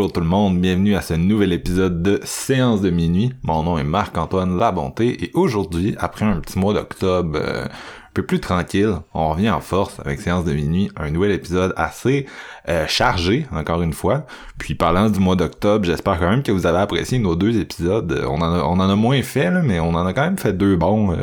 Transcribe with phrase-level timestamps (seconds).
[0.00, 3.34] Bonjour tout le monde, bienvenue à ce nouvel épisode de Séance de minuit.
[3.42, 7.66] Mon nom est Marc-Antoine Labonté et aujourd'hui, après un petit mois d'octobre euh,
[8.10, 11.72] un peu plus tranquille, on revient en force avec Séance de minuit, un nouvel épisode
[11.76, 12.26] assez
[12.68, 14.26] euh, chargé, encore une fois.
[14.58, 18.10] Puis parlant du mois d'octobre, j'espère quand même que vous avez apprécié nos deux épisodes.
[18.10, 20.22] Euh, On en a, on en a moins fait, là, mais on en a quand
[20.24, 21.12] même fait deux bons.
[21.12, 21.18] euh,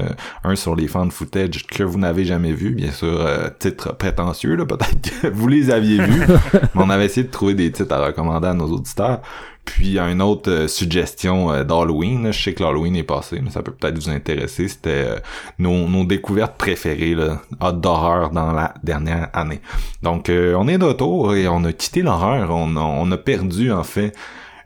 [0.46, 4.56] un sur les fans footage que vous n'avez jamais vu, bien sûr, euh, titre prétentieux,
[4.56, 6.26] là, peut-être que vous les aviez vus.
[6.54, 9.20] mais on avait essayé de trouver des titres à recommander à nos auditeurs.
[9.68, 13.62] Puis une autre euh, suggestion euh, d'Halloween, je sais que l'Halloween est passé, mais ça
[13.62, 14.70] peut peut-être vous intéresser.
[14.70, 15.20] C'était euh,
[15.60, 17.42] nos, découvertes préférées là,
[17.74, 19.60] d'horreur dans la dernière année.
[20.02, 22.50] Donc on est de retour et on a quitté l'horreur.
[22.52, 24.14] On, a- on a perdu en fait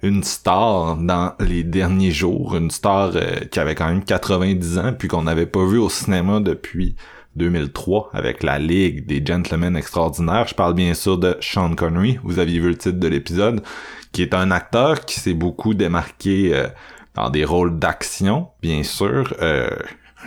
[0.03, 3.11] une star dans les derniers jours, une star
[3.51, 6.95] qui avait quand même 90 ans puis qu'on n'avait pas vu au cinéma depuis
[7.37, 10.47] 2003 avec la Ligue des Gentlemen Extraordinaires.
[10.47, 12.19] Je parle bien sûr de Sean Connery.
[12.23, 13.61] Vous aviez vu le titre de l'épisode,
[14.11, 16.67] qui est un acteur qui s'est beaucoup démarqué euh,
[17.15, 19.33] dans des rôles d'action, bien sûr.
[19.41, 19.69] Euh,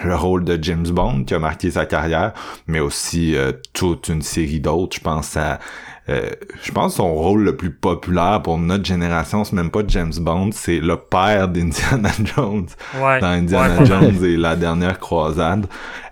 [0.03, 2.33] le rôle de James Bond qui a marqué sa carrière,
[2.67, 4.97] mais aussi euh, toute une série d'autres.
[4.97, 5.61] Je pense à
[6.09, 6.31] euh,
[6.63, 10.51] je pense son rôle le plus populaire pour notre génération, c'est même pas James Bond,
[10.53, 12.67] c'est le père d'Indiana Jones
[13.01, 13.21] Ouais.
[13.21, 13.87] dans Indiana Ouais.
[13.87, 15.67] Jones et la dernière croisade.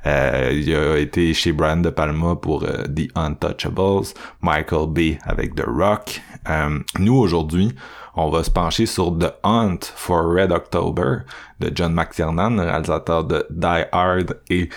[0.06, 4.06] Euh, il a été chez Brian De Palma pour euh, The Untouchables,
[4.40, 6.20] Michael Bay avec The Rock.
[6.48, 7.74] Euh, nous aujourd'hui,
[8.16, 11.18] on va se pencher sur The Hunt for Red October
[11.60, 14.68] de John McTiernan, réalisateur de Die Hard et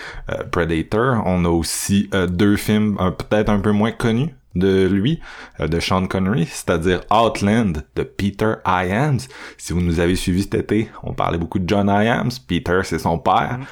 [0.50, 1.22] Predator.
[1.26, 5.20] On a aussi deux films peut-être un peu moins connus de lui,
[5.58, 9.20] de Sean Connery, c'est-à-dire Outland de Peter Iams.
[9.58, 12.30] Si vous nous avez suivis cet été, on parlait beaucoup de John Iams.
[12.48, 13.58] Peter, c'est son père.
[13.60, 13.64] Euh,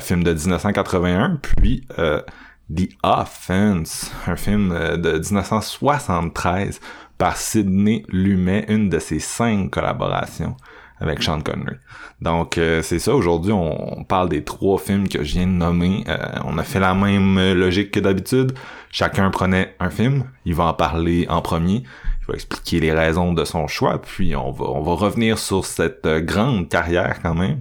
[0.00, 1.40] film de 1981.
[1.42, 2.20] Puis euh,
[2.74, 6.80] The Offense, un film euh, de 1973
[7.16, 10.56] par Sidney Lumet, une de ses cinq collaborations
[11.00, 11.76] avec Sean Connery.
[12.20, 16.04] Donc euh, c'est ça, aujourd'hui on, parle des trois films que je viens de nommer.
[16.08, 18.52] Euh, on a fait la même euh, logique que d'habitude.
[18.90, 23.32] Chacun prenait un film, il va en parler en premier, il va expliquer les raisons
[23.32, 27.34] de son choix, puis on va, on va revenir sur cette euh, grande carrière quand
[27.34, 27.60] même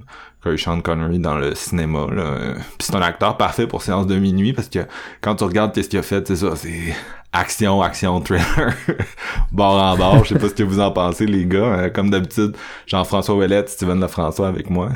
[0.56, 2.08] Sean Connery dans le cinéma.
[2.12, 2.54] Là.
[2.78, 4.80] Puis c'est un acteur parfait pour séance de minuit parce que
[5.22, 6.96] quand tu regardes qu'est-ce qu'il a fait, c'est ça, c'est
[7.34, 8.74] action, action, thriller,
[9.52, 10.24] bord en bord.
[10.24, 11.58] Je sais pas ce que vous en pensez les gars.
[11.58, 14.90] Euh, comme d'habitude, Jean-François Ouellette, Steven Lefrançois avec moi.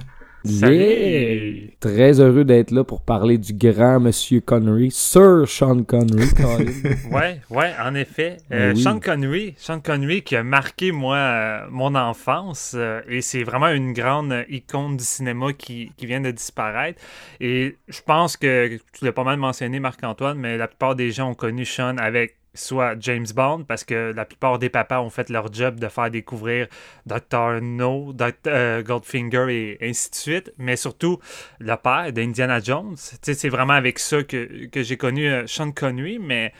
[0.43, 1.69] Yeah!
[1.79, 6.27] Très heureux d'être là pour parler du grand Monsieur Connery, Sir Sean Connery.
[7.11, 8.37] Ouais, ouais, en effet.
[8.51, 8.81] Euh, Oui.
[8.81, 13.69] Sean Connery, Sean Connery qui a marqué moi euh, mon enfance euh, et c'est vraiment
[13.69, 17.01] une grande euh, icône du cinéma qui, qui vient de disparaître.
[17.39, 21.31] Et je pense que tu l'as pas mal mentionné Marc-Antoine, mais la plupart des gens
[21.31, 25.29] ont connu Sean avec soit James Bond parce que la plupart des papas ont fait
[25.29, 26.67] leur job de faire découvrir
[27.05, 27.61] Dr.
[27.61, 28.33] No, Dr.
[28.47, 31.19] euh, Goldfinger et ainsi de suite, mais surtout
[31.59, 32.95] le père d'Indiana Jones.
[32.97, 36.53] C'est vraiment avec ça que, que j'ai connu euh, Sean Connery, mais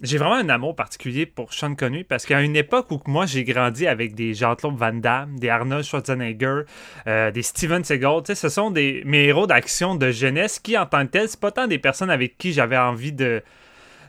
[0.00, 3.44] j'ai vraiment un amour particulier pour Sean Connery parce qu'à une époque où moi j'ai
[3.44, 6.62] grandi avec des Jean-Claude Van Damme, des Arnold Schwarzenegger,
[7.06, 11.06] euh, des Steven Seagal, ce sont des mes héros d'action de jeunesse qui en tant
[11.06, 13.42] que tels, c'est pas tant des personnes avec qui j'avais envie de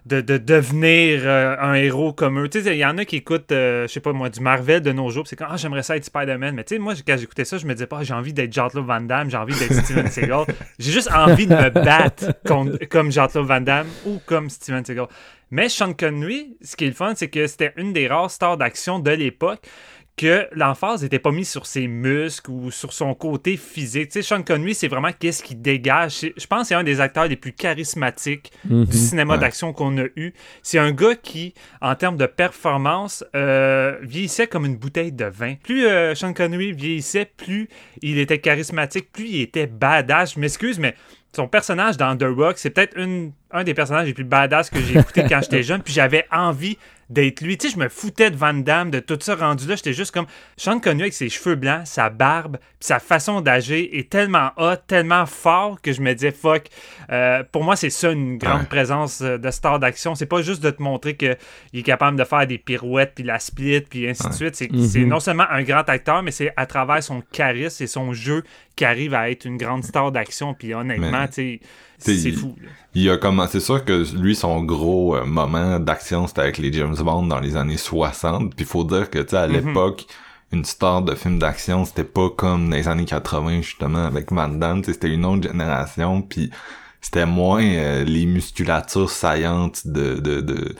[0.05, 2.47] de, de devenir euh, un héros comme eux.
[2.47, 4.81] Tu sais, il y en a qui écoutent, euh, je sais pas moi, du Marvel
[4.81, 6.53] de nos jours, c'est comme, ah, j'aimerais ça être Spider-Man.
[6.55, 8.53] Mais tu sais, moi, quand j'écoutais ça, je me disais pas, Ah, j'ai envie d'être
[8.53, 10.45] Jean-Claude Van Damme, j'ai envie d'être Steven Seagal.
[10.79, 15.07] J'ai juste envie de me battre contre- comme Jean-Claude Van Damme ou comme Steven Seagal.
[15.51, 18.57] Mais Sean Connery, ce qui est le fun, c'est que c'était une des rares stars
[18.57, 19.61] d'action de l'époque
[20.17, 24.09] que l'emphase n'était pas mise sur ses muscles ou sur son côté physique.
[24.11, 26.21] Tu sais, Sean Connery, c'est vraiment qu'est-ce qui dégage.
[26.37, 28.85] Je pense que c'est un des acteurs les plus charismatiques Mhm.
[28.85, 29.39] du cinéma Ouais.
[29.41, 30.33] d'action qu'on a eu.
[30.63, 35.55] C'est un gars qui, en termes de performance, euh, vieillissait comme une bouteille de vin.
[35.61, 37.67] Plus euh, Sean Connery vieillissait, plus
[38.01, 40.35] il était charismatique, plus il était badass.
[40.35, 40.95] Je m'excuse, mais
[41.35, 42.97] son personnage dans The Rock, c'est peut-être
[43.51, 46.77] un des personnages les plus badass que j'ai écouté quand j'étais jeune, puis j'avais envie
[47.09, 47.57] d'être lui.
[47.57, 49.75] Tu sais, je me foutais de Van Damme, de tout ça rendu là.
[49.75, 50.25] J'étais juste comme
[50.57, 54.75] Sean Connery avec ses cheveux blancs, sa barbe, puis sa façon d'agir est tellement hot,
[54.87, 56.63] tellement fort que je me disais fuck.
[57.11, 58.67] Euh, pour moi, c'est ça une grande Ouais.
[58.67, 60.15] présence euh, de star d'action.
[60.15, 61.37] C'est pas juste de te montrer qu'il
[61.73, 64.55] est capable de faire des pirouettes, puis la split, puis ainsi de suite.
[64.55, 64.85] C'est Mhm.
[64.87, 68.43] c'est non seulement un grand acteur, mais c'est à travers son charisme et son jeu
[68.75, 70.53] qui arrive à être une grande star d'action.
[70.53, 71.59] Puis honnêtement, c'est
[72.33, 72.55] fou.
[72.61, 72.69] là.
[72.93, 76.71] Il a commencé, c'est sûr que lui, son gros euh, moment d'action, c'était avec les
[76.73, 78.55] James Bond dans les années 60.
[78.55, 79.53] Puis faut dire que, tu sais, à Mhm.
[79.67, 80.05] l'époque,
[80.51, 84.47] une star de film d'action, c'était pas comme dans les années 80, justement, avec Van
[84.47, 84.83] Damme.
[84.83, 86.21] C'était une autre génération.
[86.21, 86.51] Puis
[87.01, 90.15] c'était moins euh, les musculatures saillantes de...
[90.15, 90.75] de, de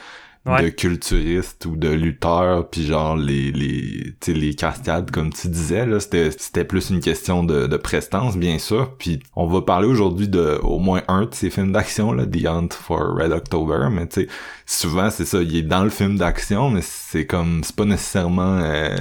[0.46, 6.00] De culturistes ou de lutteurs puis genre les les les cascades comme tu disais là
[6.00, 8.96] c'était c'était plus une question de, de prestance bien sûr.
[8.98, 12.46] Puis on va parler aujourd'hui de au moins un de ces films d'action là The
[12.46, 14.28] Hunt for Red October mais tu sais
[14.68, 18.60] souvent c'est ça il est dans le film d'action mais c'est comme c'est pas nécessairement
[18.60, 18.98] euh,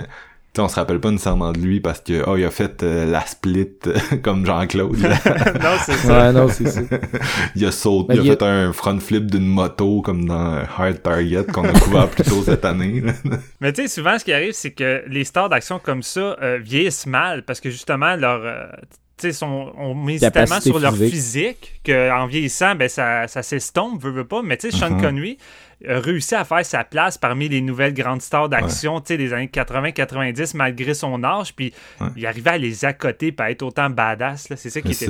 [0.55, 2.83] tu sais, on se rappelle pas nécessairement de lui parce que oh il a fait
[2.85, 3.69] euh, la split
[4.23, 5.09] comme Jean-Claude non,
[5.85, 6.27] c'est ça.
[6.27, 6.81] Ouais, non, c'est ça.
[7.57, 10.27] il a sauté il a il y a- fait un front flip d'une moto comme
[10.27, 13.03] dans Hard Target qu'on a couvert plus tôt cette année.
[13.61, 16.59] Mais tu sais, souvent, ce qui arrive, c'est que les stars d'action comme ça euh,
[16.63, 18.41] vieillissent mal parce que justement, leur.
[18.45, 18.67] euh,
[19.17, 21.81] tu sais, sont- on mise tellement sur leur physique.
[21.87, 24.43] qu'en vieillissant, ben, ça, ça s'estompe, veut, veut pas.
[24.43, 25.01] Mais tu sais, Sean Mhm.
[25.01, 25.39] Connery
[25.85, 29.49] réussi à faire sa place parmi les nouvelles grandes stars d'action tu sais, des années
[29.53, 31.55] 80-90 malgré son âge.
[31.55, 32.09] Puis Ouais.
[32.17, 34.49] il arrivait à les accoter et à être autant badass.
[34.49, 34.57] là.
[34.57, 35.07] C'est ça qui était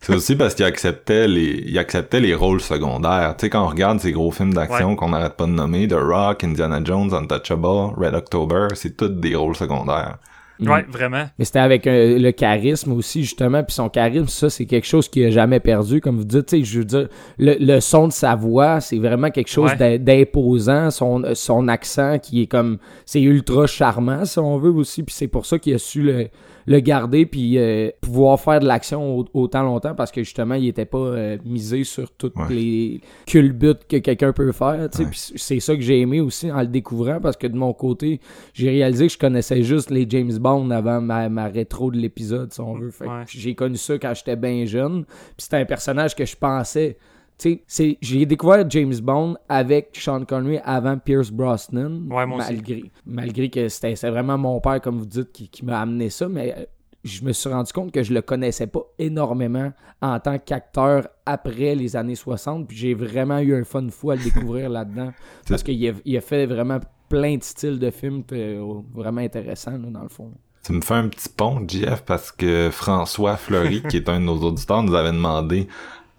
[0.00, 3.34] c'est- aussi parce qu'il acceptait les, il acceptait les rôles secondaires.
[3.36, 5.94] Tu sais, quand on regarde ces gros films d'action qu'on n'arrête pas de nommer, The
[5.98, 10.18] Rock, Indiana Jones, Untouchable, Red October, c'est tous des rôles secondaires.
[10.60, 11.24] Ouais, vraiment.
[11.38, 13.62] Mais c'était avec euh, le charisme aussi, justement.
[13.62, 16.00] Puis son charisme, ça, c'est quelque chose qu'il a jamais perdu.
[16.00, 17.08] Comme vous dites, tu sais, je veux dire,
[17.38, 19.98] le, le son de sa voix, c'est vraiment quelque chose Ouais.
[19.98, 20.90] d'imposant.
[20.90, 22.78] Son, son accent qui est comme...
[23.04, 25.02] C'est ultra charmant, si on veut, aussi.
[25.02, 26.28] Puis c'est pour ça qu'il a su le,
[26.66, 30.66] le garder puis euh, pouvoir faire de l'action au- autant longtemps parce que, justement, il
[30.68, 32.46] était pas euh, misé sur toutes Ouais.
[32.50, 35.04] les culbutes que quelqu'un peut faire, tu sais.
[35.04, 35.10] Ouais.
[35.10, 38.20] Puis c'est ça que j'ai aimé aussi en le découvrant parce que de mon côté,
[38.52, 42.52] j'ai réalisé que je connaissais juste les James Bond avant ma, ma rétro de l'épisode,
[42.52, 42.90] si on veut.
[42.90, 43.24] Fait que Ouais.
[43.28, 45.04] J'ai connu ça quand j'étais bien jeune.
[45.04, 46.96] Puis c'était un personnage que je pensais.
[47.38, 52.06] Tu sais, c'est- j'ai découvert James Bond avec Sean Connery avant Pierce Brosnan.
[52.10, 52.52] Ouais, moi aussi.
[52.54, 56.28] malgré, malgré que c'était vraiment mon père, comme vous dites, qui, qui m'a amené ça.
[56.28, 56.64] Mais euh,
[57.04, 61.74] je me suis rendu compte que je le connaissais pas énormément en tant qu'acteur après
[61.74, 62.66] les années 60.
[62.68, 65.12] Puis j'ai vraiment eu un fun fou à le découvrir là-dedans.
[65.48, 66.80] Parce qu'il a, il a fait vraiment
[67.10, 70.32] plein de styles de films euh, vraiment intéressants, là, dans le fond.
[70.64, 74.24] Tu me fais un petit pont, JF, parce que François Fleury, qui est un de
[74.24, 75.68] nos auditeurs, nous avait demandé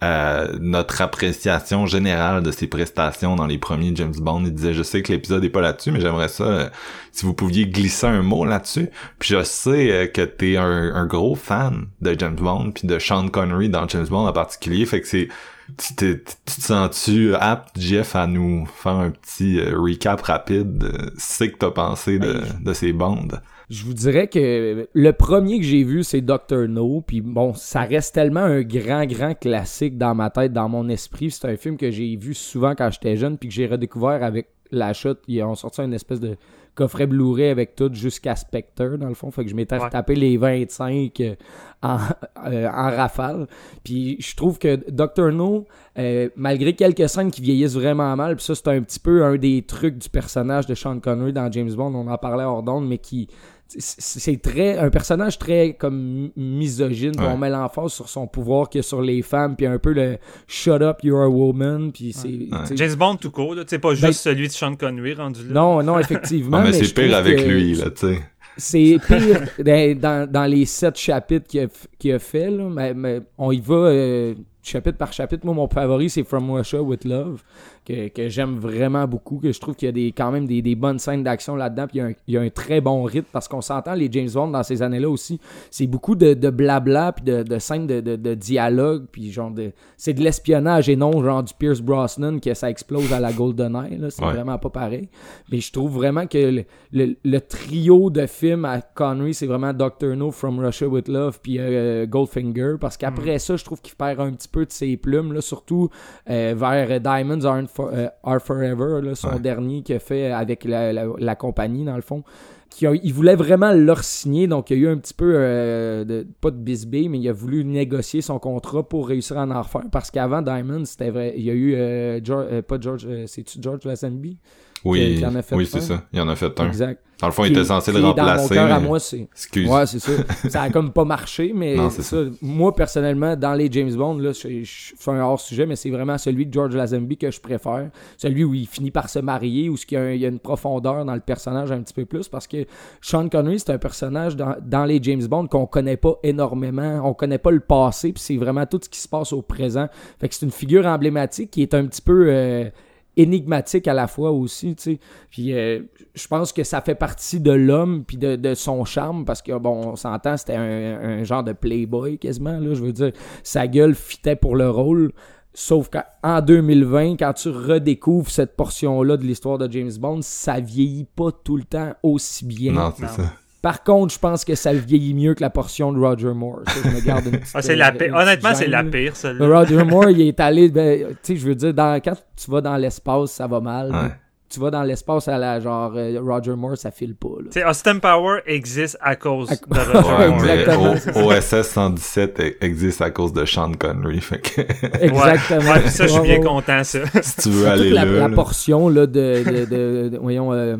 [0.02, 4.44] euh, notre appréciation générale de ses prestations dans les premiers James Bond.
[4.44, 6.68] Il disait, je sais que l'épisode est pas là-dessus, mais j'aimerais ça, euh,
[7.12, 8.90] si vous pouviez glisser un mot là-dessus.
[9.18, 12.98] Puis je sais euh, que t'es un, un gros fan de James Bond, puis de
[12.98, 15.28] Sean Connery dans James Bond en particulier, fait que c'est...
[15.76, 20.78] Tu, te- tu te sens-tu apte, Jeff, à nous faire un petit euh, recap rapide
[20.78, 23.42] de ce que t'as pensé de, de ces bandes?
[23.70, 27.02] Je vous dirais que le premier que j'ai vu, c'est Doctor No.
[27.06, 31.30] Puis bon, ça reste tellement un grand, grand classique dans ma tête, dans mon esprit.
[31.30, 34.48] C'est un film que j'ai vu souvent quand j'étais jeune, puis que j'ai redécouvert avec
[34.70, 35.14] l'achat.
[35.26, 36.36] Ils ont sorti une espèce de
[36.74, 39.30] coffret Blu-ray avec tout jusqu'à Spectre, dans le fond.
[39.32, 39.84] Fait que je m'étais Ouais.
[39.84, 41.34] retapé les 25 euh,
[41.82, 41.98] en,
[42.46, 43.48] euh, en rafale.
[43.84, 45.66] Puis je trouve que Doctor No,
[45.98, 49.36] euh, malgré quelques scènes qui vieillissent vraiment mal, puis ça, c'est un petit peu un
[49.36, 52.86] des trucs du personnage de Sean Connery dans James Bond, on en parlait hors d'onde,
[52.88, 53.28] mais qui
[53.68, 57.32] c'est c'est très un personnage très comme misogyne puis Ouais.
[57.32, 59.92] on met l'emphase sur son pouvoir qu'il y a sur les femmes puis un peu
[59.92, 64.02] le shut up you're a woman puis c'est James Bond tout court, sais, pas juste
[64.02, 65.52] Ben- celui de Sean Connery rendu là.
[65.52, 68.22] non non effectivement Ah, mais, mais c'est pire avec que lui, là, tu sais.
[68.56, 73.20] c'est pire dans, dans- dans les sept chapitres qu'il a, a fait là, mais, mais
[73.36, 75.46] on y va euh, chapitre par chapitre.
[75.46, 77.42] Moi, mon favori, c'est From Russia with Love,
[77.88, 80.60] que, que j'aime vraiment beaucoup, que je trouve qu'il y a des, quand même des,
[80.60, 82.82] des bonnes scènes d'action là-dedans, puis il y, a un, il y, a un, très
[82.82, 85.40] bon rythme, parce qu'on s'entend, les James Bond dans ces années-là aussi,
[85.70, 89.72] c'est beaucoup de, de, blabla, puis de, de scènes de, dialogue, puis genre de...
[89.96, 93.96] C'est de l'espionnage et non genre du Pierce Brosnan que ça explose à la GoldenEye,
[93.96, 94.32] là, c'est ouais.
[94.32, 95.08] vraiment pas pareil.
[95.50, 99.72] Mais je trouve vraiment que le, le, le trio de films à Connery, c'est vraiment
[99.72, 103.38] Doctor No, From Russia with Love, puis euh, Goldfinger, parce qu'après mm.
[103.38, 105.88] ça, je trouve qu'il perd un petit peu de ses plumes, là, surtout
[106.28, 109.40] euh, vers Diamonds Are, for, euh, Are Forever, là, son ouais.
[109.40, 112.24] dernier qu'il a fait avec la, la, la, compagnie, dans le fond.
[112.70, 115.32] Qui a, il voulait vraiment leur signer, donc il y a eu un petit peu,
[115.36, 119.46] euh, de, pas de bisbee, mais il a voulu négocier son contrat pour réussir à
[119.46, 123.58] en refaire, parce qu'avant Diamonds, c'était vrai, il y a eu, George, pas George, c'est-tu
[123.62, 124.38] George Lazenby?
[124.84, 126.02] Oui, oui c'est ça.
[126.12, 126.66] Il en a fait un.
[126.66, 127.00] Exact.
[127.20, 128.54] Dans le fond, il était censé le remplacer.
[128.54, 128.74] Dans mon mais...
[128.74, 129.28] à moi, c'est.
[129.32, 129.68] Excuse.
[129.68, 130.12] Ouais, c'est ça.
[130.48, 132.24] ça a comme pas marché, mais non, c'est ça.
[132.24, 132.30] ça.
[132.40, 136.16] Moi, personnellement, dans les James Bond, là, je, je fais un hors-sujet, mais c'est vraiment
[136.16, 137.90] celui de George Lazenby que je préfère.
[138.16, 140.28] Celui où il finit par se marier, où il y, a un, il y a
[140.28, 142.64] une profondeur dans le personnage un petit peu plus, parce que
[143.00, 147.00] Sean Connery, c'est un personnage dans, dans les James Bond qu'on connaît pas énormément.
[147.02, 149.88] On connaît pas le passé, puis c'est vraiment tout ce qui se passe au présent.
[150.20, 152.26] Fait que c'est une figure emblématique qui est un petit peu.
[152.28, 152.70] Euh,
[153.18, 155.00] énigmatique à la fois aussi, tu sais.
[155.30, 155.80] Puis euh,
[156.14, 159.58] je pense que ça fait partie de l'homme puis de, de, son charme parce que
[159.58, 163.66] bon, on s'entend, c'était un, un, genre de playboy quasiment là, je veux dire, sa
[163.66, 165.12] gueule fitait pour le rôle.
[165.54, 171.08] Sauf qu'en 2020, quand tu redécouvres cette portion-là de l'histoire de James Bond, ça vieillit
[171.16, 172.72] pas tout le temps aussi bien.
[172.72, 173.32] Non, c'est ça.
[173.60, 176.60] Par contre, je pense que ça vieillit mieux que la portion de Roger Moore.
[176.66, 178.14] Ça, je me garde une petite, ah, c'est la pire.
[178.14, 179.46] Honnêtement, c'est la pire, celle-là.
[179.48, 180.68] Roger Moore, il est allé.
[180.68, 183.90] Ben, tu sais, je veux dire, dans, quand tu vas dans l'espace, ça va mal.
[183.90, 184.10] Ouais.
[184.48, 187.28] Tu vas dans l'espace à la genre euh, Roger Moore, ça file pas.
[187.46, 189.56] Tu sais, Austin Power existe à cause à...
[189.56, 191.36] de Roger ouais, Moore.
[191.36, 194.20] OSS 117 existe à cause de Sean Connery.
[194.20, 194.60] Fait que...
[195.02, 195.72] Exactement.
[195.72, 197.00] Ouais, ça, je suis bien content, ça.
[197.20, 198.12] si tu veux aller la, là.
[198.12, 198.34] La là.
[198.34, 200.54] portion là, de, de, de, de voyons.
[200.54, 200.76] Euh,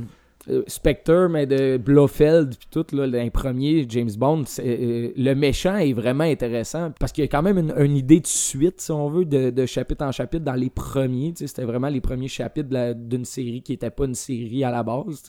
[0.67, 5.93] Spectre, mais de Blofeld, puis tout, là, les premiers James Bond, euh, le méchant est
[5.93, 9.25] vraiment intéressant parce qu'il y a quand même une, idée de suite, si on veut,
[9.25, 11.35] de, chapitre en chapitre dans les premiers.
[11.37, 15.23] C'était vraiment les premiers chapitres d'une série qui n'était pas une série à la base.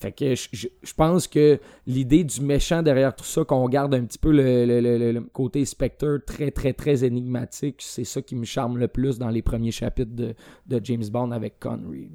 [0.00, 4.18] Fait que je, pense que l'idée du méchant derrière tout ça, qu'on garde un petit
[4.18, 9.18] peu le, côté Spectre très, très, très énigmatique, c'est ça qui me charme le plus
[9.18, 10.34] dans les premiers chapitres de,
[10.66, 12.10] de James Bond avec Connery.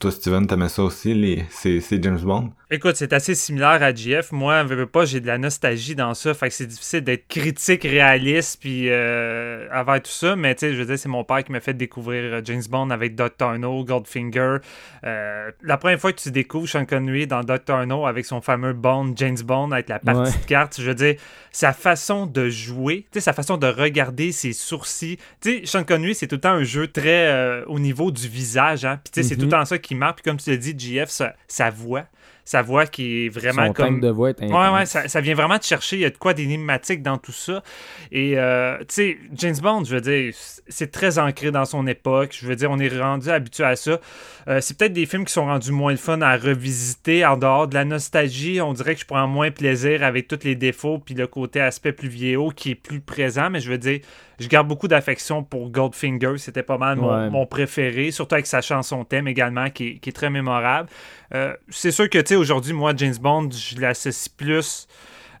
[0.00, 1.44] Toi, Steven, t'aimais ça aussi, les...
[1.50, 2.50] c'est James Bond?
[2.70, 4.32] Écoute, c'est assez similaire à GF.
[4.32, 6.32] Moi, veux, veux pas, j'ai de la nostalgie dans ça.
[6.32, 10.36] Fait que c'est difficile d'être critique, réaliste, puis euh, avec tout ça.
[10.36, 12.88] Mais tu sais, je veux dire, c'est mon père qui m'a fait découvrir James Bond
[12.90, 13.58] avec Dr.
[13.58, 14.58] No, Goldfinger.
[15.04, 17.86] Euh, la première fois que tu découvres Sean Connery dans Dr.
[17.86, 20.38] No avec son fameux Bond, James Bond, avec la partie ouais.
[20.40, 21.16] de cartes, je veux dire,
[21.50, 25.18] sa façon de jouer, tu sais, sa façon de regarder ses sourcils.
[25.40, 28.28] Tu sais, Sean Connery, c'est tout le temps un jeu très euh, au niveau du
[28.28, 29.00] visage, hein.
[29.02, 29.28] Puis tu sais, mm -hmm.
[29.28, 30.22] c'est tout le temps ça qui marque.
[30.22, 32.06] Puis comme tu l'as dit, GF, sa, sa voix
[32.50, 35.34] sa voix qui est vraiment Son comme de voix est ouais ouais ça, ça, vient
[35.34, 35.96] vraiment te chercher.
[35.96, 37.62] Il y a de quoi d'énigmatique dans tout ça.
[38.10, 40.34] Et euh, tu sais James Bond je veux dire
[40.68, 42.36] c'est très ancré dans son époque.
[42.38, 44.00] Je veux dire on est rendu habitué à ça.
[44.48, 47.68] Euh, c'est peut-être des films qui sont rendus moins le fun à revisiter en dehors
[47.68, 48.60] de la nostalgie.
[48.60, 51.92] On dirait que je prends moins plaisir avec tous les défauts puis le côté aspect
[51.92, 53.50] plus vieillot qui est plus présent.
[53.50, 54.00] Mais je veux dire
[54.40, 56.38] je garde beaucoup d'affection pour Goldfinger.
[56.38, 57.30] C'était pas mal mon, ouais.
[57.30, 60.88] mon, préféré, surtout avec sa chanson thème également, qui est, qui est très mémorable.
[61.34, 64.88] Euh, c'est sûr que, tu sais, aujourd'hui, moi, James Bond, je l'associe plus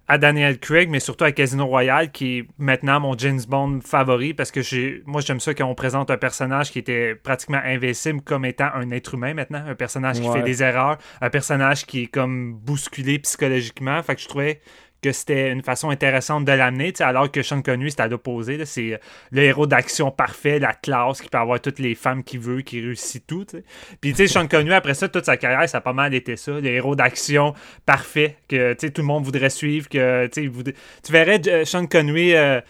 [0.06, 4.34] à Daniel Craig, mais surtout à Casino Royale, qui est maintenant mon James Bond favori,
[4.34, 8.20] parce que j'ai, moi, j'aime ça quand on présente un personnage qui était pratiquement invincible
[8.20, 10.38] comme étant un être humain maintenant, un personnage qui ouais.
[10.38, 14.02] fait des erreurs, un personnage qui est comme bousculé psychologiquement.
[14.02, 14.60] Fait que je trouvais
[15.02, 18.64] que c'était une façon intéressante de l'amener, alors que Sean Connery, c'est à l'opposé.
[18.64, 22.60] C'est le héros d'action parfait, la classe, qui peut avoir toutes les femmes qu'il veut,
[22.60, 23.44] qui réussit tout.
[23.44, 23.64] T'sais.
[24.00, 26.52] Puis, tu Sean Connery, après ça, toute sa carrière, ça a pas mal été ça.
[26.52, 27.54] Le héros d'action
[27.86, 29.88] parfait, que tout le monde voudrait suivre.
[29.88, 30.26] que.
[30.28, 32.34] Tu verrais euh, Sean Connery...
[32.34, 32.60] Euh,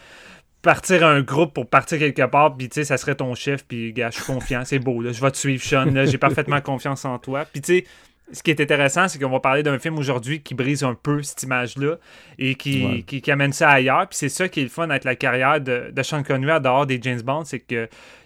[0.62, 3.92] partir un groupe pour partir quelque part, puis tu sais, ça serait ton chef, puis
[3.92, 7.18] gars, je suis confiant, c'est beau, je vais te suivre, Sean, j'ai parfaitement confiance en
[7.18, 7.46] toi.
[7.50, 7.84] Puis tu sais,
[8.32, 11.22] ce qui est intéressant, c'est qu'on va parler d'un film aujourd'hui qui brise un peu
[11.22, 11.96] cette image-là
[12.38, 13.02] et qui, ouais.
[13.02, 14.08] qui, qui, amène ça ailleurs.
[14.08, 16.60] Puis c'est ça qui est le fun avec la carrière de, de Sean Connery à
[16.60, 17.60] dehors des James Bond, c'est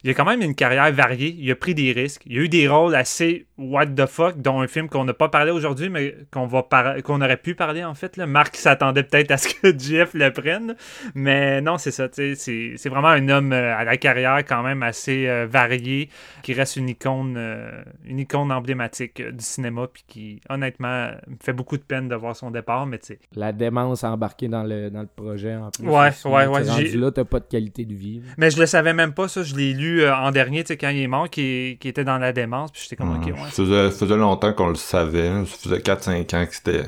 [0.05, 1.35] qu'il a quand même une carrière variée.
[1.39, 2.23] Il a pris des risques.
[2.27, 5.29] Il a eu des rôles assez what the fuck, dont un film qu'on n'a pas
[5.29, 6.67] parlé aujourd'hui, mais qu'on va
[7.05, 8.17] qu'on aurait pu parler en fait.
[8.17, 8.27] Là.
[8.27, 10.75] Marc s'attendait peut-être à ce que Jeff le prenne,
[11.15, 12.09] mais non, c'est ça.
[12.13, 16.09] C'est vraiment un homme euh, à la carrière quand même assez euh, variée,
[16.43, 21.53] qui reste une icône, euh, une icône emblématique du cinéma, puis qui honnêtement me fait
[21.53, 23.19] beaucoup de peine de voir son départ, mais tu sais.
[23.37, 25.87] La démence embarquée dans le, dans le projet en plus.
[25.87, 26.63] Ouais, ouais, ouais.
[26.69, 28.23] Rendu là, t'as pas de qualité de vie.
[28.37, 29.43] Mais je le savais même pas, ça.
[29.43, 32.19] Je l'ai lu en dernier, tu sais, quand il est mort, qui, qui était dans
[32.19, 33.35] la démence, puis j'étais comme, ok, ouais.
[33.51, 35.31] Ça faisait, faisait longtemps qu'on le savait.
[35.47, 36.85] Ça faisait 4-5 ans que c'était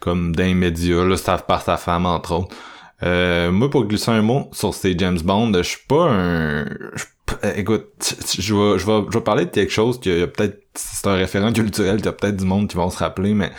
[0.00, 2.54] comme d'un média, là, staff par sa femme, entre autres.
[3.02, 6.66] Euh, moi, pour glisser un mot sur ces James Bond, je suis pas un...
[7.56, 7.86] écoute,
[8.38, 10.60] je vais, je, vais, je vais parler de quelque chose qui a peut-être...
[10.74, 13.50] C'est un référent culturel, il y a peut-être du monde qui vont se rappeler, mais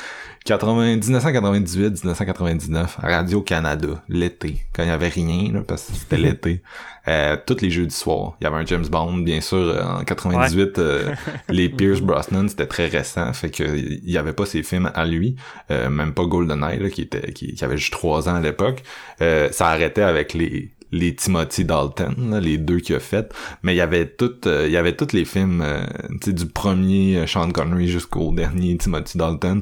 [0.45, 6.61] 1998-1999, Radio-Canada, l'été, quand il y avait rien, là, parce que c'était l'été,
[7.07, 10.03] euh, tous les jeudis soirs, il y avait un James Bond, bien sûr, euh, en
[10.03, 11.15] 98, euh,
[11.49, 15.05] les Pierce Brosnan, c'était très récent, fait que il y avait pas ses films à
[15.05, 15.35] lui,
[15.71, 18.83] euh, même pas GoldenEye, là, qui était, qui, qui avait juste trois ans à l'époque,
[19.19, 23.81] ça arrêtait avec les, les Timothy Dalton, les deux qu'il a fait, mais il y
[23.81, 25.85] avait tout, euh, il y avait tous les films, euh,
[26.21, 29.61] tu sais, du premier euh, Sean Connery jusqu'au dernier Timothy Dalton,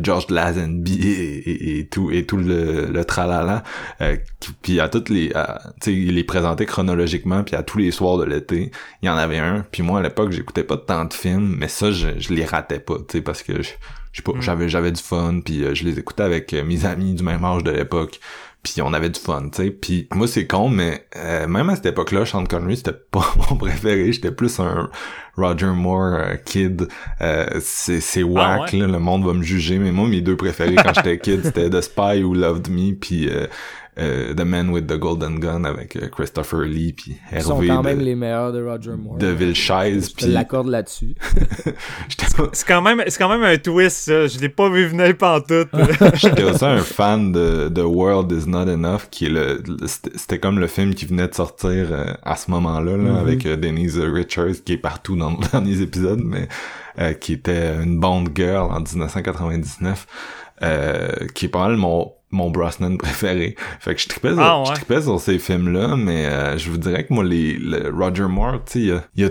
[0.00, 3.62] George Lazenby et, et, tout et tout le, le tralala,
[4.62, 5.34] puis à toutes les, tu
[5.82, 8.70] sais, il les présentait chronologiquement, puis à tous les soirs de l'été,
[9.02, 11.68] il y en avait un, puis moi à l'époque j'écoutais pas tant de films, mais
[11.68, 13.70] ça je, je les ratais pas, tu sais, parce que je,
[14.26, 14.40] mm.
[14.40, 17.70] j'avais j'avais du fun, puis je les écoutais avec mes amis du même âge de
[17.70, 18.20] l'époque
[18.62, 19.70] puis on avait du fun, tu sais.
[19.70, 23.56] Puis moi c'est con, mais euh, même à cette époque-là, Sean Connery c'était pas mon
[23.56, 24.12] préféré.
[24.12, 24.90] J'étais plus un
[25.36, 26.88] Roger Moore euh, kid.
[27.22, 30.36] Euh, c'est c'est ah whack là, le monde va me juger, mais moi mes deux
[30.36, 33.30] préférés quand j'étais kid c'était The Spy Who Loved Me puis
[33.98, 37.38] euh, The Man with the Golden Gun avec euh, Christopher Lee puis Hervé.
[37.38, 39.16] Ils sont quand même les meilleurs de Roger Moore.
[39.18, 40.26] De Vilchaise puis.
[40.26, 41.14] l'accorde là-dessus.
[42.52, 44.28] c'est quand même, c'est quand même un twist ça.
[44.28, 45.68] Je l'ai pas vu venir pantoute.
[46.14, 50.60] J'étais aussi un fan de The World Is Not Enough qui est le, c'était comme
[50.60, 53.18] le film qui venait de sortir euh, à ce moment-là là, mm-hmm.
[53.18, 56.48] avec Denise Richards qui est partout dans, dans les épisodes mais
[57.20, 60.06] qui était une Bond girl en 1999.
[61.34, 63.56] Qui est pas mal mon mon Brosnan préféré.
[63.80, 67.04] Fait que je tripais, ah, je tripais sur ces films-là, mais euh, je vous dirais
[67.04, 67.58] que moi, les,
[67.92, 69.30] Roger Moore, tu sais, il y a, y a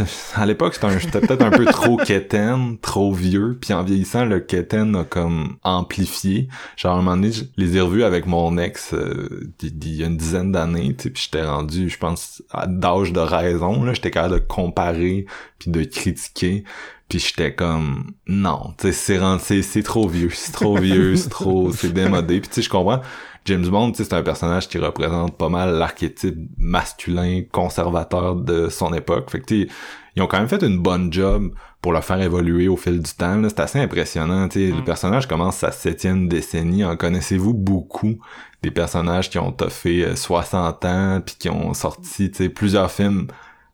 [0.36, 4.96] à l'époque, c'était peut-être un peu trop quétaine, trop vieux, puis en vieillissant, le quétaine
[4.96, 6.48] a comme amplifié.
[6.76, 10.02] Genre, à un moment donné, je les ai revus avec mon ex euh, il y
[10.02, 13.92] a une dizaine d'années, tu sais, puis j'étais rendu, je pense, d'âge de raison, là,
[13.92, 15.26] j'étais capable de comparer,
[15.58, 16.64] puis de critiquer,
[17.12, 21.70] puis j'étais comme non, tu sais c'est c'est trop vieux, c'est trop vieux, c'est trop
[21.70, 22.40] c'est démodé.
[22.40, 23.02] Puis tu sais je comprends
[23.44, 28.70] James Bond, tu sais c'est un personnage qui représente pas mal l'archétype masculin conservateur de
[28.70, 29.30] son époque.
[29.30, 29.68] Fait que tu
[30.16, 31.52] ils ont quand même fait une bonne job
[31.82, 33.42] pour le faire évoluer au fil du temps.
[33.46, 34.48] C'est assez impressionnant.
[34.48, 34.84] Tu sais, Le mm.
[34.84, 36.82] personnage commence sa septième décennie.
[36.82, 38.16] En connaissez-vous beaucoup
[38.62, 42.90] des personnages qui ont toffé 60 euh, ans puis qui ont sorti tu sais, plusieurs
[42.90, 43.26] films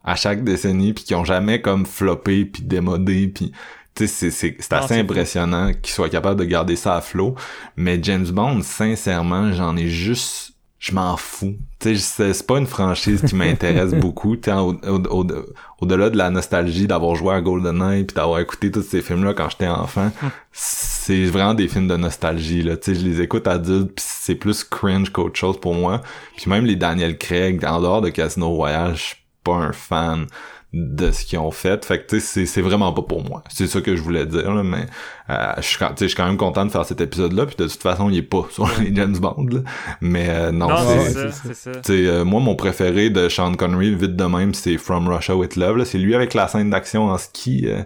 [0.09, 3.53] à chaque décennie puis qui ont jamais comme floppé puis démodé puis
[3.95, 7.35] tu sais c'est c'est assez impressionnant qu'ils soient capables de garder ça à flot
[7.77, 11.57] mais James Bond sincèrement j'en ai juste je m'en fous.
[11.81, 14.37] Tu sais, c'est pas une franchise qui m'intéresse beaucoup.
[14.37, 19.35] Tu au-delà de la nostalgie d'avoir joué à GoldenEye puis d'avoir écouté tous ces films-là
[19.35, 20.13] quand j'étais enfant,
[20.53, 22.63] c'est vraiment des films de nostalgie.
[22.63, 26.01] Là, tu sais, je les écoute adultes puis c'est plus cringe qu'autre chose pour moi.
[26.37, 29.15] Puis même les Daniel Craig, en dehors de Casino Royale, je
[29.57, 30.27] un fan
[30.75, 31.85] de ce qu'ils ont fait.
[31.85, 33.43] Fait que, tu sais, c'est vraiment pas pour moi.
[33.49, 34.87] C'est ça que je voulais dire, là, mais
[35.31, 37.83] euh, je suis je suis quand même content de faire cet épisode-là, puis de toute
[37.83, 39.61] façon, il est pas sur les James Bond, là.
[40.01, 41.71] Mais euh, non, c'est ça.
[41.91, 45.85] Euh, moi, mon préféré de Sean Connery, vite de même, c'est From Russia With Love.
[45.85, 47.67] C'est lui avec la scène d'action en ski.
[47.67, 47.83] Euh,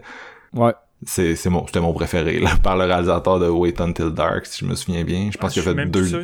[0.54, 0.72] ouais
[1.04, 4.64] c'est c'est mon c'était mon préféré là par le réalisateur de Wait Until Dark si
[4.64, 6.22] je me souviens bien je pense ah, qu'il a fait deux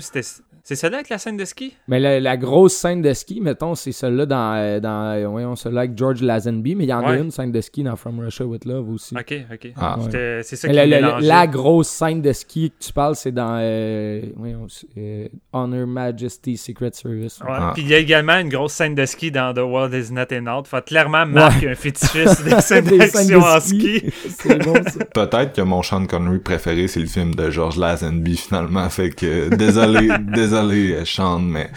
[0.68, 1.74] c'est celle-là avec la scène de ski?
[1.88, 5.81] Mais la, grosse scène de ski, mettons, c'est celle-là dans, euh, dans euh, voyons, celle-là
[5.81, 8.44] avec George Lazenby, mais il y en a une scène de ski dans From Russia
[8.44, 9.16] with Love aussi.
[9.16, 9.72] Ok, ok.
[9.78, 9.96] Ah.
[10.11, 14.20] C'est ça qui la, la, grosse scène de ski que tu parles, c'est dans euh,
[14.37, 14.66] voyons,
[14.98, 17.40] euh, Honor Majesty Secret Service.
[17.40, 17.46] Ouais.
[17.48, 17.70] Ah.
[17.72, 20.31] Puis il y a également une grosse scène de ski dans The World Is Not
[20.33, 20.66] Enough.
[20.66, 24.02] Fait clairement Marc un fétichiste des scènes d'action en ski.
[24.38, 25.02] c'est bon ça.
[25.14, 28.87] Peut-être que mon Sean Connery préféré, c'est le film de George Lazenby finalement.
[28.90, 31.70] Fait que désolé, désolé désolé, Sean, mais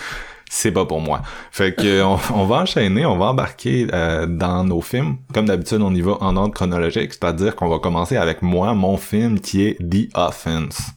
[0.50, 1.22] c'est pas pour moi.
[1.52, 5.18] Fait que on, va enchaîner, on va embarquer euh, dans nos films.
[5.34, 8.98] Comme d'habitude, on y va en ordre chronologique, c'est-à-dire qu'on va commencer avec moi, mon
[8.98, 10.92] film qui est The Offense.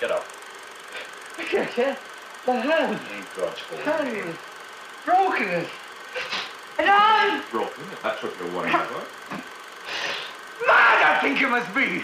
[0.00, 0.22] Get up.
[2.44, 2.98] The hand.
[5.06, 5.68] Broken it.
[7.50, 9.06] broken, if that's what you're worrying about.
[10.66, 12.02] Mad, I think you must be.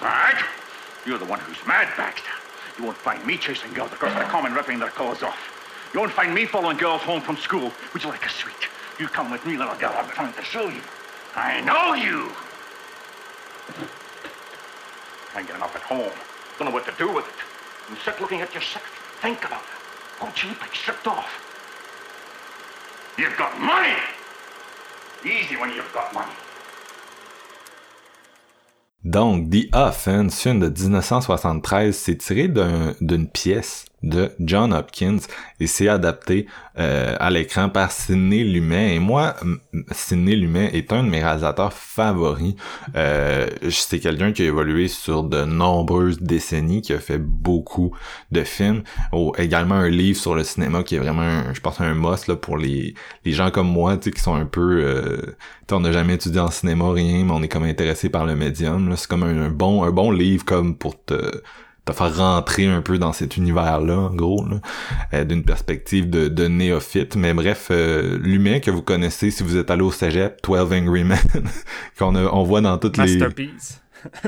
[0.00, 0.44] Mad?
[1.06, 2.30] You're the one who's mad, Baxter.
[2.78, 5.38] You won't find me chasing girls across the common ripping their clothes off.
[5.92, 7.70] You won't find me following girls home from school.
[7.92, 8.54] Would you like a sweet?
[8.98, 9.94] You come with me, little girl.
[9.96, 10.80] I'm trying to show you.
[11.36, 12.30] I know you.
[15.28, 16.12] I can't get enough at home.
[16.58, 17.90] Don't know what to do with it.
[17.90, 18.84] You sit looking at your yourself.
[19.20, 20.42] Think about it.
[20.42, 21.28] You look like stripped off?
[23.18, 23.96] You've got money.
[25.24, 26.32] Easy when you've got money.
[29.04, 35.18] Donc, The Offense, de 1973, c'est tiré d'un- d'une pièce de John Hopkins
[35.60, 36.46] et c'est adapté
[36.78, 38.96] euh, à l'écran par Sidney Lumet.
[38.96, 39.34] Et moi,
[39.92, 42.54] Sidney Lumet est un de mes réalisateurs favoris.
[42.96, 47.96] Euh, c'est quelqu'un qui a évolué sur de nombreuses décennies, qui a fait beaucoup
[48.30, 48.82] de films.
[49.12, 52.28] Oh, également un livre sur le cinéma qui est vraiment, un- je pense, un must
[52.28, 54.82] là, pour les, les gens comme moi, tu sais, qui sont un peu...
[54.84, 55.36] Euh,
[55.72, 58.94] on n'a jamais étudié en cinéma, rien, mais on est comme intéressé par le médium.
[58.96, 61.42] C'est comme un, un bon un bon livre comme pour te
[61.84, 64.56] te faire rentrer un peu dans cet univers-là, en gros, là,
[65.12, 67.16] euh, d'une perspective de, de néophyte.
[67.16, 71.04] Mais bref, euh, Lumet, que vous connaissez si vous êtes allé au cégep, 12 Angry
[71.04, 71.18] Men,
[71.98, 73.02] qu'on a- on voit dans toutes les...
[73.18, 73.80] Masterpiece.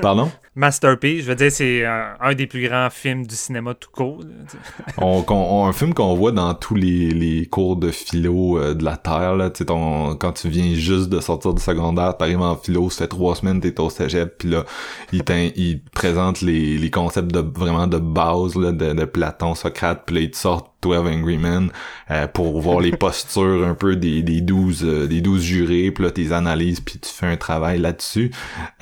[0.03, 0.31] Pardon?
[0.57, 4.21] Masterpiece, je veux dire, c'est un des plus grands films du cinéma tout court.
[4.99, 8.83] on, on- un film qu'on voit dans tous les, les cours de philo euh, de
[8.83, 12.88] la Terre, là, ton, quand tu viens juste de sortir du secondaire, t'arrives en philo,
[12.88, 14.64] ça fait trois semaines t'es au cégep, puis là,
[15.12, 15.23] il,
[15.57, 20.05] il te présente les, les concepts de vraiment de base là, de, de Platon, Socrate,
[20.07, 21.71] puis là, il te sort 12 Angry Men
[22.11, 26.05] euh, pour voir les postures un peu des, des 12 euh, des 12 jurés, puis
[26.05, 28.31] là, tes analyses, puis tu fais un travail là-dessus.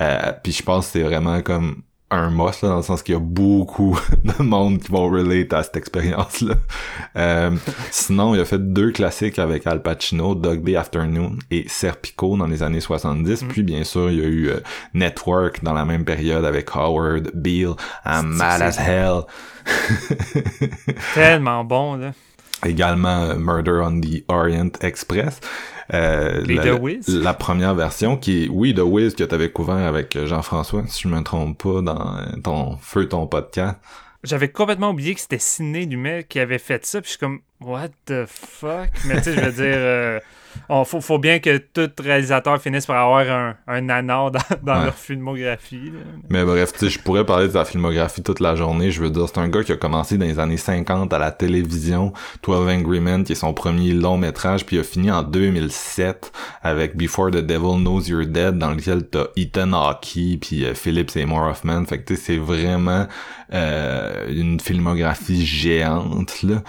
[0.01, 1.81] Euh, puis je pense que c'est vraiment comme
[2.15, 5.53] un must là, dans le sens qu'il y a beaucoup de monde qui vont relate
[5.53, 6.55] à cette expérience là.
[7.91, 12.47] sinon, il a fait deux classiques avec Al Pacino, Dog Day Afternoon et Serpico dans
[12.47, 13.45] les années 70.
[13.49, 14.59] Puis bien sûr, il y a eu euh,
[14.93, 17.75] Network dans la même période avec Howard, Beale,
[18.05, 19.21] I'm Mad as Hell.
[21.13, 22.11] Tellement bon, là.
[22.65, 25.39] Également euh, Murder on the Orient Express.
[25.93, 27.07] Euh, Les la, The Wiz?
[27.07, 31.07] la première version qui est, oui, The Wiz que t'avais couvert avec Jean-François, si je
[31.07, 33.77] me trompe pas, dans ton feu, ton podcast.
[34.23, 37.41] J'avais complètement oublié que c'était Sidney Lumet qui avait fait ça, puis je suis comme,
[37.61, 38.89] what the fuck?
[39.05, 40.19] Mais tu sais, je veux dire, euh,
[40.69, 44.39] on, faut, faut bien que tout réalisateur finisse par avoir un, un dans, dans
[44.75, 44.85] Ouais.
[44.85, 45.91] leur filmographie.
[45.93, 45.99] là.
[46.29, 48.91] Mais bref, tu sais, je pourrais parler de sa filmographie toute la journée.
[48.91, 51.31] Je veux dire, c'est un gars qui a commencé dans les années 50 à la
[51.31, 52.13] télévision,
[52.43, 56.31] 12 Angry Men, qui est son premier long métrage, puis il a fini en 2007
[56.63, 61.09] avec Before the Devil Knows You're Dead, dans lequel t'as Ethan Hawke, puis euh, Philip
[61.09, 61.85] Seymour Hoffman.
[61.85, 63.07] Fait que tu sais, c'est vraiment
[63.53, 66.61] euh, une filmographie géante, là.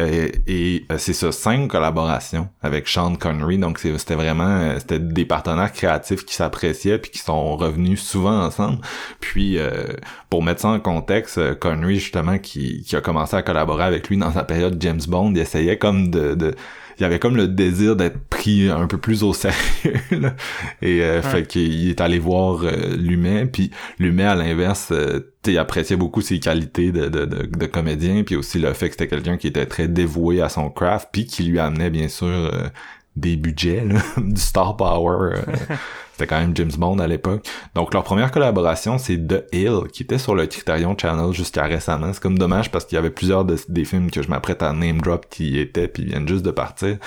[0.00, 3.58] Euh, et euh, c'est ça, cinq collaborations avec Sean Connery.
[3.58, 8.42] Donc c'était vraiment, euh, c'était des partenaires créatifs qui s'appréciaient puis qui sont revenus souvent
[8.42, 8.78] ensemble.
[9.20, 9.92] Puis euh,
[10.30, 14.16] pour mettre ça en contexte, Connery justement qui, qui a commencé à collaborer avec lui
[14.16, 16.54] dans sa période James Bond, il essayait comme de, de
[16.98, 20.34] il avait comme le désir d'être pris un peu plus au sérieux là.
[20.80, 25.58] et euh, fait qu'il est allé voir euh, Lumet puis Lumet à l'inverse euh, il
[25.58, 29.08] appréciait beaucoup ses qualités de, de, de, de comédien puis aussi le fait que c'était
[29.08, 32.68] quelqu'un qui était très dévoué à son craft puis qui lui amenait bien sûr euh,
[33.16, 35.42] des budgets là, du star power euh,
[36.12, 37.46] c'était quand même James Bond à l'époque.
[37.74, 42.12] Donc leur première collaboration, c'est The Hill, qui était sur le Criterion Channel jusqu'à récemment.
[42.12, 44.72] C'est comme dommage parce qu'il y avait plusieurs de- des films que je m'apprête à
[44.72, 46.98] name drop qui y étaient puis viennent juste de partir.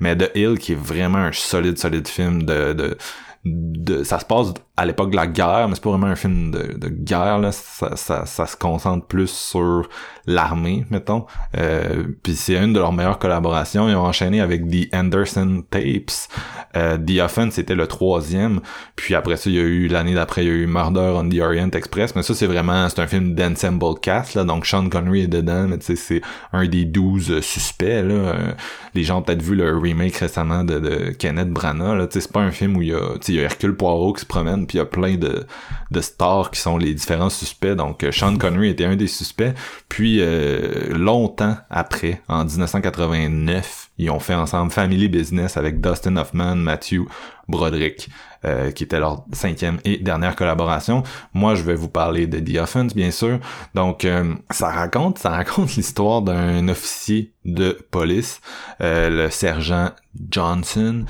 [0.00, 2.96] Mais The Hill, qui est vraiment un solide, solide film de, de,
[3.44, 6.50] de ça se passe à l'époque de la guerre, mais c'est pas vraiment un film
[6.50, 7.52] de, de guerre, là.
[7.52, 9.88] Ça, ça, ça se concentre plus sur
[10.26, 11.26] l'armée, mettons.
[11.58, 13.88] Euh, puis c'est une de leurs meilleures collaborations.
[13.88, 16.28] Ils ont enchaîné avec The Anderson Tapes.
[16.74, 18.60] Euh, The Offense, c'était le troisième.
[18.96, 21.28] Puis après ça, il y a eu, l'année d'après, il y a eu Murder on
[21.28, 22.14] the Orient Express.
[22.16, 24.44] Mais ça, c'est vraiment, c'est un film d'ensemble cast, là.
[24.44, 28.14] Donc Sean Connery est dedans, mais tu sais, c'est un des douze suspects, là.
[28.14, 28.52] Euh,
[28.94, 32.06] les gens ont peut-être vu le remake récemment de, de Kenneth Branagh, là.
[32.10, 34.26] C'est pas un film où il y a, il y a Hercule Poirot qui se
[34.26, 35.46] promène, puis il y a plein de,
[35.90, 37.74] de stars qui sont les différents suspects.
[37.74, 39.54] Donc, euh, Sean Connery était un des suspects.
[39.88, 46.56] Puis, euh, longtemps après, en 1989, ils ont fait ensemble Family Business avec Dustin Hoffman,
[46.56, 47.02] Matthew
[47.48, 48.08] Broderick,
[48.44, 51.04] euh, qui était leur cinquième et dernière collaboration.
[51.32, 53.38] Moi, je vais vous parler de The Offense, bien sûr.
[53.76, 58.40] Donc, euh, ça raconte, ça raconte l'histoire d'un officier de police,
[58.80, 59.90] euh, le sergent
[60.30, 61.06] Johnson.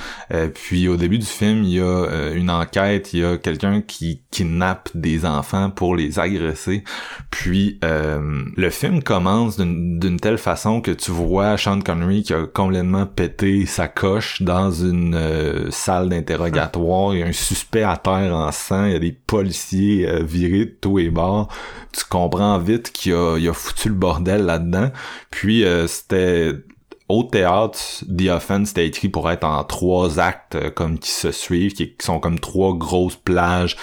[0.55, 4.23] puis au début du film, il y a une enquête, il y a quelqu'un qui
[4.31, 6.85] kidnappe des enfants pour les agresser.
[7.31, 13.05] Puis le film commence d'une telle façon que tu vois Sean Connery qui a complètement
[13.05, 18.97] pété sa coche dans une salle d'interrogatoire un suspect à terre en sang, il y
[18.97, 21.49] a des policiers euh, virés de tous les bords.
[21.93, 24.91] Tu comprends vite qu'il a, a foutu le bordel là-dedans.
[25.31, 26.53] Puis euh, c'était
[27.13, 31.31] au théâtre, The Offense c'était écrit pour être en trois actes euh, comme qui se
[31.31, 33.77] suivent, qui, sont comme trois grosses plages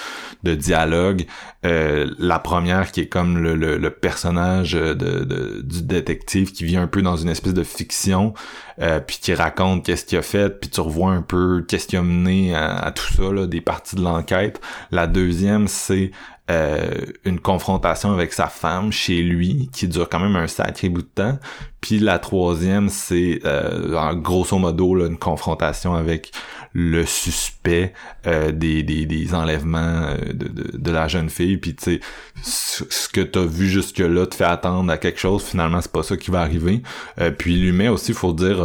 [0.44, 1.26] de dialogue.
[1.66, 7.02] Euh, la première qui est comme le, personnage de, du détective qui vit un peu
[7.02, 8.34] dans une espèce de fiction,
[8.82, 12.02] euh, puis qui raconte qu'est-ce qu'il a fait, puis tu revois un peu qu'est-ce a
[12.02, 14.60] mené à, tout ça, là, des parties de l'enquête.
[14.92, 16.12] La deuxième, c'est
[16.50, 21.04] euh, une confrontation avec sa femme chez lui qui dure quand même un sacré bout
[21.04, 21.38] de temps.
[21.80, 26.32] Puis la troisième, c'est euh, grosso modo là, une confrontation avec
[26.74, 27.94] le suspect
[28.26, 31.58] euh, des, des, des, enlèvements de, de, de, la jeune fille.
[31.58, 32.00] Puis tu
[32.44, 35.44] sais, ce que t'as vu jusque-là te fait attendre à quelque chose.
[35.44, 36.82] Finalement, c'est pas ça qui va arriver.
[37.38, 38.60] puis l'humain aussi, faut dire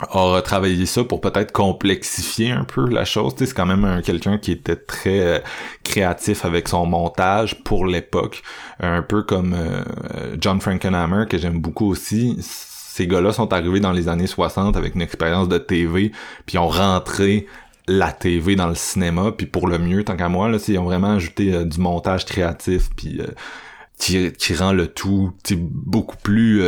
[0.00, 3.32] a retravaillé ça pour peut-être complexifier un peu la chose.
[3.38, 5.38] c'est quand même un, quelqu'un qui était très euh,
[5.84, 8.42] créatif avec son montage pour l'époque.
[8.80, 12.36] Un peu comme euh, John Frankenhammer, que j'aime beaucoup aussi.
[12.40, 16.12] Ces gars-là sont arrivés dans les années 60 avec une expérience de TV,
[16.44, 17.46] puis ont rentré
[17.88, 20.84] la TV dans le cinéma, puis pour le mieux, tant qu'à moi, là, ils ont
[20.84, 23.20] vraiment ajouté euh, du montage créatif, puis
[23.98, 25.32] qui rend le tout
[25.62, 26.62] beaucoup plus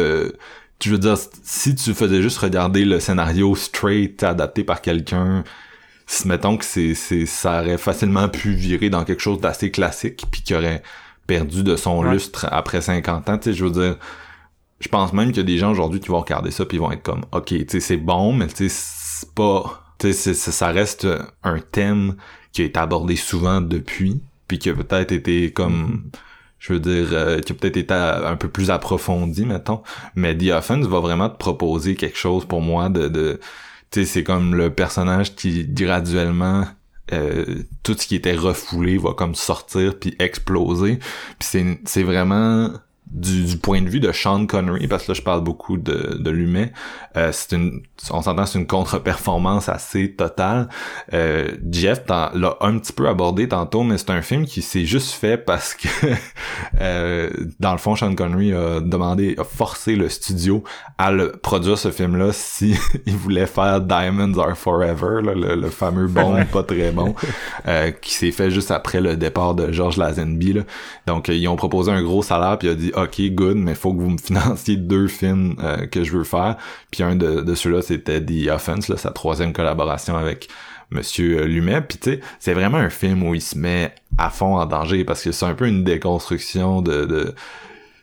[0.78, 5.44] tu veux dire, si tu faisais juste regarder le scénario straight adapté par quelqu'un,
[6.06, 10.24] si mettons que c'est, c'est, ça aurait facilement pu virer dans quelque chose d'assez classique
[10.30, 10.82] puis qui aurait
[11.26, 13.96] perdu de son lustre après 50 ans, tu sais, je veux dire,
[14.80, 16.80] je pense même qu'il y a des gens aujourd'hui qui vont regarder ça puis ils
[16.80, 20.32] vont être comme, ok, tu sais, c'est bon, mais tu sais, c'est pas, tu sais,
[20.34, 21.06] ça reste
[21.42, 22.16] un thème
[22.52, 26.10] qui a été abordé souvent depuis puis qui a peut-être été comme
[26.58, 29.82] je veux dire, euh, qui a peut-être été un peu plus approfondi, mettons.
[30.14, 33.08] Mais The Offense va vraiment te proposer quelque chose pour moi de...
[33.08, 33.40] de
[33.90, 36.66] tu sais, c'est comme le personnage qui graduellement
[37.12, 40.96] euh, tout ce qui était refoulé va comme sortir puis exploser.
[41.38, 42.70] Puis c'est c'est vraiment
[43.10, 46.30] du, point de vue de Sean Connery, parce que là je parle beaucoup de, de
[46.30, 46.66] l'humain,
[47.16, 50.68] euh, c'est une, on s'entend c'est une contre-performance assez totale.
[51.12, 55.12] Euh, Jeff l'a un petit peu abordé tantôt, mais c'est un film qui s'est juste
[55.12, 55.88] fait parce que
[56.80, 60.62] euh, dans le fond Sean Connery a demandé, a forcé le studio
[60.98, 66.44] à le produire ce film-là si il voulait faire Diamonds Are Forever, le, fameux bon
[66.46, 67.14] pas très bon,
[67.68, 70.52] euh, qui s'est fait juste après le départ de George Lazenby.
[70.52, 70.62] Là.
[71.06, 73.92] Donc ils ont proposé un gros salaire puis il a dit ok, good, mais faut
[73.92, 76.56] que vous me financiez deux films euh, que je veux faire.
[76.90, 80.48] Puis un de, ceux-là, c'était The Offense, là, sa troisième collaboration avec
[80.90, 81.82] Monsieur Lumet.
[81.82, 85.04] Puis tu sais, c'est vraiment un film où il se met à fond en danger
[85.04, 87.34] parce que c'est un peu une déconstruction de, de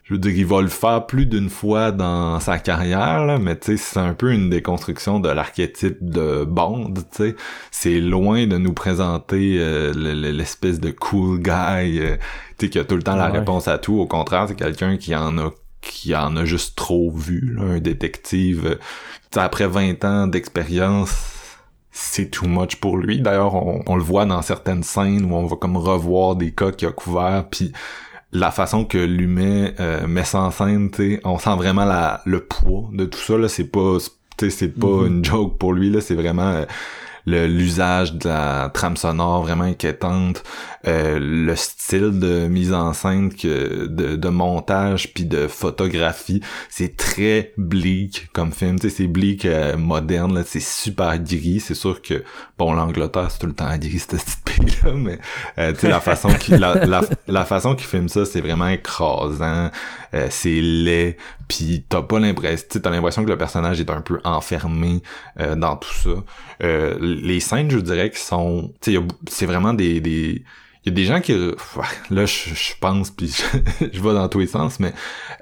[0.05, 3.57] je veux dire, il va le faire plus d'une fois dans sa carrière, là, mais
[3.57, 7.35] tu sais, c'est un peu une déconstruction de l'archétype de Bond, tu sais.
[7.71, 12.17] C'est loin de nous présenter euh, l'espèce de cool guy, euh,
[12.59, 13.99] tu sais, qui a tout le temps la réponse à tout.
[13.99, 15.49] Au contraire, c'est quelqu'un qui en a
[15.81, 18.65] qui en a juste trop vu, là, un détective.
[18.65, 21.15] Euh, après 20 ans d'expérience,
[21.91, 23.21] c'est too much pour lui.
[23.21, 26.71] D'ailleurs, on, on, le voit dans certaines scènes où on va comme revoir des cas
[26.71, 27.71] qu'il a couverts, puis
[28.35, 30.89] la façon que l'humain euh, met ça en scène,
[31.23, 33.37] on sent vraiment la, le poids de tout ça.
[33.37, 33.97] Là, c'est pas,
[34.37, 35.07] c'est pas mm-hmm.
[35.07, 35.89] une joke pour lui.
[35.89, 36.65] Là, c'est vraiment euh,
[37.25, 40.43] l'usage de la trame sonore vraiment inquiétante,
[40.85, 46.95] euh, le style de mise en scène que de, de montage puis de photographie, c'est
[46.97, 51.73] très bleak comme film, tu sais c'est bleak euh, moderne là, c'est super gris, c'est
[51.73, 52.23] sûr que
[52.57, 54.03] bon l'Angleterre c'est tout le temps gris
[54.95, 55.19] mais
[55.57, 58.67] euh, tu sais la façon qui la, la, la, façon qu'il filme ça, c'est vraiment
[58.67, 59.71] écrasant,
[60.13, 64.19] euh, c'est laid, puis t'as pas l'impression, t'as l'impression que le personnage est un peu
[64.23, 65.01] enfermé
[65.57, 66.65] dans tout ça.
[66.99, 70.43] les scènes, je dirais, qui sont, tu sais, c'est vraiment des, des
[70.85, 74.39] il y a des gens qui là je, pense puis je, je, vais dans tous
[74.39, 74.93] les sens mais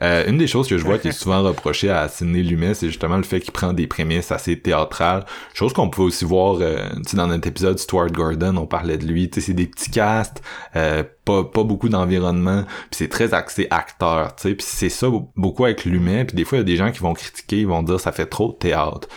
[0.01, 2.87] euh, une des choses que je vois qui est souvent reprochée à Sidney Lumet c'est
[2.87, 5.25] justement le fait qu'il prend des prémices assez théâtrales.
[5.53, 9.29] Chose qu'on peut aussi voir euh, dans notre épisode Stuart Gordon on parlait de lui
[9.33, 10.41] c'est des petits casts
[10.77, 15.07] euh, pas, pas beaucoup d'environnement puis c'est très axé acteur tu sais puis c'est ça
[15.35, 17.67] beaucoup avec Lumet puis des fois il y a des gens qui vont critiquer ils
[17.67, 19.09] vont dire ça fait trop de théâtre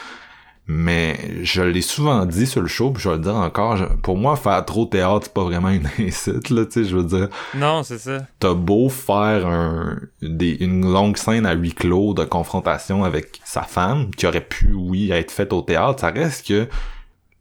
[0.69, 4.17] mais je l'ai souvent dit sur le show, puis je vais le dire encore, pour
[4.17, 7.05] moi, faire trop de théâtre, c'est pas vraiment une incite, là, tu sais, je veux
[7.05, 8.27] dire, Non, c'est ça.
[8.41, 13.63] t'as beau faire un, des, une longue scène à huis clos de confrontation avec sa
[13.63, 16.67] femme, qui aurait pu, oui, être faite au théâtre, ça reste que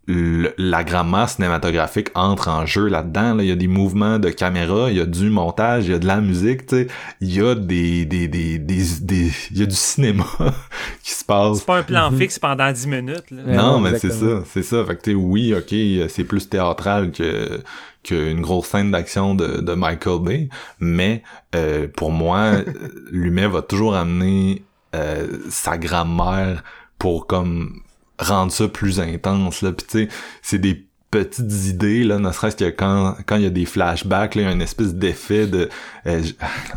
[0.08, 3.34] le- la grammaire cinématographique entre en jeu là-dedans.
[3.36, 3.44] Là.
[3.44, 6.00] Il y a des mouvements de caméra, il y a du montage, il y a
[6.00, 6.88] de la musique, tu sais.
[7.22, 10.26] Il y a des, des, des, des, des- il y a du cinéma
[11.04, 11.58] qui se passe.
[11.60, 13.32] C'est pas un plan fixe pendant 10 minutes.
[13.32, 13.44] Là.
[13.46, 14.86] Ouais, Non, mais c'est ça, c'est ça.
[14.86, 17.62] Fait que tu sais, oui, ok, c'est plus théâtral que
[18.04, 21.24] qu'une grosse scène d'action de, de Michael Bay, mais
[21.56, 22.52] euh, pour moi,
[23.12, 24.64] Lumet va toujours amener
[24.94, 26.64] euh, sa grammaire
[27.00, 27.80] pour comme
[28.20, 29.72] rendre ça plus intense là.
[29.72, 33.46] Puis tu sais, c'est des petites idées là, ne serait-ce que quand quand il y
[33.46, 35.70] a des flashbacks, là, il y a une espèce d'effet de
[36.08, 36.22] euh,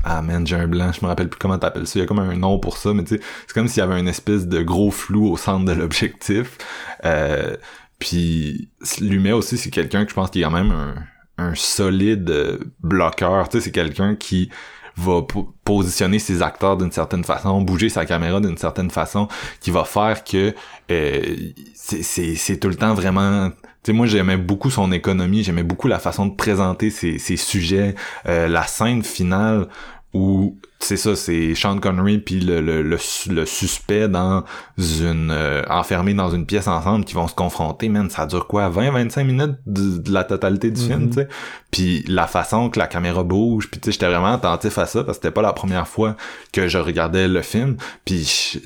[0.04, 2.06] ah man, j'ai un blanc, je me rappelle plus comment t'appelles ça, il y a
[2.06, 4.46] comme un nom pour ça, mais tu sais, c'est comme s'il y avait une espèce
[4.46, 6.58] de gros flou au centre de l'objectif.
[7.04, 7.56] Euh,
[7.98, 8.70] puis
[9.00, 10.94] Lumet aussi, c'est quelqu'un que je pense qui est quand même un,
[11.38, 13.48] un solide bloqueur.
[13.48, 14.50] Tu sais, c'est quelqu'un qui
[14.98, 19.28] va po- positionner ses acteurs d'une certaine façon, bouger sa caméra d'une certaine façon,
[19.60, 20.54] qui va faire que
[20.90, 21.36] euh,
[21.74, 23.50] c'est tout le temps vraiment...
[23.50, 27.36] Tu sais, moi, j'aimais beaucoup son économie, j'aimais beaucoup la façon de présenter ses, ses
[27.36, 27.94] sujets,
[28.26, 29.68] euh, la scène finale
[30.12, 32.98] où c'est ça, c'est Sean Connery puis le, le, le,
[33.30, 34.44] le suspect dans
[34.78, 38.68] une euh, enfermé dans une pièce ensemble qui vont se confronter, man, ça dure quoi?
[38.68, 41.08] 20 25 minutes de, de la totalité du film, Mhm.
[41.08, 41.28] tu sais?
[41.70, 45.04] Puis la façon que la caméra bouge, puis tu sais, j'étais vraiment attentif à ça
[45.04, 46.16] parce que c'était pas la première fois
[46.52, 48.60] que je regardais le film, puis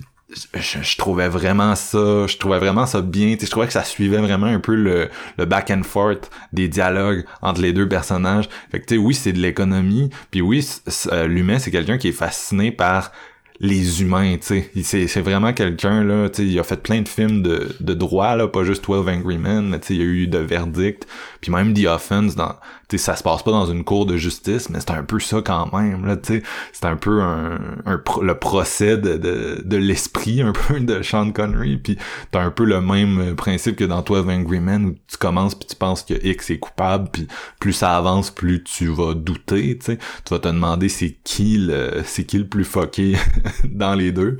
[0.54, 3.72] je, je, trouvais vraiment ça, je trouvais vraiment ça bien, tu sais, je trouvais que
[3.72, 7.88] ça suivait vraiment un peu le, le back and forth des dialogues entre les deux
[7.88, 8.48] personnages.
[8.70, 10.66] Fait que tu sais, oui, c'est de l'économie, puis oui,
[11.12, 13.12] euh, Lumet, c'est quelqu'un qui est fasciné par
[13.60, 15.06] les humains, tu sais.
[15.06, 18.34] C'est, vraiment quelqu'un, là, tu sais, il a fait plein de films de, de droit,
[18.34, 21.06] là, pas juste 12 Angry Men, mais tu sais, il y a eu de verdict,
[21.40, 22.56] puis même The Offense, dans,
[22.92, 25.42] sais, ça se passe pas dans une cour de justice, mais c'est un peu ça
[25.44, 26.42] quand même, là, tu sais.
[26.72, 31.02] C'est un peu un, un pro- le procès de, de, de l'esprit, un peu, de
[31.02, 31.98] Sean Connery, puis
[32.30, 35.68] t'as un peu le même principe que dans 12 Angry Men, où tu commences puis
[35.68, 37.26] tu penses que X est coupable, puis
[37.60, 39.96] plus ça avance, plus tu vas douter, tu.
[39.96, 43.16] Tu vas te demander c'est qui le, c'est qui le plus fucké
[43.64, 44.38] dans les deux.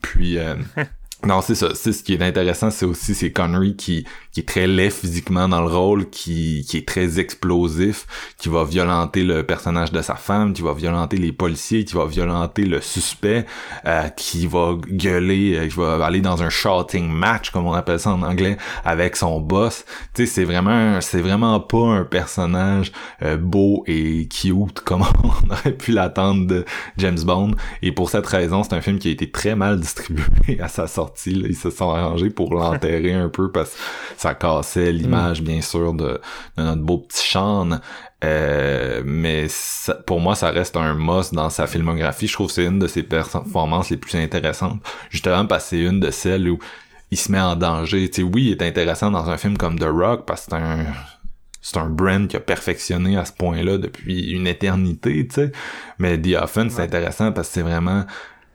[0.00, 0.54] Puis, euh,
[1.24, 1.68] non, c'est ça.
[1.74, 5.48] C'est ce qui est intéressant, c'est aussi c'est Connery qui qui est très laid physiquement
[5.48, 8.06] dans le rôle, qui qui est très explosif,
[8.38, 12.06] qui va violenter le personnage de sa femme, qui va violenter les policiers, qui va
[12.06, 13.46] violenter le suspect,
[13.86, 18.00] euh, qui va gueuler, euh, qui va aller dans un shouting match comme on appelle
[18.00, 19.84] ça en anglais avec son boss.
[20.14, 22.90] Tu sais, c'est vraiment c'est vraiment pas un personnage
[23.22, 26.64] euh, beau et cute comme on aurait pu l'attendre de
[26.98, 27.52] James Bond.
[27.80, 30.88] Et pour cette raison, c'est un film qui a été très mal distribué à sa
[30.88, 31.11] sortie.
[31.26, 31.46] Là.
[31.48, 33.78] Ils se sont arrangés pour l'enterrer un peu parce que
[34.16, 36.20] ça cassait l'image, bien sûr, de,
[36.56, 37.80] de notre beau petit Sean.
[38.24, 42.28] Euh, mais ça- pour moi, ça reste un must dans sa filmographie.
[42.28, 44.80] Je trouve que c'est une de ses performances les plus intéressantes.
[45.10, 46.58] Justement parce que c'est une de celles où
[47.10, 48.08] il se met en danger.
[48.08, 50.56] Tu sais, oui, il est intéressant dans un film comme The Rock parce que c'est
[50.56, 50.86] un
[51.64, 55.52] c'est un brand qui a perfectionné à ce point-là depuis une éternité, tu sais.
[55.98, 58.04] Mais The Offense, c'est intéressant parce que c'est vraiment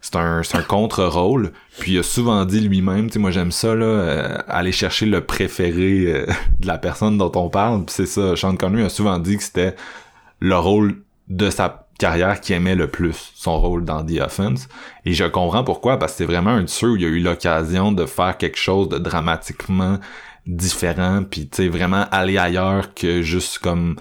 [0.02, 1.52] c'est un, un contre-rôle.
[1.80, 5.06] Puis il a souvent dit lui-même, tu sais, moi j'aime ça, là, euh, aller chercher
[5.06, 6.26] le préféré euh,
[6.60, 7.86] de la personne dont on parle.
[7.86, 9.76] Puis c'est ça, Sean Connery a souvent dit que c'était
[10.40, 14.68] le rôle de sa carrière qui aimait le plus, son rôle dans The Offense.
[15.06, 17.20] Et je comprends pourquoi, parce que c'est vraiment un de ceux où il a eu
[17.20, 20.00] l'occasion de faire quelque chose de dramatiquement
[20.46, 23.98] différent, puis tu sais, vraiment aller ailleurs que juste comme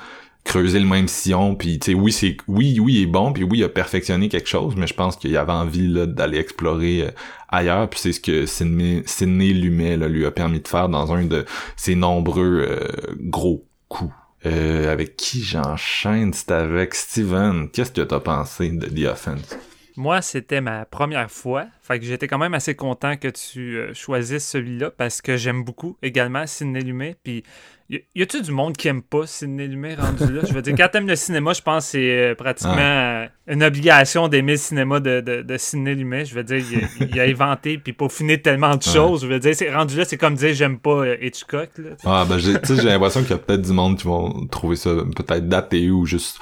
[0.47, 3.43] creuser le même sillon puis tu sais oui c'est oui oui il est bon puis
[3.43, 7.11] oui il a perfectionné quelque chose mais je pense qu'il avait envie d'aller explorer euh,
[7.49, 11.25] ailleurs puis c'est ce que Sidney Lumet là, lui a permis de faire dans un
[11.25, 11.45] de
[11.77, 16.33] ses nombreux euh, gros coups euh, avec qui j'enchaîne?
[16.33, 19.57] C'est avec Steven qu'est-ce que t'as pensé de The Offense?
[19.97, 21.67] Moi, c'était ma première fois.
[21.83, 25.65] Fait que j'étais quand même assez content que tu euh, choisisses celui-là parce que j'aime
[25.65, 27.17] beaucoup également Sidney Lumet.
[27.25, 27.45] Puis,
[27.89, 30.43] y, a-tu du monde qui aime pas Sidney Lumet rendu là?
[30.47, 34.27] Je veux dire, quand t'aimes le cinéma, je pense que c'est euh, pratiquement une obligation
[34.29, 36.25] d'aimer le cinéma de, de, de Sidney Lumet.
[36.25, 39.23] Je veux dire, il, a- il a inventé puis peaufiné tellement de choses.
[39.23, 41.71] Je veux dire, c'est rendu là, c'est comme dire j'aime pas euh, Hitchcock.
[41.79, 44.05] Là, ah ben j'ai tu sais, j'ai l'impression qu'il y a peut-être du monde qui
[44.05, 46.39] vont trouver ça peut-être daté ou juste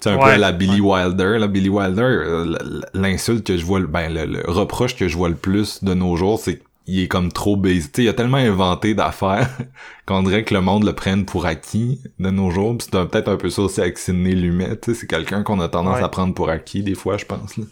[0.00, 2.56] tu sais, un peu à la Billy Wilder là Billy Wilder euh,
[2.94, 6.16] l'insulte que je vois ben le, le reproche que je vois le plus de nos
[6.16, 7.92] jours c'est qu'il est comme trop basic.
[7.92, 9.48] Tu sais, il a tellement inventé d'affaires
[10.06, 12.76] qu'on dirait que le monde le prenne pour acquis de nos jours.
[12.80, 14.76] C'est peut-être un peu ça aussi avec Sidney Lumet.
[14.80, 16.04] Tu sais, c'est quelqu'un qu'on a tendance Ouais.
[16.04, 17.56] à prendre pour acquis des fois, je pense.
[17.56, 17.64] Là.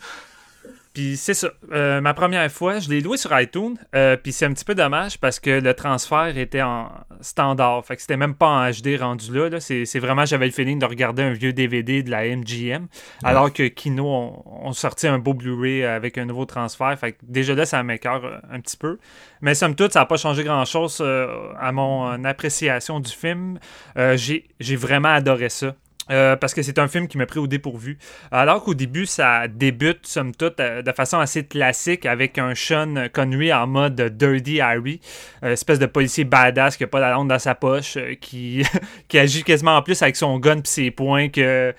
[0.92, 1.50] Puis c'est ça.
[1.72, 3.76] Euh, ma première fois, je l'ai loué sur iTunes.
[3.94, 7.84] euh, puis c'est un petit peu dommage parce que le transfert était en standard.
[7.86, 9.48] Fait que c'était même pas en HD rendu là.
[9.48, 9.60] là.
[9.60, 12.88] C'est, vraiment, j'avais le feeling de regarder un vieux DVD de la MGM.
[13.22, 16.94] Alors que Kino ont, ont sorti un beau Blu-ray avec un nouveau transfert.
[16.98, 18.98] Fait que déjà là, ça m'écœure euh, un petit peu.
[19.40, 23.58] Mais somme toute, ça n'a pas changé grand-chose euh, à mon appréciation du film.
[23.96, 25.74] J'ai vraiment adoré ça.
[26.12, 27.96] Euh, parce que c'est un film qui m'a pris au dépourvu.
[28.30, 33.08] Alors qu'au début, ça débute, somme toute, euh, de façon assez classique avec un Sean
[33.12, 35.00] Connery en mode Dirty Harry,
[35.42, 38.62] euh, espèce de policier badass qui a pas la lampe dans sa poche, qui,
[39.08, 41.74] qui agit quasiment en plus avec son gun et ses poings que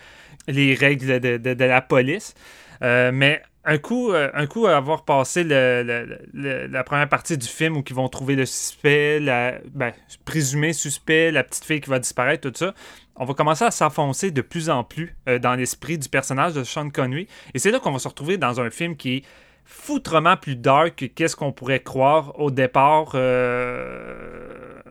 [0.47, 2.33] les règles de, de- la police.
[2.81, 7.77] Mais un coup, un coup avoir passé le- le- le- la première partie du film
[7.77, 9.93] où ils vont trouver le suspect, la, ben,
[10.25, 12.73] présumé suspect, la petite fille qui va disparaître, tout ça,
[13.15, 16.63] on va commencer à s'enfoncer de plus en plus euh, dans l'esprit du personnage de
[16.63, 17.27] Sean Connery.
[17.53, 19.23] Et c'est là qu'on va se retrouver dans un film qui est
[19.65, 24.81] foutrement plus dark que qu'est-ce qu'on pourrait croire au départ euh,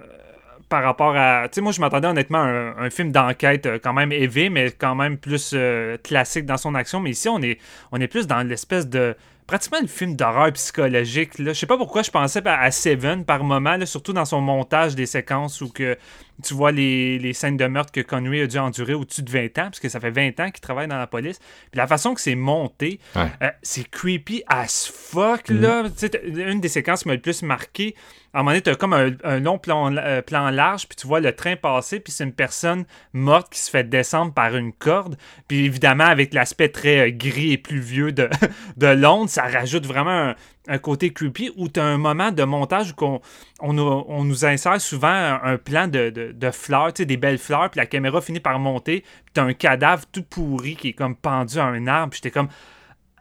[0.68, 1.48] par rapport à...
[1.48, 4.48] Tu sais, moi, je m'attendais honnêtement à un, un film d'enquête euh, quand même élevé,
[4.48, 5.54] mais quand même plus
[6.02, 7.00] classique dans son action.
[7.00, 9.16] Mais ici, on est, plus dans l'espèce de...
[9.44, 11.38] Pratiquement le film d'horreur psychologique.
[11.38, 11.52] Là.
[11.52, 15.04] Je sais pas pourquoi je pensais à Seven par moment, surtout dans son montage des
[15.04, 15.98] séquences où que
[16.42, 19.44] tu vois les, les scènes de meurtre que Connery a dû endurer au-dessus de 20
[19.58, 21.38] ans, parce que ça fait 20 ans qu'il travaille dans la police.
[21.38, 23.26] Puis la façon que c'est monté, Ouais.
[23.42, 25.84] euh, c'est creepy as fuck, là.
[25.96, 27.94] Tu t'as- une des séquences qui m'a le plus marqué,
[28.34, 31.06] à un moment donné, t'as comme un, un long plan, euh, plan large, puis tu
[31.06, 34.72] vois le train passer, puis c'est une personne morte qui se fait descendre par une
[34.72, 35.16] corde.
[35.48, 38.30] Puis évidemment, avec l'aspect très euh, gris et pluvieux de,
[38.78, 40.36] de Londres, ça rajoute vraiment un,
[40.68, 43.20] un côté creepy où tu as un moment de montage qu'on-
[43.60, 45.08] on, nous- insère souvent
[45.42, 49.00] un, plan de, de- de fleurs, des belles fleurs, puis la caméra finit par monter,
[49.00, 52.20] puis tu as un cadavre tout pourri qui est comme pendu à un arbre, puis
[52.22, 52.48] j'étais comme,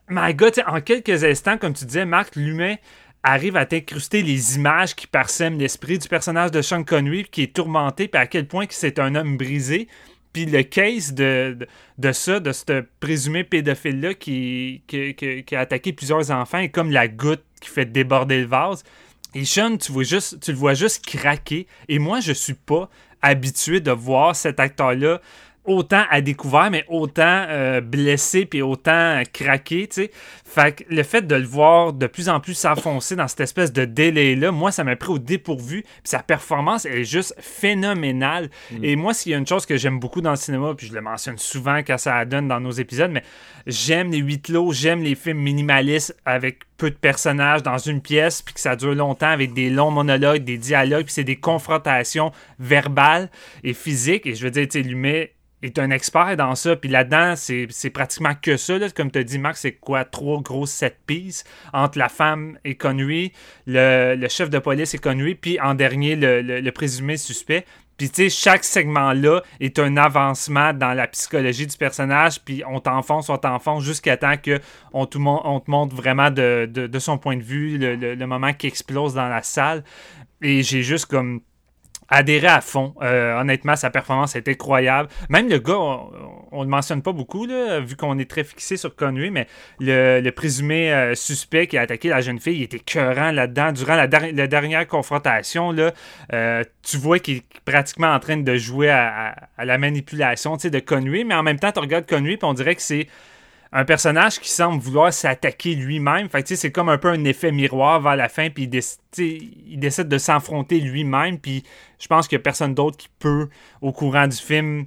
[0.09, 2.75] my god, en quelques instants, comme tu disais, Marc, l'humain
[3.23, 7.53] arrive à t'incruster les images qui parsèment l'esprit du personnage de Sean Connery, qui est
[7.55, 9.87] tourmenté, puis à quel point c'est un homme brisé.
[10.33, 11.57] Puis le case de,
[11.97, 14.81] de, ça, de ce présumé pédophile-là qui,
[15.51, 18.83] a attaqué plusieurs enfants, est comme la goutte qui fait déborder le vase.
[19.33, 21.67] Et Sean, tu, tu le vois juste craquer.
[21.87, 22.89] Et moi, je suis pas
[23.21, 25.21] habitué de voir cet acteur-là
[25.65, 30.11] autant à découvert, mais autant euh, blessé puis autant craqué, tu sais.
[30.43, 33.71] Fait que le fait de le voir de plus en plus s'enfoncer dans cette espèce
[33.71, 35.83] de délai-là, moi, ça m'a pris au dépourvu.
[35.83, 38.49] Puis sa performance elle est juste phénoménale.
[38.83, 40.93] Et moi, s'il y a une chose que j'aime beaucoup dans le cinéma, puis je
[40.93, 43.23] le mentionne souvent quand ça donne dans nos épisodes, mais
[43.65, 48.41] j'aime les huit lots, j'aime les films minimalistes avec peu de personnages dans une pièce,
[48.41, 52.31] puis que ça dure longtemps avec des longs monologues, des dialogues, puis c'est des confrontations
[52.59, 53.29] verbales
[53.63, 54.25] et physiques.
[54.25, 55.33] Et je veux dire, tu sais, Lumet
[55.63, 56.75] est un expert dans ça.
[56.75, 58.77] Puis là-dedans, c'est pratiquement que ça.
[58.77, 58.89] Là.
[58.89, 60.05] Comme tu as dit, Marc, c'est quoi?
[60.05, 61.43] Trois grosses set pieces
[61.73, 63.31] entre la femme et Connery,
[63.67, 67.65] le, chef de police et Connery, puis en dernier, le, présumé suspect.
[67.97, 72.79] Puis tu sais, chaque segment-là est un avancement dans la psychologie du personnage, puis on
[72.79, 74.59] t'enfonce, on t'enfonce jusqu'à temps que
[74.91, 78.65] on te, on te montre vraiment de, son point de vue le- le moment qui
[78.65, 79.83] explose dans la salle.
[80.41, 81.41] Et j'ai juste comme
[82.11, 82.93] adhéré à fond.
[83.01, 85.09] Euh, honnêtement, sa performance est incroyable.
[85.29, 86.11] Même le gars, on,
[86.51, 89.47] on le mentionne pas beaucoup, vu qu'on est très fixé sur Connery, mais
[89.79, 93.71] le, présumé euh, suspect qui a attaqué la jeune fille, il était cœurant là-dedans.
[93.71, 95.73] Durant la, der- la dernière confrontation,
[96.33, 100.79] euh, tu vois qu'il est pratiquement en train de jouer à, à- la manipulation de
[100.79, 103.07] Connery, mais en même temps, tu regardes Connery, puis on dirait que c'est
[103.73, 106.27] un personnage qui semble vouloir s'attaquer lui-même.
[106.29, 110.17] Fait c'est comme un peu un effet miroir vers la fin, puis il, décide de
[110.17, 111.63] s'affronter lui-même, puis
[111.99, 113.47] je pense qu'il n'y a personne d'autre qui peut,
[113.81, 114.85] au courant du film,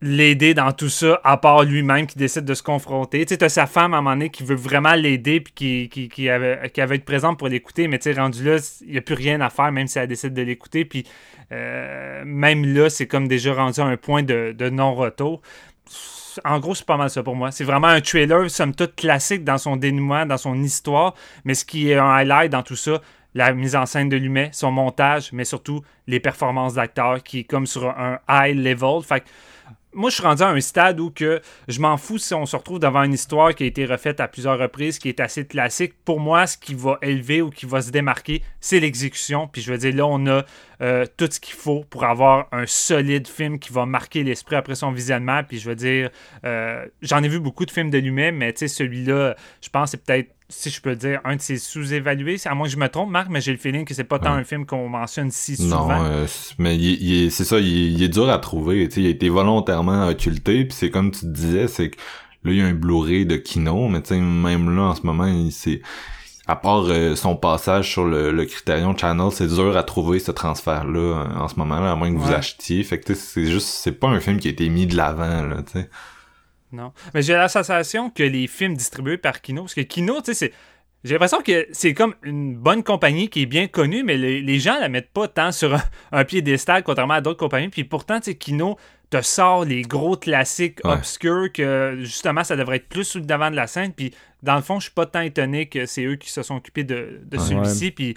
[0.00, 3.24] l'aider dans tout ça, à part lui-même qui décide de se confronter.
[3.24, 6.28] Tu sais, sa femme à un moment donné qui veut vraiment l'aider, puis qui, qui,
[6.30, 9.14] avait, qui avait été présente pour l'écouter, mais tu rendu là, il n'y a plus
[9.14, 11.04] rien à faire, même si elle décide de l'écouter, puis
[11.52, 15.42] euh, même là, c'est comme déjà rendu à un point de non-retour
[16.44, 17.50] en gros, c'est pas mal ça pour moi.
[17.50, 21.14] C'est vraiment un trailer, somme toute, classique dans son dénouement, dans son histoire.
[21.44, 23.00] Mais ce qui est un highlight dans tout ça,
[23.34, 27.44] la mise en scène de Lumet, son montage, mais surtout les performances d'acteurs qui est
[27.44, 29.02] comme sur un high level.
[29.02, 29.24] Fait
[29.94, 32.56] moi, je suis rendu à un stade où que je m'en fous si on se
[32.56, 35.94] retrouve devant une histoire qui a été refaite à plusieurs reprises, qui est assez classique.
[36.04, 39.48] Pour moi, ce qui va élever ou qui va se démarquer, c'est l'exécution.
[39.48, 40.44] Puis je veux dire, là, on a
[40.80, 44.74] euh, tout ce qu'il faut pour avoir un solide film qui va marquer l'esprit après
[44.74, 45.42] son visionnement.
[45.44, 46.10] Puis je veux dire,
[46.44, 49.92] euh, j'en ai vu beaucoup de films de Lumet, mais tu sais, celui-là, je pense
[49.92, 52.36] c'est peut-être, si je peux le dire, un de ses sous-évalués.
[52.44, 54.34] À moins que je me trompe, Marc, mais j'ai le feeling que c'est pas tant
[54.34, 54.40] Ouais.
[54.40, 56.04] un film qu'on mentionne si Non, souvent.
[56.04, 58.38] euh, c- mais il, est- il est- c'est ça, il, est- il est dur à
[58.38, 58.88] trouver.
[58.96, 61.96] Il a été volontairement occulté, puis c'est comme tu te disais, c'est que
[62.44, 65.02] Là, il y a un Blu-ray de Kino, mais tu sais, même là, en ce
[65.06, 65.80] moment, il c'est
[66.48, 70.32] à part euh, son passage sur le, le Criterion Channel, c'est dur à trouver ce
[70.32, 72.82] transfert-là euh, en ce moment-là, à moins que vous achetiez.
[72.82, 75.58] Fait que c'est juste, c'est pas un film qui a été mis de l'avant, là,
[75.64, 75.88] tu sais.
[76.72, 76.92] Non.
[77.14, 80.34] Mais j'ai la sensation que les films distribués par Kino, parce que Kino, tu sais,
[80.34, 80.52] c'est.
[81.04, 84.58] J'ai l'impression que c'est comme une bonne compagnie qui est bien connue, mais les, les
[84.60, 87.70] gens la mettent pas tant sur un, un piédestal, contrairement à d'autres compagnies.
[87.70, 88.76] Puis pourtant, tu sais, Kino
[89.10, 90.92] te sort les gros classiques Ouais.
[90.92, 93.92] obscurs que justement ça devrait être plus sur le devant de la scène.
[93.92, 94.14] Puis
[94.44, 96.84] dans le fond, je suis pas tant étonné que c'est eux qui se sont occupés
[96.84, 97.44] de, de Ouais.
[97.44, 97.90] celui-ci.
[97.90, 98.16] Puis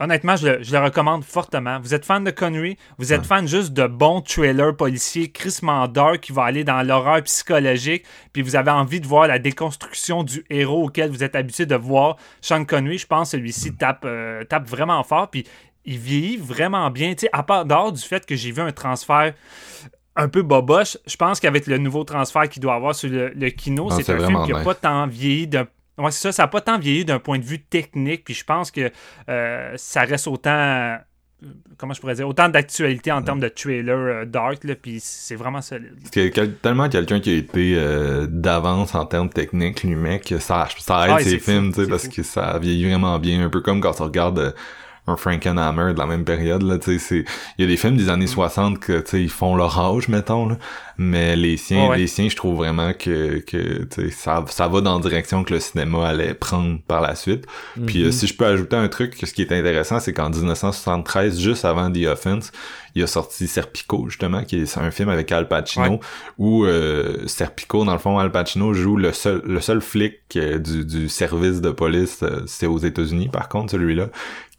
[0.00, 1.80] honnêtement, je le, je le recommande fortement.
[1.80, 6.20] Vous êtes fan de Connery, vous êtes fan juste de bons trailers policiers, Chris Mandar
[6.20, 10.44] qui va aller dans l'horreur psychologique, puis vous avez envie de voir la déconstruction du
[10.50, 12.98] héros auquel vous êtes habitué de voir Sean Connery.
[12.98, 15.46] Je pense que celui-ci tape, euh, tape vraiment fort, puis
[15.84, 17.14] il vieillit vraiment bien.
[17.14, 19.34] Tu sais, à part dehors du fait que j'ai vu un transfert
[20.16, 23.50] un peu boboche, je pense qu'avec le nouveau transfert qu'il doit avoir sur le, le
[23.50, 25.66] kino, c'est un film qui n'a pas tant vieilli d'un
[25.98, 28.44] Ouais, c'est ça, ça n'a pas tant vieilli d'un point de vue technique, puis je
[28.44, 28.90] pense que
[29.30, 30.96] euh, ça reste autant, euh,
[31.78, 35.36] comment je pourrais dire, autant d'actualité en termes de trailer euh, dark, là, puis c'est
[35.36, 35.94] vraiment solide.
[36.12, 40.38] C'est quel- tellement quelqu'un qui a été euh, d'avance en termes techniques, lui, mec, que
[40.38, 42.10] ça, ça aide Ah, ses films, tu sais, parce fou.
[42.10, 44.54] que ça vieillit vraiment bien, un peu comme quand on regarde
[45.06, 47.24] un Frankenhammer de la même période, là, tu sais,
[47.58, 48.10] il y a des films des Mm.
[48.10, 50.56] années 60 que, tu sais, ils font leur âge, mettons, là,
[50.98, 54.66] mais les siens, Ouais, les siens, je trouve vraiment que, que, tu sais, ça, ça
[54.68, 57.44] va dans la direction que le cinéma allait prendre par la suite.
[57.86, 58.06] Puis Mm-hmm.
[58.06, 61.64] euh, si je peux ajouter un truc, ce qui est intéressant, c'est qu'en 1973, juste
[61.64, 62.50] avant The Offense,
[62.94, 66.00] il a sorti Serpico, justement, qui est un film avec Al Pacino, Ouais.
[66.38, 70.58] où euh, Serpico, dans le fond, Al Pacino joue le seul le seul flic euh,
[70.58, 74.08] du, du service de police, euh, c'est aux États-Unis, par contre, celui-là,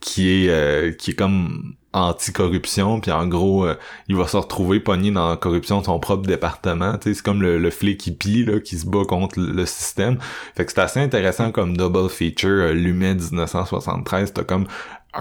[0.00, 3.74] qui est euh, qui est comme anti-corruption, puis en gros, euh,
[4.08, 7.58] il va se retrouver pogné dans la corruption de son propre département, c'est comme le,
[7.58, 10.18] le flic hippie, là, qui se bat contre le, système.
[10.54, 14.66] Fait que c'est assez intéressant comme double feature, euh, Lumet 1973, t'as comme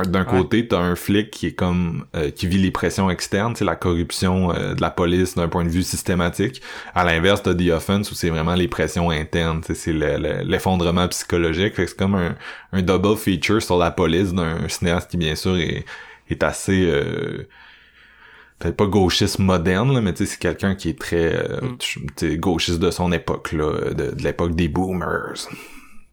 [0.06, 0.30] d'un Ouais.
[0.30, 3.76] côté, t'as un flic qui est comme euh, qui vit les pressions externes, c'est la
[3.78, 6.62] corruption euh, de la police d'un point de vue systématique.
[6.94, 11.08] À l'inverse, t'as The Offense où c'est vraiment les pressions internes, c'est le- le- l'effondrement
[11.08, 11.76] psychologique.
[11.76, 12.36] Fait que c'est comme un,
[12.74, 15.86] un double feature sur la police d'un cinéaste qui bien sûr est,
[16.30, 17.48] est assez euh,
[18.60, 22.36] peut-être pas gauchiste moderne, là, mais tu sais, c'est quelqu'un qui est très euh, Mm.
[22.36, 25.48] gauchiste de son époque, là, de, de l'époque des boomers.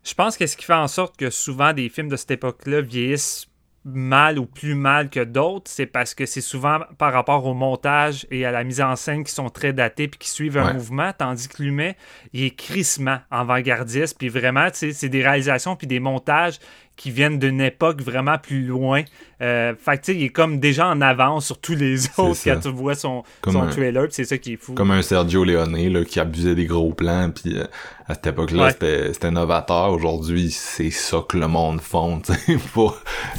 [0.04, 2.82] Je pense que ce qui fait en sorte que souvent des films de cette époque-là
[2.82, 3.46] vieillissent
[3.84, 8.26] mal ou plus mal que d'autres, c'est parce que c'est souvent par rapport au montage
[8.30, 10.72] et à la mise en scène qui sont très datés puis qui suivent un Ouais.
[10.72, 11.96] mouvement, tandis que Lumet,
[12.32, 16.58] il est crissement avant-gardiste, puis vraiment, tu sais, c'est des réalisations puis des montages
[16.96, 19.02] qui viennent d'une époque vraiment plus loin.
[19.42, 22.38] Euh, fait que, tu sais, il est comme déjà en avance sur tous les autres
[22.44, 24.74] quand tu vois son, Comme son un- trailer, c'est ça qui est fou.
[24.74, 27.64] Comme un Sergio Leone là, qui abusait des gros plans, puis euh,
[28.06, 28.70] à cette époque-là, Ouais.
[28.70, 29.90] c'était c'était novateur.
[29.92, 32.96] Aujourd'hui, c'est ça que le monde font, tu sais, pour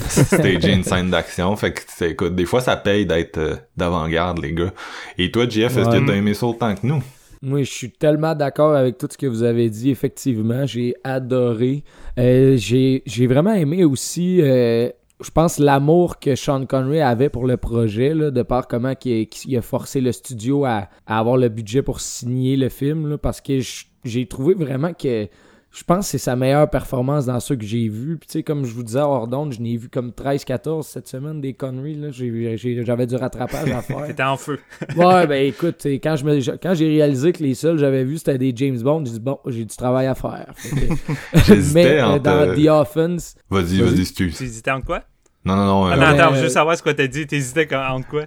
[0.08, 1.56] stager une scène d'action.
[1.56, 4.74] Fait que, c'est- écoute, des fois, ça paye d'être euh, d'avant-garde, les gars.
[5.18, 7.02] Et toi, Jeff, est-ce que t'as aimé ça autant que nous?
[7.46, 9.92] Moi, je suis tellement d'accord avec tout ce que vous avez dit.
[9.92, 11.84] Effectivement, j'ai adoré.
[12.18, 14.90] Euh, j'ai vraiment aimé aussi, euh,
[15.22, 19.62] je pense, l'amour que Sean Connery avait pour le projet, de par comment qu'il a
[19.62, 23.60] forcé le studio à, avoir le budget pour signer le film, parce que
[24.04, 25.28] j'ai trouvé vraiment que
[25.76, 28.18] je pense que c'est sa meilleure performance dans ceux que j'ai vu.
[28.18, 31.08] Puis, tu sais, comme je vous disais hors d'onde, je n'ai vu comme 13-14 cette
[31.08, 31.96] semaine des Connery.
[31.96, 32.12] là.
[32.12, 34.04] J'ai- j'ai- J'avais du rattrapage à faire.
[34.08, 34.60] T'étais en feu.
[34.96, 38.20] Ouais, ben écoute, quand je me quand j'ai réalisé que les seuls que j'avais vus
[38.20, 40.54] c'était des James Bond, j'ai dit bon, j'ai du travail à faire.
[40.64, 43.82] Que- Mais euh, dans euh, The Offense, Vas-y, Vas-y.
[43.82, 44.38] vas-y, excuse.
[44.38, 45.04] Tu hésitais entre quoi?
[45.44, 45.88] Non, non, non.
[45.88, 47.28] euh, Ah, non, attends, Euh, je veux savoir ce que t'as dit.
[47.28, 48.24] T'hésitais entre quoi?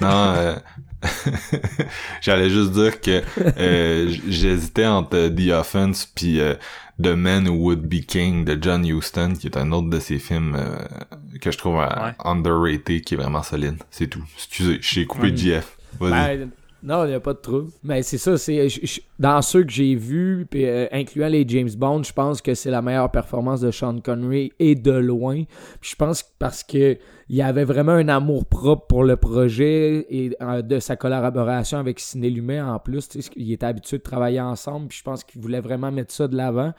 [0.00, 0.54] Non, euh,
[2.20, 3.22] j'allais juste dire que
[3.58, 6.54] euh, j'hésitais entre The Offense puis euh,
[7.02, 10.18] The Man Who Would Be King de John Huston, qui est un autre de ses
[10.18, 10.76] films euh,
[11.40, 12.12] que je trouve euh, Ouais.
[12.24, 13.76] underrated, qui est vraiment solide.
[13.90, 14.24] C'est tout.
[14.36, 15.36] Excusez, j'ai coupé Ouais.
[15.36, 15.76] JF.
[16.00, 16.38] Vas-y.
[16.38, 16.50] ben,
[16.82, 17.70] non, il n'y a pas de trouble.
[17.82, 18.68] Mais c'est ça, c'est
[19.18, 22.70] dans ceux que j'ai vus, puis, euh, incluant les James Bond, je pense que c'est
[22.70, 25.42] la meilleure performance de Sean Connery et de loin.
[25.80, 26.96] Puis je pense que parce que
[27.28, 31.98] il avait vraiment un amour propre pour le projet et euh, de sa collaboration avec
[31.98, 33.08] Ciné Lumet en plus.
[33.34, 36.36] Il était habitué de travailler ensemble, puis je pense qu'il voulait vraiment mettre ça de
[36.36, 36.72] l'avant.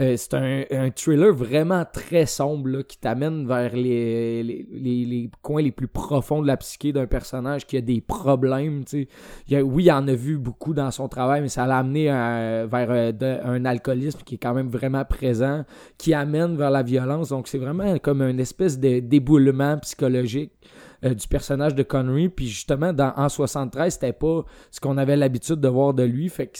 [0.00, 5.70] Euh, c'est un, un thriller vraiment très sombre qui t'amène vers les, les, coins les
[5.70, 8.82] plus profonds de la psyché d'un personnage qui a des problèmes.
[8.92, 12.88] Il oui, il en a vu beaucoup dans son travail, mais ça l'a amené vers
[12.90, 15.64] euh, un alcoolisme qui est quand même vraiment présent,
[15.96, 17.28] qui amène vers la violence.
[17.28, 22.28] Donc c'est vraiment comme une espèce de d'éboulement euh, du personnage de Connery.
[22.28, 26.28] Puis justement, dans, en 73, c'était pas ce qu'on avait l'habitude de voir de lui.
[26.28, 26.52] Fait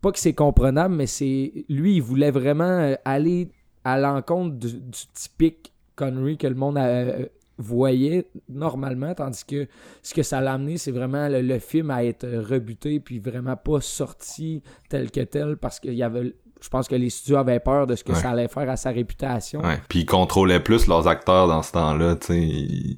[0.00, 3.50] pas que c'est comprenable, mais c'est lui, il voulait vraiment euh, aller
[3.84, 7.26] à l'encontre du, du typique Connery que le monde euh,
[7.58, 9.68] voyait normalement, tandis que
[10.02, 13.56] ce que ça l'a amené, c'est vraiment le, le film à être rebuté, puis vraiment
[13.56, 17.60] pas sorti tel que tel, parce qu'il y avait je pense que les studios avaient
[17.60, 18.18] peur de ce que Ouais.
[18.20, 19.60] ça allait faire à sa réputation.
[19.62, 19.78] Ouais.
[19.88, 22.96] Puis ils contrôlaient plus leurs acteurs dans ce temps-là, tu sais.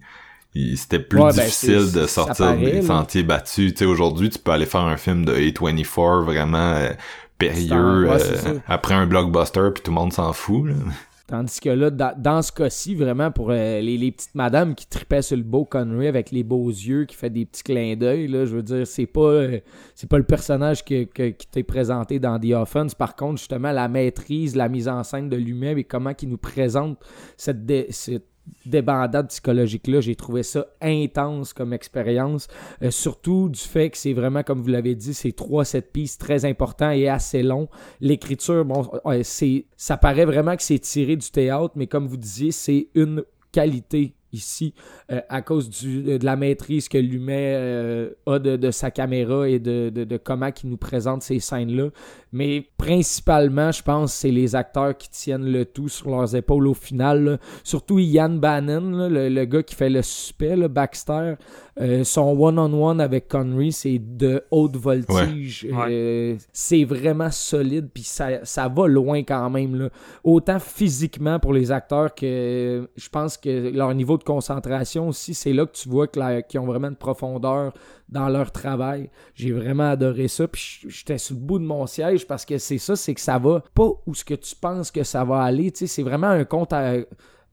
[0.76, 3.72] C'était plus Ouais, ben, difficile de sortir paraît, des sentiers battus.
[3.72, 6.90] Tu sais, aujourd'hui, tu peux aller faire un film de A24 vraiment euh,
[7.38, 10.66] périlleux euh, après un blockbuster, puis tout le monde s'en fout.
[10.68, 10.74] Là.
[11.26, 15.36] Tandis que là, dans, ce cas-ci, vraiment, pour euh, les, petites madames qui tripaient sur
[15.36, 18.56] le beau Connery avec les beaux yeux, qui fait des petits clins d'œil, là, je
[18.56, 19.60] veux dire, c'est pas, euh,
[20.10, 22.94] pas le personnage qui t'est présenté dans The Offense.
[22.94, 26.38] Par contre, justement, la maîtrise, la mise en scène de lui-même et comment il nous
[26.38, 26.98] présente
[27.36, 27.64] cette
[28.66, 32.48] débandade psychologique-là, j'ai trouvé ça intense comme expérience.
[32.82, 36.18] Euh, surtout du fait que c'est vraiment, comme vous l'avez dit, c'est trois set pieces
[36.18, 37.68] très importants et assez longs.
[38.00, 38.88] L'écriture, bon,
[39.22, 43.24] c'est, ça paraît vraiment que c'est tiré du théâtre, mais comme vous disiez, c'est une
[43.52, 44.74] qualité ici
[45.10, 49.58] euh, à cause du, de la maîtrise que Lumet euh, a de, sa caméra et
[49.58, 51.88] de, de, comment il nous présente ces scènes-là.
[52.32, 56.74] Mais principalement, je pense, c'est les acteurs qui tiennent le tout sur leurs épaules au
[56.74, 57.38] final.
[57.62, 61.34] Surtout Ian Bannon, le, gars qui fait le suspect, Baxter.
[61.80, 65.66] Euh, son one-on-one avec Connery, c'est de haute voltige.
[65.70, 65.86] Ouais.
[65.88, 69.76] Euh, c'est vraiment solide, puis ça, ça va loin quand même.
[69.76, 69.88] Là.
[70.22, 75.54] Autant physiquement pour les acteurs que je pense que leur niveau de concentration aussi, c'est
[75.54, 77.72] là que tu vois qu'ils ont vraiment une profondeur
[78.10, 79.08] dans leur travail.
[79.34, 82.76] J'ai vraiment adoré ça, puis j'étais sur le bout de mon siège parce que c'est
[82.76, 85.70] ça, c'est que ça va pas où ce que tu penses que ça va aller.
[85.72, 86.96] Tu sais, c'est vraiment un conte à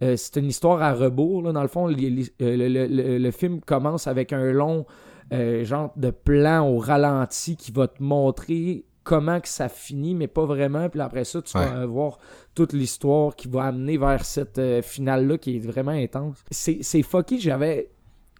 [0.02, 1.44] euh, c'est une histoire à rebours.
[1.44, 1.52] Là.
[1.52, 4.86] Dans le fond, euh, le, le- le- le film commence avec un long
[5.34, 10.28] euh, genre de plan au ralenti qui va te montrer comment que ça finit, mais
[10.28, 10.88] pas vraiment.
[10.90, 12.20] Puis après ça, tu vas voir
[12.56, 16.44] toute l'histoire qui va amener vers cette euh, finale-là qui est vraiment intense.
[16.52, 17.38] C'est fucké.
[17.40, 17.90] J'avais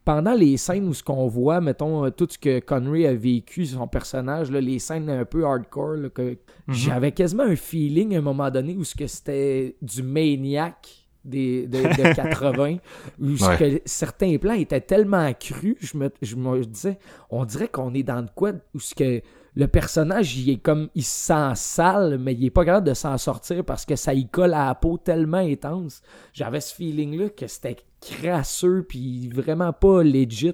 [0.06, 3.88] pendant les scènes où ce qu'on voit, mettons, tout ce que Connery a vécu, son
[3.88, 6.38] personnage, là, les scènes un peu hardcore, que
[6.68, 11.68] j'avais quasiment un feeling à un moment donné où ce que c'était du maniac des,
[11.68, 12.78] de, de 80,
[13.22, 13.58] où ce Ouais.
[13.58, 17.00] que certains plans étaient tellement crus, je me, je me disais,
[17.30, 19.22] on dirait qu'on est dans de quoi où ce que
[19.56, 22.94] le personnage, il est comme, il se sent sale, mais il est pas capable de
[22.94, 26.02] s'en sortir parce que ça y colle à la peau tellement intense.
[26.34, 30.54] J'avais ce feeling-là que c'était crasseux puis vraiment pas legit.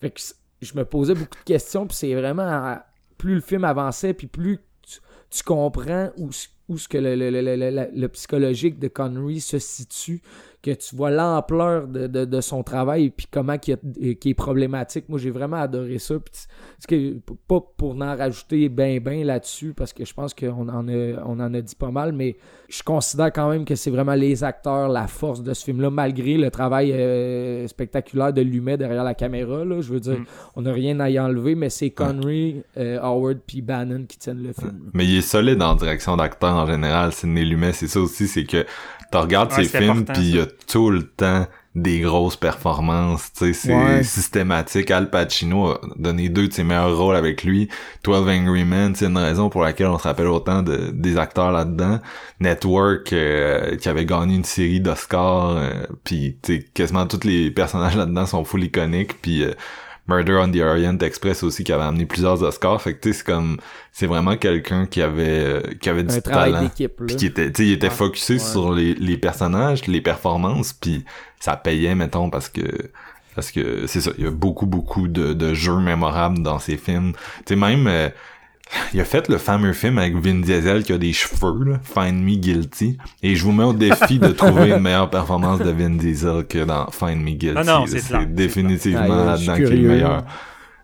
[0.00, 0.20] Fait que
[0.62, 2.76] je me posais beaucoup de questions puis c'est vraiment,
[3.18, 5.00] plus le film avançait puis plus tu,
[5.30, 10.22] tu comprends où, ce- où ce que le, le- psychologique de Connery se situe,
[10.62, 15.08] que tu vois l'ampleur de, de- de son travail et puis comment qui, est problématique.
[15.08, 16.16] Moi, j'ai vraiment adoré ça.
[16.88, 21.22] Puis, pas pour en rajouter ben ben là-dessus, parce que je pense qu'on en a,
[21.24, 22.36] on en a dit pas mal, mais
[22.68, 26.36] je considère quand même que c'est vraiment les acteurs, la force de ce film-là, malgré
[26.36, 29.64] le travail euh, spectaculaire de Lumet derrière la caméra.
[29.64, 30.24] Là, je veux dire, Mm.
[30.56, 34.42] on n'a rien à y enlever, mais c'est Connery, euh, Howard puis Bannon qui tiennent
[34.42, 34.90] le film.
[34.92, 37.72] Mais il est solide en direction d'acteur en général, Sidney Lumet.
[37.72, 38.64] C'est ça aussi, c'est que
[39.10, 41.46] tu regardes Ouais, ses films, puis il y a tout le temps
[41.76, 43.32] des grosses performances.
[43.32, 44.02] Tu sais, c'est Ouais.
[44.02, 44.90] systématique.
[44.90, 47.68] Al Pacino a donné deux de ses meilleurs rôles avec lui.
[48.02, 51.52] 12 Angry Men, c'est une raison pour laquelle on se rappelle autant de, des acteurs
[51.52, 52.00] là-dedans.
[52.40, 55.70] Network, euh, qui avait gagné une série d'Oscars, euh,
[56.02, 59.52] puis tu sais, quasiment tous les personnages là-dedans sont full iconiques, puis euh,
[60.14, 62.82] Murder on the Orient Express aussi qui avait amené plusieurs Oscars.
[62.82, 63.58] Fait que tu sais, c'est comme
[63.92, 66.70] c'est vraiment quelqu'un qui avait qui avait du Un travail talent.
[67.06, 67.94] Puis qui était, tu sais, il était Ouais.
[67.94, 68.40] focusé Ouais.
[68.40, 71.04] sur les, les personnages, les performances, puis
[71.38, 72.62] ça payait, mettons, parce que
[73.34, 76.76] parce que c'est ça, il y a beaucoup beaucoup de, de jeux mémorables dans ces
[76.76, 77.12] films.
[77.46, 78.08] Tu sais, même euh,
[78.92, 82.22] il a fait le fameux film avec Vin Diesel qui a des cheveux, là, Find
[82.22, 82.98] Me Guilty.
[83.22, 86.64] Et je vous mets au défi de trouver une meilleure performance de Vin Diesel que
[86.64, 87.66] dans Find Me Guilty.
[87.66, 89.00] Non, non, c'est définitivement.
[89.10, 90.24] Ah, là-dedans qui est le meilleur.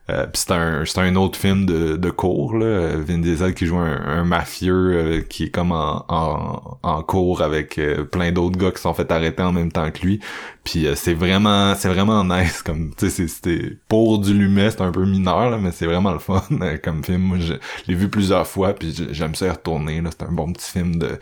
[0.09, 2.97] Euh, pis c'est un c'est un autre film de, de cours là.
[2.97, 7.43] Vin Diesel qui joue un, un mafieux euh, qui est comme en, en, en cours
[7.43, 10.21] avec euh, plein d'autres gars qui sont fait arrêter en même temps que lui.
[10.63, 14.71] Puis euh, c'est vraiment c'est vraiment nice comme tu sais c'est- c'était pour du lumet
[14.71, 17.23] c'est un peu mineur là mais c'est vraiment le fun euh, comme film.
[17.23, 17.55] Moi je
[17.89, 20.11] l'ai vu plusieurs fois puis j'aime ça y retourner là.
[20.17, 21.19] C'est un bon petit film de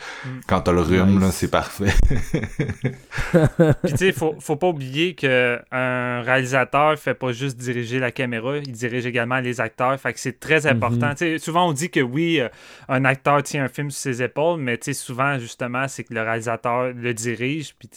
[0.46, 1.20] quand t'as le rhume Nice.
[1.22, 1.94] là c'est parfait.
[3.82, 8.10] Puis tu sais, faut, faut pas oublier que un réalisateur fait pas juste diriger la
[8.10, 9.98] caméra, il dirige également les acteurs.
[9.98, 10.66] Fait que c'est très Mhm.
[10.76, 11.12] important.
[11.38, 12.48] Souvent, on dit que oui, euh,
[12.88, 16.92] un acteur tient un film sur ses épaules, mais souvent, justement, c'est que le réalisateur
[16.92, 17.74] le dirige.
[17.78, 17.88] Puis,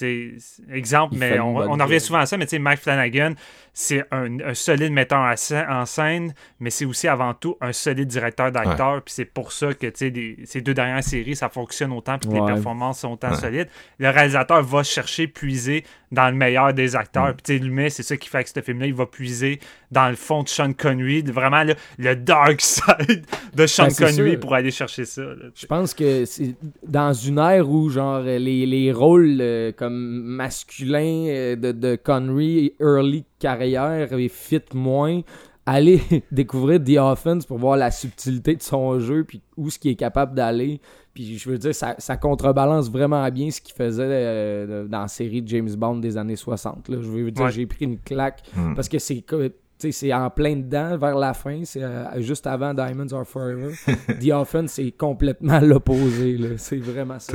[0.71, 3.33] exemple, Il mais on, en revient souvent à ça, mais Mike Flanagan,
[3.73, 7.73] c'est un, un solide metteur en scè- en scène, mais c'est aussi avant tout un
[7.73, 9.01] solide directeur d'acteur.
[9.03, 12.41] Puis c'est pour ça que, ces deux dernières séries, ça fonctionne autant, puis que les
[12.41, 12.53] Ouais.
[12.53, 13.35] performances sont autant Ouais.
[13.37, 13.67] solides.
[13.99, 17.33] Le réalisateur va chercher, puiser dans le meilleur des acteurs.
[17.33, 19.59] Puis, tu sais, Lumet, c'est ça qui fait que ce film-là, il va puiser
[19.91, 21.63] dans le fond de Sean Connery, vraiment
[21.97, 24.39] le dark side de Sean Ben, Connery sûr.
[24.39, 25.21] pour aller chercher ça.
[25.21, 25.45] là.
[25.55, 26.55] Je pense que c'est
[26.85, 32.73] dans une ère où genre les, les rôles euh, comme masculins euh, de, de Connery,
[32.79, 35.21] early carrière, et fit moins.
[35.67, 36.01] Allez
[36.31, 39.95] découvrir The Offense pour voir la subtilité de son jeu puis où ce qu'il est
[39.95, 40.79] capable d'aller.
[41.13, 45.07] Puis je veux dire, ça, ça contrebalance vraiment bien ce qu'il faisait euh, dans la
[45.07, 46.89] série de James Bond des années 60.
[46.89, 46.97] Là.
[47.01, 47.51] Je veux dire, Ouais.
[47.51, 48.75] j'ai pris une claque Mm.
[48.75, 52.19] parce que c'est co- tu sais, c'est en plein dedans vers la fin, c'est euh,
[52.21, 53.73] juste avant Diamonds Are Forever.
[54.21, 56.35] The Offense, c'est complètement l'opposé.
[56.37, 56.49] là.
[56.57, 57.33] C'est vraiment ça.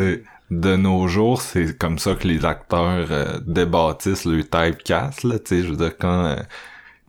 [0.51, 5.57] De nos jours, c'est comme ça que les acteurs euh, débâtissent le typecast, là, tu
[5.57, 6.37] sais, je veux dire, quand, euh,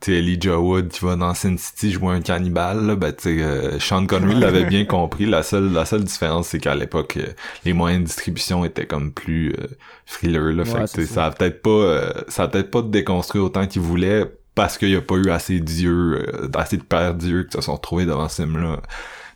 [0.04, 3.78] tu sais, Elijah Wood, tu vas dans Sin City jouer un cannibale, là, ben, euh,
[3.80, 7.28] Sean Connery l'avait bien compris, la seule, la seule différence, c'est qu'à l'époque, euh,
[7.64, 9.66] les moyens de distribution étaient comme plus euh,
[10.04, 11.14] frileux, là, fait que, ça.
[11.14, 14.90] ça a peut-être pas, euh, ça a peut-être pas déconstruit autant qu'il voulait, parce qu'il
[14.90, 18.04] y a pas eu assez d'yeux, euh, assez de pères d'yeux qui se sont retrouvés
[18.04, 18.82] devant ce film-là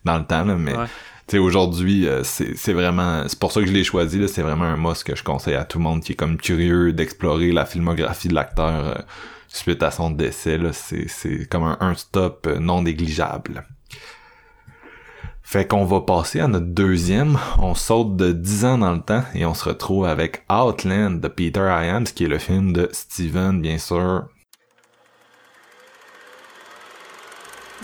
[0.05, 0.77] dans le temps, là, mais...
[0.77, 0.85] Ouais.
[1.29, 3.25] Tu aujourd'hui, euh, c'est c'est vraiment...
[3.29, 4.29] C'est pour ça que je l'ai choisi, là.
[4.29, 6.95] C'est vraiment un must que je conseille à tout le monde qui est comme curieux
[6.95, 8.95] d'explorer la filmographie de l'acteur euh,
[9.59, 10.73] suite à son décès, là.
[10.73, 13.65] C'est c'est comme un, un stop euh, non négligeable.
[15.43, 17.39] Fait qu'on va passer à notre deuxième.
[17.59, 21.29] On saute de 10 ans dans le temps et on se retrouve avec Outland de
[21.29, 24.29] Peter Iams, qui est le film de Steven, bien sûr.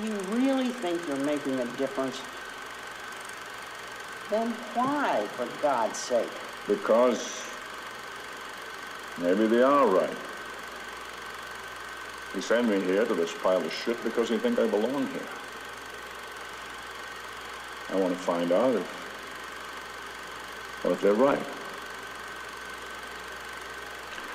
[0.02, 2.20] You really think you're making a difference?
[4.28, 6.28] Then why, for God's sake?
[6.68, 7.44] Because
[9.18, 10.33] maybe they are right.
[12.34, 15.28] He sent me here to this pile of shit because he think I belong here.
[17.90, 18.90] I want to find out if,
[20.82, 21.46] well, if they're right.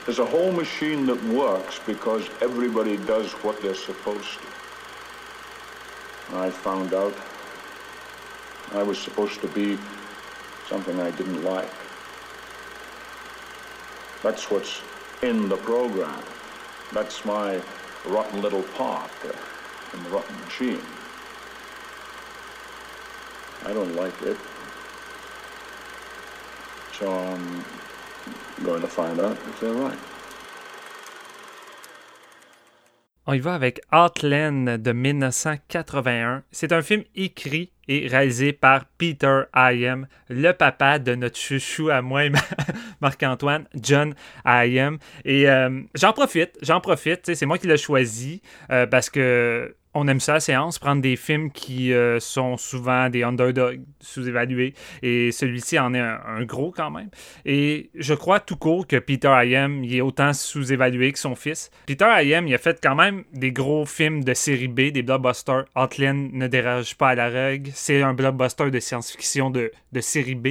[0.05, 4.47] There's a whole machine that works because everybody does what they're supposed to.
[6.37, 7.13] I found out
[8.71, 9.77] I was supposed to be
[10.67, 11.69] something I didn't like.
[14.23, 14.81] That's what's
[15.21, 16.23] in the program.
[16.93, 17.61] That's my
[18.05, 19.31] rotten little part uh,
[19.93, 20.81] in the rotten machine.
[23.65, 24.37] I don't like it.
[26.97, 27.63] So I'm
[28.63, 30.08] going to find out if they're right.
[33.31, 36.41] On y va avec Outland de 1981.
[36.51, 42.01] C'est un film écrit et réalisé par Peter Hayem, le papa de notre chouchou à
[42.01, 42.23] moi
[43.01, 44.15] Marc-Antoine, John
[44.47, 44.97] Hayem.
[45.25, 50.07] Et euh, j'en profite, j'en profite, c'est moi qui l'ai choisi euh, parce que on
[50.07, 54.73] aime ça la séance, prendre des films qui euh, sont souvent des underdogs, sous-évalués.
[55.01, 57.09] Et celui-ci en est un, gros quand même.
[57.45, 61.71] Et je crois tout court que Peter Hayem il est autant sous-évalué que son fils.
[61.87, 65.65] Peter Hayem, il a fait quand même des gros films de série B, des blockbusters.
[65.75, 67.71] Outland ne dérange pas à la règle.
[67.73, 70.47] C'est un blockbuster de science-fiction de, de série B.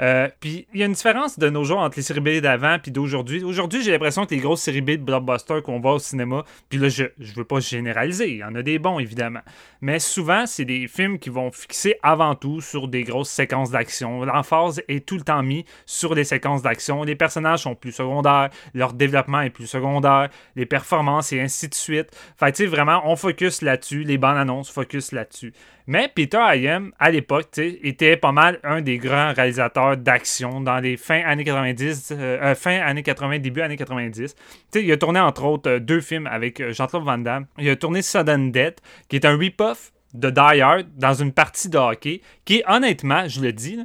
[0.00, 2.78] Euh, puis il y a une différence de nos jours entre les séries B d'avant
[2.80, 3.44] puis d'aujourd'hui.
[3.44, 6.78] Aujourd'hui, j'ai l'impression que les grosses séries B de blockbusters qu'on voit au cinéma, puis
[6.78, 9.40] là, je, je veux pas généraliser, il y en a des bons évidemment,
[9.80, 14.24] mais souvent, c'est des films qui vont fixer avant tout sur des grosses séquences d'action.
[14.24, 17.02] L'emphase est tout le temps mis sur les séquences d'action.
[17.02, 21.74] Les personnages sont plus secondaires, leur développement est plus secondaire, les performances et ainsi de
[21.74, 22.08] suite.
[22.36, 25.52] Fait tu vraiment, on focus là-dessus, les bandes annonces focus là-dessus.
[25.86, 30.96] Mais Peter Hayem, à l'époque, était pas mal un des grands réalisateurs d'action dans les
[30.96, 34.34] fins années 90, euh, euh, fin années 80, début années 90.
[34.34, 34.40] Tu
[34.72, 37.46] sais, il a tourné entre autres euh, deux films avec Jean-Claude Van Damme.
[37.58, 38.78] Il a tourné Sudden Death,
[39.08, 43.40] qui est un rip-off de Die Hard dans une partie de hockey, qui honnêtement, je
[43.40, 43.78] le dis,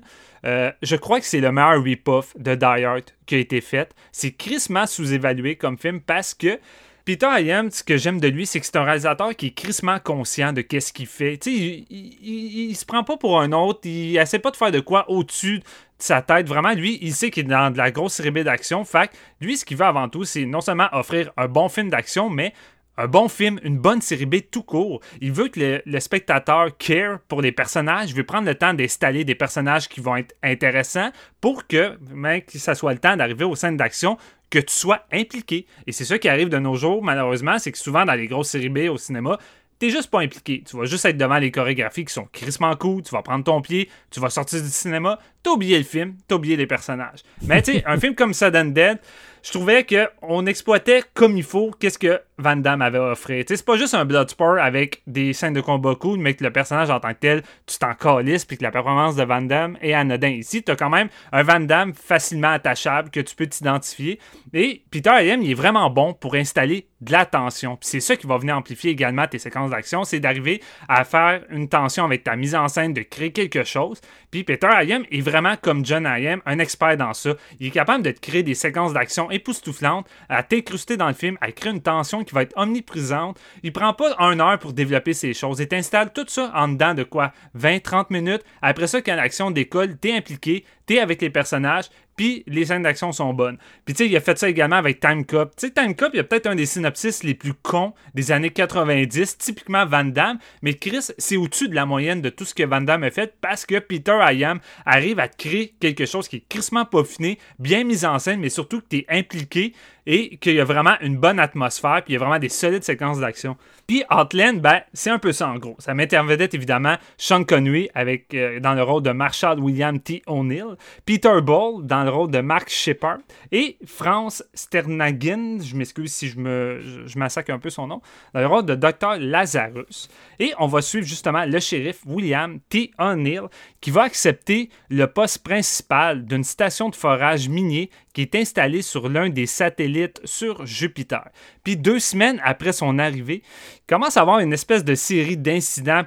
[0.43, 3.93] je crois que c'est le meilleur rip-off de Die Hard qui a été fait.
[4.11, 6.59] C'est crissement sous-évalué comme film parce que
[7.07, 9.97] Peter Hayem, ce que j'aime de lui, c'est que c'est un réalisateur qui est crissement
[9.97, 11.37] conscient de qu'est-ce qu'il fait.
[11.37, 14.81] Tu sais, il, se prend pas pour un autre, il essaie pas de faire de
[14.81, 15.63] quoi au-dessus de
[15.99, 16.49] sa tête.
[16.49, 18.83] Vraiment, lui, il sait qu'il est dans de la grosse série B d'action.
[18.83, 22.29] Fait lui, ce qu'il veut avant tout, c'est non seulement offrir un bon film d'action,
[22.29, 22.53] mais
[22.97, 25.01] un bon film, une bonne série B tout court.
[25.21, 29.23] Il veut que le, spectateur care pour les personnages, il veut prendre le temps d'installer
[29.23, 33.45] des personnages qui vont être intéressants pour que, même que ça soit le temps d'arriver
[33.45, 34.17] aux scènes d'action,
[34.49, 35.67] que tu sois impliqué.
[35.85, 38.49] Et c'est ça qui arrive de nos jours, malheureusement, c'est que souvent dans les grosses
[38.49, 39.37] séries B au cinéma,
[39.79, 40.63] t'es juste pas impliqué.
[40.65, 43.61] Tu vas juste être devant les chorégraphies qui sont crissement cool, tu vas prendre ton
[43.61, 47.19] pied, tu vas sortir du cinéma, t'as oublié le film, t'as oublié les personnages.
[47.43, 48.99] Mais tu sais, un film comme Sudden Dead,
[49.43, 53.43] je trouvais qu'on exploitait comme il faut qu'est-ce que Van Damme avait offert.
[53.45, 56.51] Tu c'est pas juste un Bloodsport avec des scènes de combat cool, mais que le
[56.51, 59.77] personnage en tant que tel, tu t'en calisses, puis que la performance de Van Damme
[59.81, 60.29] est anodin.
[60.29, 64.19] Ici, t'as quand même un Van Damme facilement attachable que tu peux t'identifier.
[64.53, 67.75] Et Peter Ayem, il est vraiment bon pour installer de la tension.
[67.75, 71.41] Puis c'est ça qui va venir amplifier également tes séquences d'action, c'est d'arriver à faire
[71.49, 74.01] une tension avec ta mise en scène, de créer quelque chose.
[74.31, 77.35] Puis Peter Ayem est vraiment comme John Ayem, un expert dans ça.
[77.59, 81.37] Il est capable de te créer des séquences d'action époustouflantes, à t'incruster dans le film,
[81.41, 83.39] à créer une tension qui va être omniprésente.
[83.63, 85.59] Il prend pas une heure pour développer ces choses.
[85.59, 87.33] Il t'installe tout ça en dedans de quoi?
[87.57, 88.43] 20-30 minutes.
[88.61, 91.85] Après ça, quand l'action décolle, t'es impliqué, t'es avec les personnages,
[92.15, 93.57] puis les scènes d'action sont bonnes.
[93.85, 95.55] Puis tu sais, il a fait ça également avec Time Cop.
[95.55, 98.31] Tu sais, Time Cop, il y a peut-être un des synopsis les plus cons des
[98.31, 102.55] années 90, typiquement Van Damme, mais Chris, c'est au-dessus de la moyenne de tout ce
[102.55, 106.37] que Van Damme a fait parce que Peter Ayam arrive à créer quelque chose qui
[106.37, 109.73] est crissement peaufiné, bien mis en scène, mais surtout que tu es impliqué
[110.07, 112.83] et qu'il y a vraiment une bonne atmosphère, puis il y a vraiment des solides
[112.83, 113.57] séquences d'action.
[113.87, 115.77] Puis Outland, ben, c'est un peu ça en gros.
[115.79, 120.23] Ça m'intervenait évidemment Sean Connery euh, dans le rôle de Marshall William T.
[120.27, 120.75] O'Neill,
[121.05, 123.19] Peter Ball dans le rôle de Mark Shepard
[123.53, 128.01] et France Sternagin, je m'excuse si je me je, massacre un peu son nom,
[128.33, 129.19] dans le rôle de Dr.
[129.19, 130.09] Lazarus.
[130.39, 132.91] Et on va suivre justement le shérif William T.
[132.99, 133.43] O'Neill
[133.79, 139.09] qui va accepter le poste principal d'une station de forage minier qui est installée sur
[139.09, 141.29] l'un des satellites sur Jupiter.
[141.63, 146.01] Puis deux semaines après son arrivée, il commence à avoir une espèce de série d'incidents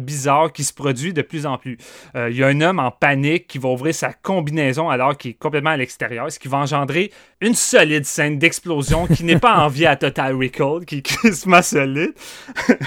[0.00, 1.78] bizarres qui se produit de plus en plus.
[2.16, 5.30] Euh, il y a un homme en panique qui va ouvrir sa combinaison alors qu'il
[5.30, 9.58] est complètement à l'extérieur, ce qui va engendrer une solide scène d'explosion qui n'est pas
[9.58, 12.14] enviée à Total Recall, qui est quasiment solide.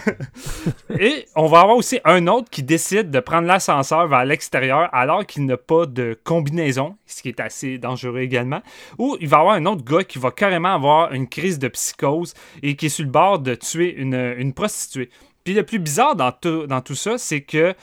[1.00, 5.26] Et on va avoir aussi un autre qui décide de prendre l'ascenseur vers l'extérieur alors
[5.26, 8.57] qu'il n'a pas de combinaison, ce qui est assez dangereux également.
[8.98, 11.68] Ou il va y avoir un autre gars qui va carrément avoir une crise de
[11.68, 15.10] psychose et qui est sur le bord de tuer une, prostituée.
[15.44, 16.32] Puis le plus bizarre dans
[16.82, 17.74] tout ça, c'est que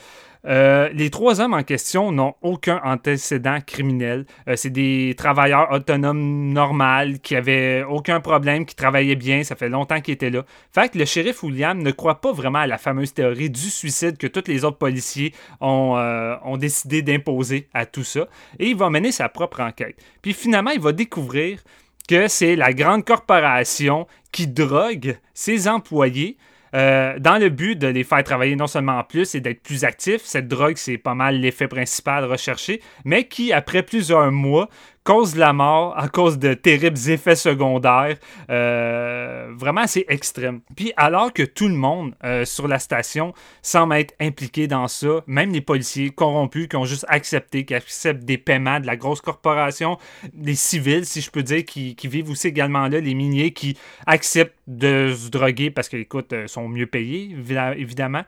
[0.47, 4.25] euh, les trois hommes en question n'ont aucun antécédent criminel.
[4.47, 9.69] Euh, c'est des travailleurs autonomes normaux qui avaient aucun problème, qui travaillaient bien, ça fait
[9.69, 10.45] longtemps qu'ils étaient là.
[10.71, 14.17] Fait que le shérif William ne croit pas vraiment à la fameuse théorie du suicide
[14.17, 18.27] que tous les autres policiers ont, euh, ont décidé d'imposer à tout ça.
[18.59, 19.95] Et il va mener sa propre enquête.
[20.21, 21.59] Puis finalement, il va découvrir
[22.07, 26.37] que c'est la grande corporation qui drogue ses employés
[26.75, 30.21] euh, dans le but de les faire travailler non seulement plus et d'être plus actifs.
[30.23, 34.69] Cette drogue, c'est pas mal l'effet principal recherché, mais qui, après plusieurs mois,
[35.05, 38.17] cause la mort à cause de terribles effets secondaires.
[38.49, 40.61] Euh, vraiment assez extrêmes.
[40.75, 45.21] Puis alors que tout le monde euh, sur la station semble être impliqué dans ça,
[45.27, 49.21] même les policiers corrompus qui ont juste accepté, qui acceptent des paiements de la grosse
[49.21, 49.97] corporation,
[50.35, 54.57] les civils, si je peux dire, qui, vivent aussi également là, les miniers qui acceptent
[54.67, 57.35] de se droguer parce qu'ils euh, sont mieux payés,
[57.77, 58.23] évidemment,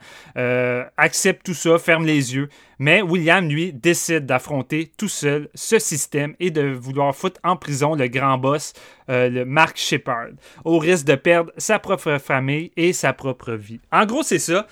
[0.97, 2.49] acceptent tout ça, ferment les yeux.
[2.79, 7.95] Mais William, lui, décide d'affronter tout seul ce système et de vouloir foutre en prison
[7.95, 8.73] le grand boss,
[9.09, 10.29] euh, le Mark Shepard,
[10.63, 13.79] au risque de perdre sa propre famille et sa propre vie.
[13.91, 14.67] En gros, c'est ça.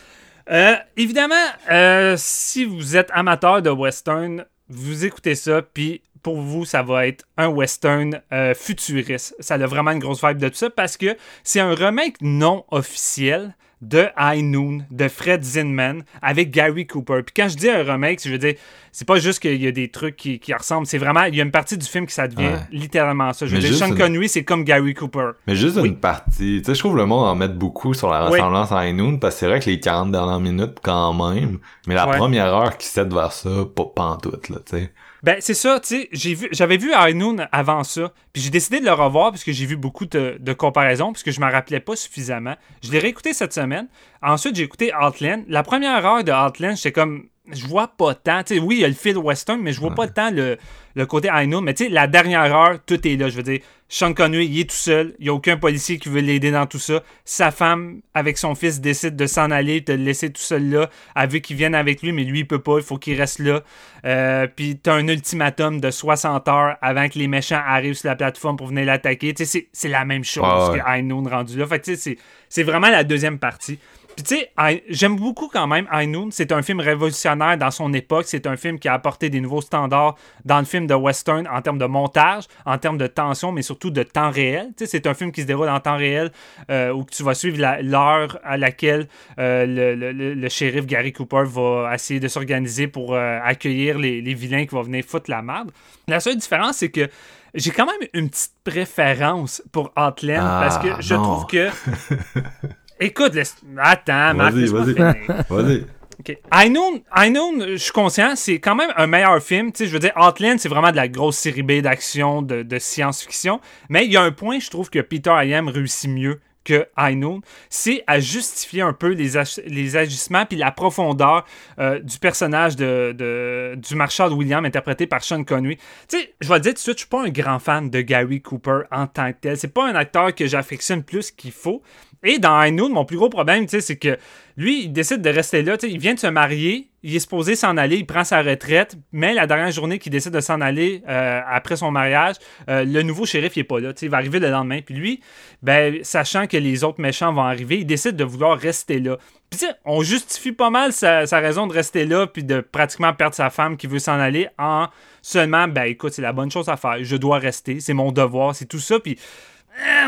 [0.52, 1.36] Euh, évidemment,
[1.72, 7.06] euh, si vous êtes amateur de western, vous écoutez ça, puis pour vous, ça va
[7.06, 8.20] être un western
[8.56, 9.36] futuriste.
[9.40, 12.66] Ça a vraiment une grosse vibe de tout ça parce que c'est un remake non
[12.72, 17.22] officiel de High Noon de Fred Zinman avec Gary Cooper.
[17.24, 18.56] Puis quand je dis un remake, je veux dire,
[18.92, 21.44] c'est pas juste qu'il y a des trucs qui, ressemblent, c'est vraiment, il y a
[21.44, 23.46] une partie du film qui ça devient littéralement ça.
[23.46, 25.34] Je veux dire, Sean Connery, c'est comme Gary Cooper.
[25.46, 26.62] Mais juste une partie.
[26.62, 29.20] Tu sais, je trouve le monde en met beaucoup sur la ressemblance à High Noon
[29.20, 32.78] parce que c'est vrai que les 40 dernières minutes quand même, mais la première heure
[32.80, 34.92] qui s'aide vers ça, pas, pas en tout, là, tu sais.
[35.26, 38.86] Ben, c'est ça, tu sais, j'avais vu High Noon avant ça, puis j'ai décidé de
[38.86, 41.96] le revoir parce que j'ai vu beaucoup de, comparaisons, parce que je me rappelais pas
[41.96, 42.54] suffisamment.
[42.84, 43.88] Je l'ai réécouté cette semaine.
[44.22, 45.44] Ensuite, j'ai écouté Outland.
[45.48, 48.42] La première heure de Outland, j'étais comme, je vois pas tant.
[48.46, 50.58] sais, oui, il y a le fil western, mais je vois pas tant le,
[50.96, 51.62] le côté I know.
[51.62, 53.30] Mais tu sais, la dernière heure, tout est là.
[53.30, 55.16] Je veux dire, Sean Connery, il est tout seul.
[55.20, 57.04] Il n'y a aucun policier qui veut l'aider dans tout ça.
[57.24, 60.90] Sa femme, avec son fils, décide de s'en aller, de le laisser tout seul là.
[61.16, 62.78] Elle veut qu'il vienne avec lui, mais lui, il peut pas.
[62.78, 63.62] Il faut qu'il reste là.
[64.06, 68.10] Euh, puis tu as un ultimatum de 60 heures avant que les méchants arrivent sur
[68.10, 69.34] la plateforme pour venir l'attaquer.
[69.34, 71.68] Tu sais, c'est la même chose que I know rendu là.
[71.68, 72.18] Fait tu sais,
[72.50, 73.80] c'est vraiment la deuxième partie.
[74.16, 76.30] Puis tu sais, I- j'aime beaucoup quand même High Noon.
[76.32, 78.26] C'est un film révolutionnaire dans son époque.
[78.28, 81.62] C'est un film qui a apporté des nouveaux standards dans le film de western en
[81.62, 84.68] termes de montage, en termes de tension, mais surtout de temps réel.
[84.78, 86.32] Tu sais, c'est un film qui se déroule en temps réel
[86.72, 89.08] euh, où tu vas suivre la- l'heure à laquelle
[89.40, 93.98] euh, le, le- le- le shérif Gary Cooper va essayer de s'organiser pour euh, accueillir
[94.00, 95.72] les, les vilains qui vont venir foutre la merde.
[96.08, 97.10] La seule différence, c'est que
[97.54, 101.24] j'ai quand même une petite préférence pour Outland Ah, parce que je non.
[101.24, 101.70] trouve que.
[103.00, 104.94] Écoute, laisse- attends, Marc, Vas-y, vas-y.
[105.50, 105.86] Vas-y.
[106.18, 106.38] OK.
[106.54, 109.72] I Know, I Know, je suis conscient, c'est quand même un meilleur film.
[109.74, 112.64] Tu sais, je veux dire, Outland, c'est vraiment de la grosse série B d'action, de,
[112.64, 113.60] de science-fiction.
[113.90, 117.14] Mais il y a un point, je trouve que Peter Ayam réussit mieux que I
[117.16, 121.46] Know, c'est à justifier un peu les, ag- les agissements puis la profondeur
[121.80, 125.78] euh, du personnage de, de- du Marshall William interprété par Sean Connery.
[126.10, 127.90] Tu sais, je vais le dire tout de suite, je suis pas un grand fan
[127.92, 129.58] de Gary Cooper en tant que tel.
[129.58, 131.84] C'est pas un acteur que j'affectionne plus qu'il faut.
[132.26, 134.18] Et dans I mon plus gros problème, c'est que
[134.58, 135.78] lui, il décide de rester là.
[135.84, 139.36] Il vient de se marier, il est supposé s'en aller, il prend sa retraite, mais
[139.36, 142.36] la dernière journée qu'il décide de s'en aller euh, après son mariage,
[142.68, 143.92] euh, le nouveau shérif il est pas là.
[144.02, 144.80] Il va arriver le lendemain.
[144.84, 145.22] Puis lui,
[145.62, 149.18] ben, sachant que les autres méchants vont arriver, il décide de vouloir rester là.
[149.52, 153.52] Puis on justifie pas mal sa, raison de rester là, puis de pratiquement perdre sa
[153.52, 154.88] femme qui veut s'en aller en
[155.22, 156.98] seulement, ben écoute, c'est la bonne chose à faire.
[157.02, 159.00] Je dois rester, c'est mon devoir, c'est tout ça.
[159.00, 159.20] Puis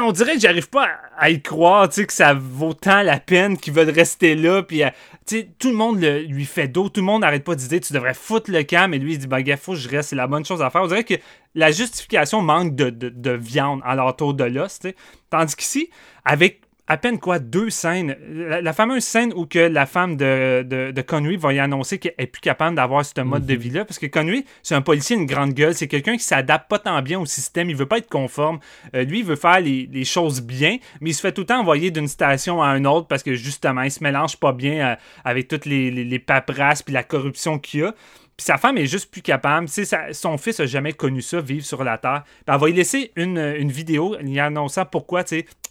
[0.02, 0.88] on dirait que j'arrive pas
[1.18, 4.64] à, y croire, tu sais, que ça vaut tant la peine qu'ils veulent rester là,
[4.64, 4.90] puis euh,
[5.26, 7.80] tu sais, tout le monde lui fait dos, tout le monde n'arrête pas de dire
[7.82, 10.10] tu devrais foutre le camp, mais lui il dit bah gars, faut que je reste,
[10.10, 10.84] c'est la bonne chose à faire.
[10.84, 11.16] On dirait que
[11.56, 14.96] la justification manque de viande à l'entour de l'os, tu sais.
[15.30, 15.90] Tandis qu'ici,
[16.24, 18.16] avec à peine quoi, deux scènes.
[18.30, 21.98] La, la fameuse scène où que la femme de, de, de Connery va y annoncer
[22.00, 23.84] qu'elle est plus capable d'avoir ce mode de vie-là.
[23.84, 25.74] Parce que Connery, c'est un policier, une grande gueule.
[25.74, 27.70] C'est quelqu'un qui s'adapte pas tant bien au système.
[27.70, 28.60] Il veut pas être conforme.
[28.96, 31.48] Euh, lui, il veut faire les, les choses bien, mais il se fait tout le
[31.48, 34.92] temps envoyer d'une station à une autre parce que justement, il se mélange pas bien
[34.92, 37.94] euh, avec toutes les, les, les paperasses puis la corruption qu'il y a.
[38.38, 39.68] Puis sa femme est juste plus capable.
[39.68, 42.24] Sa- son fils a jamais connu ça, vivre sur la Terre.
[42.24, 45.24] Puis elle va lui laisser une, une vidéo lui annonçant pourquoi,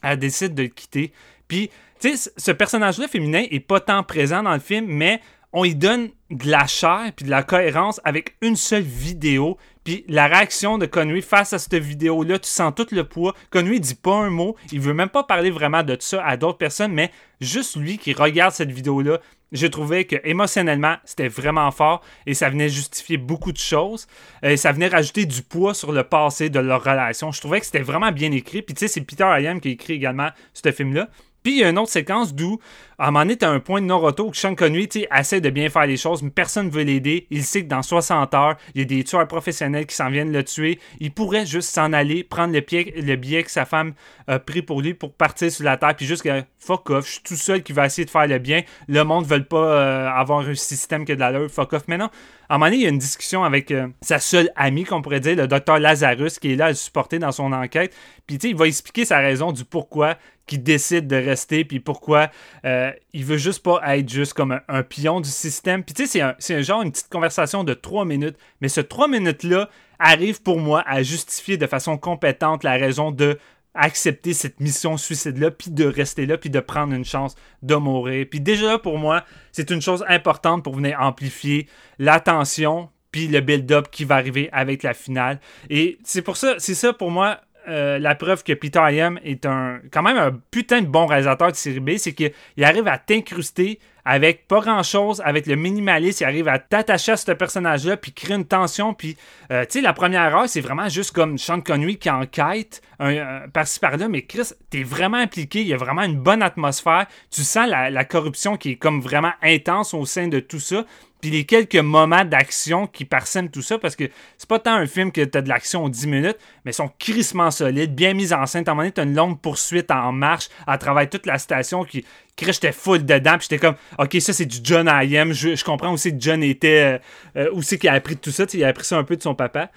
[0.02, 1.12] elle décide de le quitter.
[1.46, 5.20] Puis, tu sais, ce- personnage-là féminin est pas tant présent dans le film, mais
[5.52, 9.56] on y donne de la chair puis de la cohérence avec une seule vidéo.
[9.84, 13.32] Puis la réaction de Connery face à cette vidéo-là, tu sens tout le poids.
[13.50, 16.58] Connery dit pas un mot, il veut même pas parler vraiment de ça à d'autres
[16.58, 19.20] personnes, mais juste lui qui regarde cette vidéo-là,
[19.52, 24.06] je trouvais que émotionnellement, c'était vraiment fort et ça venait justifier beaucoup de choses.
[24.44, 27.30] Euh, Et ça venait rajouter du poids sur le passé de leur relation.
[27.32, 28.62] Je trouvais que c'était vraiment bien écrit.
[28.62, 31.08] Puis tu sais, c'est Peter Ayam qui écrit également ce film-là.
[31.46, 32.58] Puis il y a une autre séquence d'où,
[32.98, 35.86] à un moment donné, un point de non-retour que Sean Connery, essaie de bien faire
[35.86, 37.28] les choses, mais personne ne veut l'aider.
[37.30, 40.32] Il sait que dans 60 heures, il y a des tueurs professionnels qui s'en viennent
[40.32, 40.80] le tuer.
[40.98, 43.94] Il pourrait juste s'en aller, prendre le, pied, le billet que sa femme
[44.26, 47.12] a pris pour lui pour partir sur la terre, puis juste que fuck off, je
[47.12, 48.62] suis tout seul qui va essayer de faire le bien.
[48.88, 51.84] Le monde ne veut pas euh, avoir un système qui a de l'allure, fuck off.
[51.86, 52.10] Mais non,
[52.48, 55.02] à un moment donné, il y a une discussion avec euh, sa seule amie, qu'on
[55.02, 57.94] pourrait dire, le docteur Lazarus, qui est là à le supporter dans son enquête.
[58.26, 60.16] Puis, tu sais, il va expliquer sa raison du pourquoi
[60.46, 62.30] qu'il décide de rester, puis pourquoi
[62.64, 65.82] euh, il veut juste pas être juste comme un, pion du système.
[65.82, 68.36] Puis, tu sais, c'est un, un genre, une petite conversation de trois minutes.
[68.60, 69.68] Mais ce trois minutes-là
[69.98, 73.38] arrive pour moi à justifier de façon compétente la raison de
[73.76, 78.26] accepter cette mission suicide-là, puis de rester là, puis de prendre une chance de mourir.
[78.30, 81.68] Puis déjà pour moi, c'est une chose importante pour venir amplifier
[81.98, 85.40] l'attention, puis le build-up qui va arriver avec la finale.
[85.70, 87.40] Et c'est pour ça, c'est ça pour moi.
[87.68, 91.50] Euh, la preuve que Peter Ayam est un quand même un putain de bon réalisateur
[91.50, 96.22] de série B, c'est qu'il arrive à t'incruster avec pas grand chose, avec le minimalisme,
[96.22, 98.94] il arrive à t'attacher à ce personnage-là, puis créer une tension.
[98.94, 99.16] Puis,
[99.50, 103.48] euh, tu sais, la première heure, c'est vraiment juste comme Sean Connery qui enquête un
[103.52, 107.06] par-ci par-là, mais Chris, t'es vraiment impliqué, il y a vraiment une bonne atmosphère.
[107.32, 110.84] Tu sens la, la corruption qui est comme vraiment intense au sein de tout ça.
[111.20, 114.04] Puis les quelques moments d'action qui parsèment tout ça, parce que
[114.36, 117.50] c'est pas tant un film que t'as de l'action en 10 minutes, mais sont crissement
[117.50, 118.64] solides, bien mis en scène.
[118.66, 121.84] À un moment donné, t'as une longue poursuite en marche à travers toute la station
[121.84, 122.04] qui,
[122.36, 125.32] Chris, j'étais full dedans, puis j'étais comme, ok, ça c'est du John I.M.
[125.32, 127.00] Je, je comprends aussi que John était,
[127.36, 129.22] euh, euh, c'est qu'il a appris tout ça, il a appris ça un peu de
[129.22, 129.70] son papa.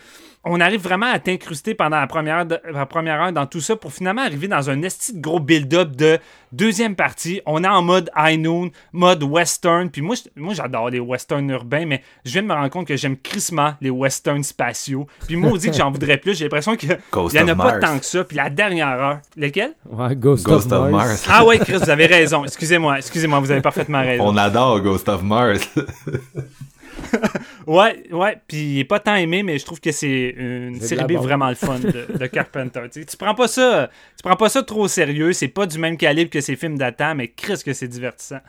[0.45, 3.75] On arrive vraiment à t'incruster pendant la première, de- la première heure dans tout ça
[3.75, 6.17] pour finalement arriver dans un esti de gros build-up de
[6.53, 7.41] deuxième partie.
[7.45, 11.85] On est en mode high noon, mode western, puis moi, moi j'adore les westerns urbains,
[11.85, 15.07] mais je viens de me rendre compte que j'aime crissement les westerns spatiaux.
[15.27, 17.55] Puis moi, on dit que j'en voudrais plus, j'ai l'impression qu'il Ghost y en a
[17.55, 17.79] pas Mars.
[17.81, 18.23] tant que ça.
[18.23, 19.19] Puis la dernière heure?
[19.87, 21.07] Ouais, Ghost, Ghost of, of Mars.
[21.09, 21.25] Mars.
[21.29, 22.45] Ah ouais, Chris, vous avez raison.
[22.45, 24.23] Excusez-moi, excusez-moi, vous avez parfaitement raison.
[24.25, 25.69] On adore Ghost of Mars.
[27.67, 31.03] Ouais, ouais, puis il est pas tant aimé, mais je trouve que c'est une série
[31.03, 32.81] B vraiment le fun de, de Carpenter.
[32.91, 33.05] tu, sais.
[33.05, 35.97] tu prends pas ça, tu prends pas ça trop au sérieux, c'est pas du même
[35.97, 38.39] calibre que ces films datant, mais Chris que c'est divertissant.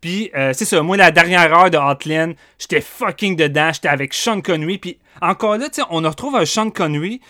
[0.00, 4.14] Puis euh, c'est ça, moi la dernière heure de Hotline, j'étais fucking dedans, j'étais avec
[4.14, 7.20] Sean Connery, puis encore là, tu sais, on retrouve un Sean Connery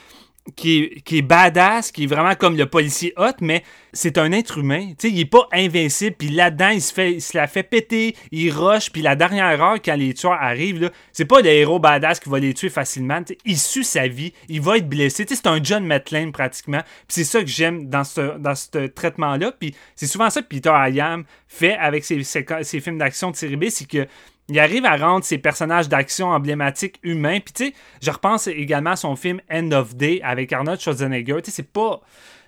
[0.57, 3.65] qui est, qui est badass, qui est vraiment comme le policier hot, mais
[3.95, 4.89] c'est un être humain.
[4.99, 6.17] Tu sais, il est pas invincible.
[6.19, 8.91] Puis là-dedans, il se fait, il se la fait péter, il rush.
[8.91, 12.39] Puis la dernière heure, quand les tueurs arrivent, c'est pas le héros badass qui va
[12.39, 13.23] les tuer facilement.
[13.45, 15.25] Il sue sa vie, il va être blessé.
[15.27, 16.83] C'est un John Metlane pratiquement.
[17.09, 19.53] C'est ça que j'aime dans ce, dans ce traitement-là.
[19.59, 23.37] Puis c'est souvent ça que Peter Hayam fait avec ses, ses, ses films d'action de
[23.37, 24.07] série B, c'est que
[24.49, 27.41] il arrive à rendre ses personnages d'action emblématiques humains.
[27.41, 31.41] Puis tu sais, je repense également à son film End of Day avec Arnold Schwarzenegger.
[31.43, 32.01] Tu sais, c'est pas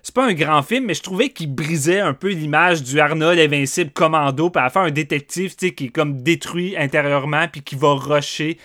[0.07, 3.37] c'est pas un grand film, mais je trouvais qu'il brisait un peu l'image du Arnold
[3.37, 7.93] invincible commando, puis à faire un détective, qui est comme détruit intérieurement, puis qui va
[7.93, 8.57] rusher,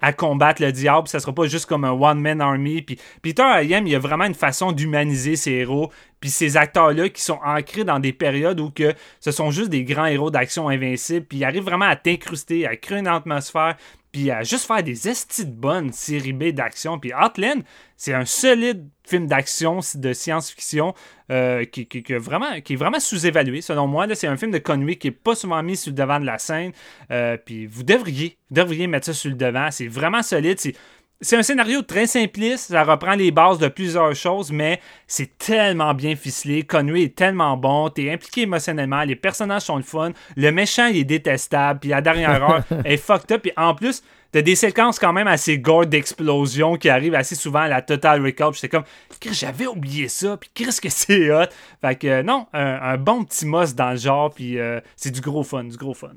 [0.00, 1.06] à combattre le diable.
[1.06, 2.82] Ça sera pas juste comme un one-man army.
[2.82, 7.08] Puis Peter Hayam, il y a vraiment une façon d'humaniser ses héros, puis ces acteurs-là
[7.10, 10.68] qui sont ancrés dans des périodes où que ce sont juste des grands héros d'action
[10.68, 13.76] invincibles, puis ils arrivent vraiment à t'incruster, à créer une atmosphère,
[14.18, 16.98] puis à juste faire des estis de bonnes séries B d'action.
[16.98, 17.62] Puis Outland,
[17.96, 20.92] c'est un solide film d'action de science-fiction
[21.30, 24.12] euh, qui, vraiment, qui est vraiment sous-évalué, selon moi.
[24.16, 26.38] C'est un film de Connery qui n'est pas souvent mis sur le devant de la
[26.38, 26.72] scène.
[27.12, 29.70] Euh, puis vous devriez, vous devriez mettre ça sur le devant.
[29.70, 30.58] C'est vraiment solide.
[30.58, 30.74] C'est
[31.20, 35.92] c'est un scénario très simpliste, ça reprend les bases de plusieurs choses, mais c'est tellement
[35.92, 36.62] bien ficelé.
[36.62, 40.98] Conway est tellement bon, t'es impliqué émotionnellement, les personnages sont le fun, le méchant il
[40.98, 45.00] est détestable, puis la dernière heure est fucked up, puis en plus, t'as des séquences
[45.00, 48.54] quand même assez gore d'explosion qui arrivent assez souvent à la Total Recall.
[48.54, 48.84] J'étais comme,
[49.32, 51.48] j'avais oublié ça, puis qu'est-ce que c'est hot.
[51.80, 55.10] Fait que euh, non, un, un, bon petit moss dans le genre, puis euh, c'est
[55.10, 56.12] du gros fun, du gros fun.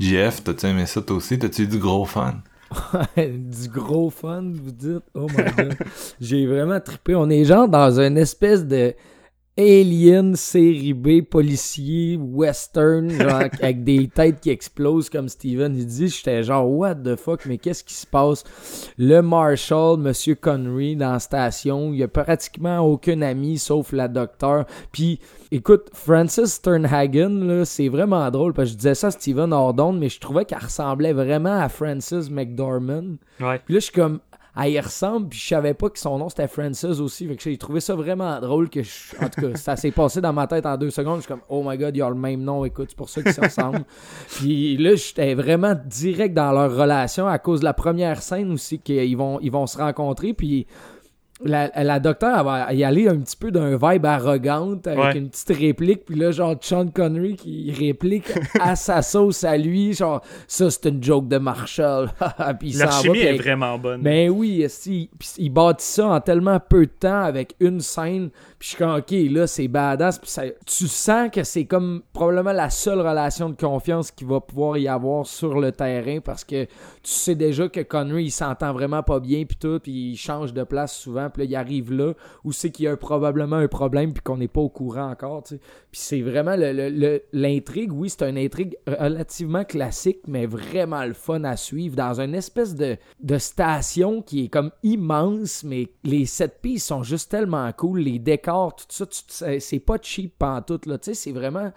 [0.00, 1.38] JF, t'as-tu aimé ça toi aussi?
[1.38, 2.42] T'as-tu eu du gros fun?
[3.16, 5.04] Du gros fun, vous dites.
[5.14, 5.76] Oh my god.
[6.20, 7.14] J'ai vraiment trippé.
[7.14, 8.94] On est genre dans une espèce de
[9.58, 16.08] alien série B policier western genre avec des têtes qui explosent comme Steven il dit.
[16.08, 18.44] J'étais genre what the fuck mais qu'est-ce qui se passe?
[18.96, 24.08] Le marshal monsieur Connery dans la station il y a pratiquement aucun ami sauf la
[24.08, 29.10] docteur puis écoute Francis Sternhagen là c'est vraiment drôle parce que je disais ça à
[29.10, 33.16] Steven Ordon mais je trouvais qu'elle ressemblait vraiment à Francis McDormand.
[33.38, 33.60] Ouais.
[33.64, 34.20] puis là je suis comme
[34.54, 37.26] elle y ressemble, puis je savais pas que son nom c'était Francis aussi.
[37.26, 38.90] Fait que j'ai trouvé ça vraiment drôle que je...
[39.20, 41.16] En tout cas, ça s'est passé dans ma tête en deux secondes.
[41.16, 43.22] Je suis comme, oh my god, ils ont le même nom, écoute, c'est pour ça
[43.22, 43.84] qu'ils se ressemblent.
[44.28, 48.78] puis là, j'étais vraiment direct dans leur relation à cause de la première scène aussi,
[48.78, 50.66] qu'ils vont, ils vont se rencontrer, puis.
[51.44, 55.18] La, la docteure elle va y aller un petit peu d'un vibe arrogante avec Ouais.
[55.18, 59.92] une petite réplique puis là genre Sean Connery qui réplique à sa sauce à lui
[59.92, 62.10] genre ça c'est une joke de Marshall
[62.60, 64.02] puis va, chimie puis est vraiment bonne.
[64.02, 64.66] ben oui,
[65.18, 68.30] pis il bâtit ça en tellement peu de temps avec une scène.
[68.62, 70.20] Puis je suis comme, ok, là, c'est badass.
[70.64, 74.86] Tu sens que c'est comme probablement la seule relation de confiance qu'il va pouvoir y
[74.86, 76.70] avoir sur le terrain parce que tu
[77.10, 80.62] sais déjà que Connery, il s'entend vraiment pas bien, puis tout, puis il change de
[80.62, 81.28] place souvent.
[81.28, 82.12] Puis là, il arrive là
[82.44, 85.42] où c'est qu'il y a probablement un problème, puis qu'on n'est pas au courant encore,
[85.42, 85.60] tu sais.
[85.90, 91.14] Puis c'est vraiment le- le- l'intrigue, oui, c'est une intrigue relativement classique, mais vraiment le
[91.14, 96.26] fun à suivre dans une espèce de, de station qui est comme immense, mais les
[96.26, 99.04] sept pistes sont juste tellement cool, les décors, tout ça,
[99.58, 101.72] c'est- pas cheap pantoute, là, tu sais, c'est vraiment...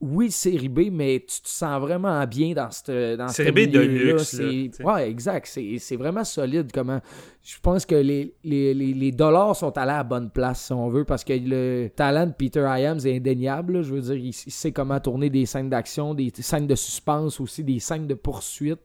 [0.00, 3.78] Oui, série B, mais tu te sens vraiment bien dans cette dans Série B de
[3.80, 4.92] luxe, C'est- là.
[4.94, 5.46] Ouais, exact.
[5.46, 6.70] C'est c'est vraiment solide.
[6.74, 7.00] Comment
[7.42, 10.72] Je pense que les, les, les, les dollars sont allés à la bonne place, si
[10.74, 13.74] on veut, parce que le talent de Peter Iams est indéniable.
[13.74, 13.82] là.
[13.82, 17.40] Je veux dire, il, il sait comment tourner des scènes d'action, des scènes de suspense
[17.40, 18.80] aussi, des scènes de poursuite.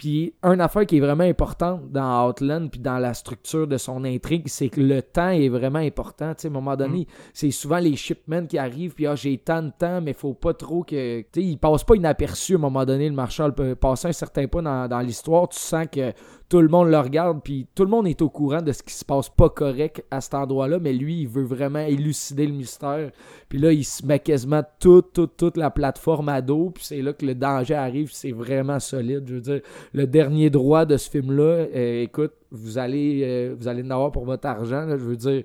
[0.00, 4.02] Puis, une affaire qui est vraiment importante dans Outland, puis dans la structure de son
[4.06, 6.32] intrigue, c'est que le temps est vraiment important.
[6.32, 9.36] Tu sais, à un moment donné, c'est souvent les shipments qui arrivent, puis ah, j'ai
[9.36, 11.20] tant de temps, mais faut pas trop que.
[11.20, 14.12] Tu sais, il passe pas inaperçu à un moment donné, le marshal peut passer un
[14.12, 15.50] certain pas dans, dans l'histoire.
[15.50, 16.14] Tu sens que
[16.50, 18.92] tout le monde le regarde, puis tout le monde est au courant de ce qui
[18.92, 23.12] se passe pas correct à cet endroit-là, mais lui, il veut vraiment élucider le mystère.
[23.48, 27.02] Puis là, il se met quasiment toute, toute, toute la plateforme à dos, puis c'est
[27.02, 29.22] là que le danger arrive, c'est vraiment solide.
[29.28, 29.60] Je veux dire,
[29.92, 34.10] le dernier droit de ce film-là, euh, écoute, vous allez, euh, vous allez en avoir
[34.12, 35.42] pour votre argent, là, je veux dire.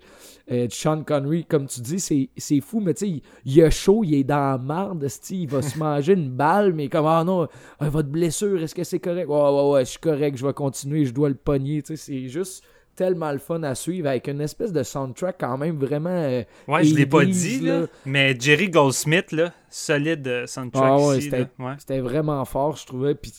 [0.51, 4.03] Euh, Sean Connery, comme tu dis, c'est, fou, mais tu sais, il, il a chaud,
[4.03, 7.47] il est dans la marde, il va se manger une balle, mais comme, ah non,
[7.79, 9.27] ah, votre blessure, est-ce que c'est correct?
[9.27, 12.03] Ouais, ouais, ouais, je suis correct, je vais continuer, je dois le pogner, tu sais,
[12.11, 12.63] c'est juste
[12.95, 16.09] tellement le fun à suivre avec une espèce de soundtrack quand même vraiment.
[16.11, 17.79] euh, Ouais, je l'ai pas 80s, dit, là.
[17.81, 21.47] là, mais Jerry Goldsmith, là, solide euh, soundtrack Ah ouais, ici, c'était- là.
[21.59, 21.73] Ouais.
[21.77, 23.13] C'était vraiment fort, je trouvais.
[23.13, 23.33] Puis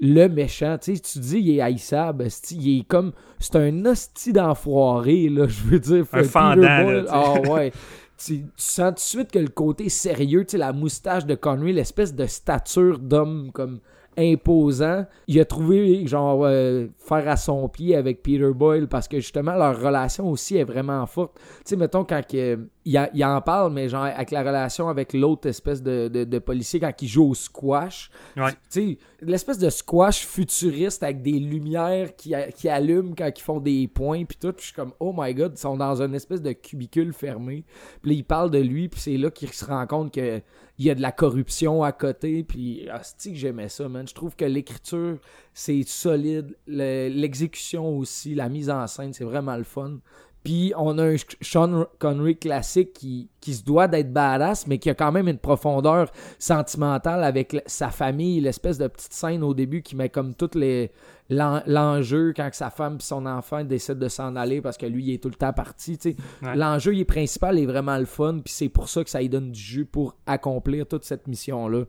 [0.00, 0.78] le méchant.
[0.80, 2.28] Tu sais, tu dis, il est haïssable.
[2.50, 3.12] Il est comme.
[3.38, 6.04] C'est un hostie d'enfoiré, là, je veux dire.
[6.12, 7.04] Un fendant, là.
[7.08, 7.72] Ah ouais.
[8.18, 11.34] tu, tu sens tout de suite que le côté sérieux, tu sais, la moustache de
[11.34, 13.80] Connery, l'espèce de stature d'homme comme
[14.18, 19.20] imposant, il a trouvé genre euh, faire à son pied avec Peter Boyle parce que
[19.20, 21.36] justement leur relation aussi est vraiment forte.
[21.36, 22.58] Tu sais, mettons quand que,
[22.90, 26.80] il, en parle, mais genre avec la relation avec l'autre espèce de, de, de policier
[26.80, 28.10] quand il joue au squash.
[28.36, 28.52] Ouais.
[28.52, 33.60] Tu sais, l'espèce de squash futuriste avec des lumières qui, qui allument quand ils font
[33.60, 34.52] des points puis tout.
[34.52, 37.64] Puis je suis comme, oh my god, ils sont dans une espèce de cubicule fermé.
[38.02, 40.40] Puis là, il parle de lui, puis c'est là qu'il se rend compte que
[40.80, 42.44] il y a de la corruption à côté.
[42.44, 44.06] Puis, hostie que j'aimais ça, man.
[44.06, 45.18] Je trouve que l'écriture,
[45.52, 46.56] c'est solide.
[46.68, 49.98] Le- L'exécution aussi, la mise en scène, c'est vraiment le fun.
[50.44, 54.88] Puis on a un Sean Connery classique qui, qui se doit d'être badass, mais qui
[54.88, 59.82] a quand même une profondeur sentimentale avec sa famille, l'espèce de petite scène au début
[59.82, 60.90] qui met comme toutes les
[61.28, 65.04] l'en- l'enjeu quand sa femme et son enfant décident de s'en aller parce que lui
[65.08, 65.98] il est tout le temps parti.
[66.42, 66.56] Ouais.
[66.56, 69.28] L'enjeu il est principal est vraiment le fun, puis c'est pour ça que ça lui
[69.28, 71.84] donne du jus pour accomplir toute cette mission-là.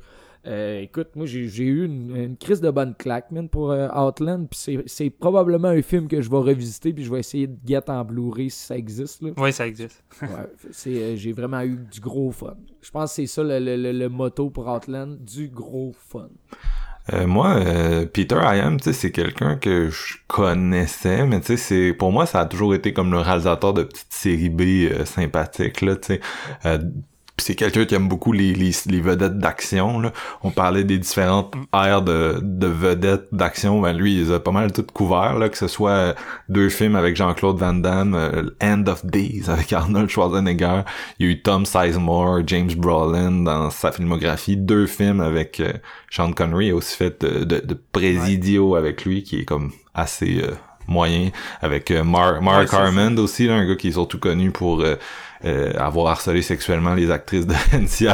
[0.47, 3.89] Euh, écoute, moi j'ai j'ai eu une, une crise de bonne claque, man, pour euh,
[3.89, 7.47] Outland, puis c'est- c'est probablement un film que je vais revisiter, puis je vais essayer
[7.47, 9.21] de get en Blu-ray si ça existe.
[9.21, 9.31] Là.
[9.37, 10.01] Oui, ça existe.
[10.21, 10.27] Ouais,
[10.71, 12.55] c'est, euh, j'ai vraiment eu du gros fun.
[12.81, 16.29] Je pense que c'est ça le, le- le- le motto pour Outland, du gros fun.
[17.11, 22.41] Euh, moi, euh, Peter Iam, c'est quelqu'un que je connaissais, mais c'est pour moi, ça
[22.41, 24.61] a toujours été comme le réalisateur de petites séries B
[24.91, 25.95] euh, sympathiques, là,
[27.39, 30.11] pis c'est quelqu'un qui aime beaucoup les, les, les vedettes d'action, là.
[30.43, 34.71] On parlait des différentes aires de, de vedettes d'action, ben lui, il a pas mal
[34.71, 36.13] toutes couverts, là, que ce soit euh,
[36.49, 40.81] deux films avec Jean-Claude Van Damme, euh, End of Days avec Arnold Schwarzenegger,
[41.19, 45.73] il y a eu Tom Sizemore, James Brolin dans sa filmographie, deux films avec euh,
[46.09, 49.71] Sean Connery, il a aussi fait de, de, de Presidio avec lui, qui est comme
[49.93, 50.51] assez euh,
[50.87, 51.29] moyen,
[51.61, 54.83] avec euh, Mar- Mark Ouais, aussi, là, un gars qui est surtout connu pour
[55.45, 58.07] euh, euh, avoir harcelé sexuellement les actrices de NCIS.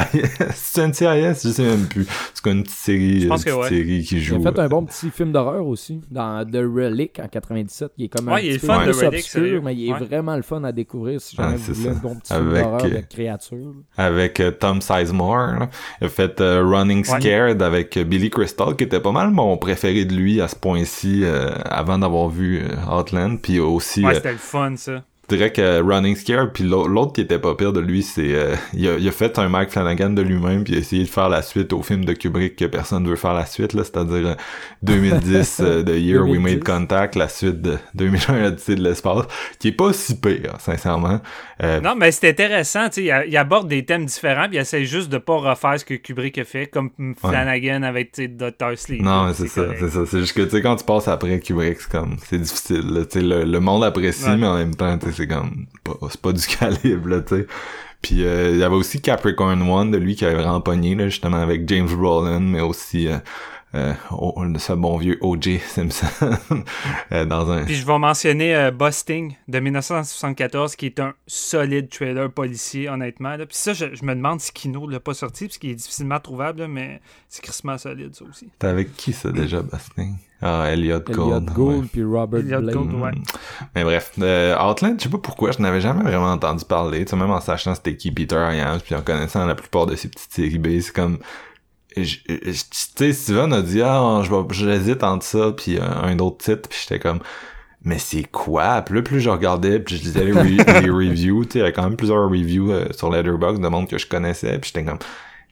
[0.53, 1.41] C'est NCIS?
[1.47, 2.05] Je sais même plus.
[2.33, 3.69] C'est comme une petite série, une petite ouais.
[3.69, 4.35] série qui Il joue.
[4.35, 8.05] a fait un euh, bon petit film d'horreur aussi, dans The Relic en 97, qui
[8.05, 9.89] est comme un Ouais, il est petit le peu fun, The Relic, obscur, mais il
[9.89, 9.99] est Ouais.
[10.05, 11.95] vraiment le fun à découvrir si jamais Ah, vous c'est voulez ça.
[11.97, 13.73] un bon petit film Avec, d'horreur euh, de créatures.
[13.97, 15.37] avec euh, Tom Sizemore.
[15.59, 15.69] là.
[16.01, 17.19] Il a fait euh, Running Ouais.
[17.19, 20.55] Scared avec euh, Billy Crystal, qui était pas mal mon préféré de lui à ce
[20.55, 23.37] point-ci, euh, avant d'avoir vu euh, Outland.
[23.41, 25.03] Puis aussi, Ouais, euh, c'était le fun, ça.
[25.29, 28.55] Dirais que Running Scared, puis l'au- l'autre qui était pas pire de lui, c'est euh,
[28.73, 31.09] il, a, il a fait un Mike Flanagan de lui-même, puis il a essayé de
[31.09, 34.27] faire la suite au film de Kubrick que personne veut faire la suite, là, c'est-à-dire
[34.27, 34.35] euh,
[34.83, 36.53] 2010, euh, The Year We 2010.
[36.55, 39.25] Made Contact, la suite de 2001, Odyssey de l'espace,
[39.59, 41.21] qui est pas si pire, sincèrement.
[41.63, 44.85] Euh, Non, mais c'est intéressant, tu sais, il, aborde des thèmes différents, puis il essaie
[44.85, 48.77] juste de pas refaire ce que Kubrick a fait, comme Flanagan avec, tu Dr.
[48.77, 49.01] Sleep.
[49.01, 49.99] Non, c'est ça, c'est ça.
[50.05, 53.05] C'est juste que, tu sais, quand tu passes après Kubrick, c'est comme, c'est difficile.
[53.09, 54.37] Tu sais, le, le monde apprécie, Ouais.
[54.37, 55.67] mais en même temps, c'est comme,
[56.09, 57.47] c'est pas du calibre, là, tu sais.
[58.01, 61.09] Puis, euh, il y avait aussi Capricorn One, de lui, qui avait vraiment pogné, là,
[61.09, 63.17] justement, avec James Brolin, mais aussi, euh,
[63.75, 65.59] euh, oh, ce bon vieux O.J.
[65.59, 66.07] Simpson,
[67.11, 67.65] euh, dans un...
[67.65, 73.35] Puis je vais mentionner euh, Busting de 1974, qui est un solide trailer policier, honnêtement.
[73.35, 73.45] Là.
[73.45, 76.19] Puis ça, je, je me demande si Kino l'a pas sorti, parce qu'il est difficilement
[76.19, 78.49] trouvable, là, mais c'est crissement solide, ça aussi.
[78.57, 80.15] T'es avec qui, ça, déjà, Basting?
[80.41, 81.53] Ah, Elliot Elliot Gould.
[81.53, 81.89] Gould ouais.
[81.91, 82.75] puis Robert Elliot Blake.
[82.75, 83.11] Gould, ouais.
[83.11, 83.23] Mm.
[83.75, 87.11] Mais bref, euh, Outland, je sais pas pourquoi, je n'avais jamais vraiment entendu parler, tu
[87.11, 90.07] sais, même en sachant c'était qui Peter Iams, puis en connaissant la plupart de ces
[90.07, 91.19] petites séries B, c'est comme,
[92.03, 96.99] tu sais, Steven a dit, ah, j'hésite entre ça, puis un autre titre, puis j'étais
[96.99, 97.19] comme,
[97.83, 98.81] mais c'est quoi?
[98.81, 101.61] Puis là, plus je regardais, puis je lisais les, re- les reviews, tu sais, il
[101.61, 104.71] y a quand même plusieurs reviews euh, sur Letterboxd de monde que je connaissais, puis
[104.73, 104.99] j'étais comme,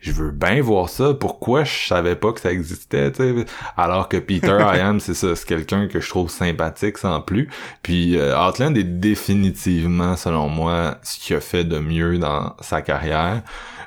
[0.03, 1.13] je veux bien voir ça.
[1.13, 3.45] Pourquoi je savais pas que ça existait, tu sais?
[3.77, 7.49] Alors que Peter Iam, c'est ça, c'est quelqu'un que je trouve sympathique sans plus.
[7.84, 12.81] Puis euh, Outland est définitivement, selon moi, ce qu'il a fait de mieux dans sa
[12.81, 13.43] carrière.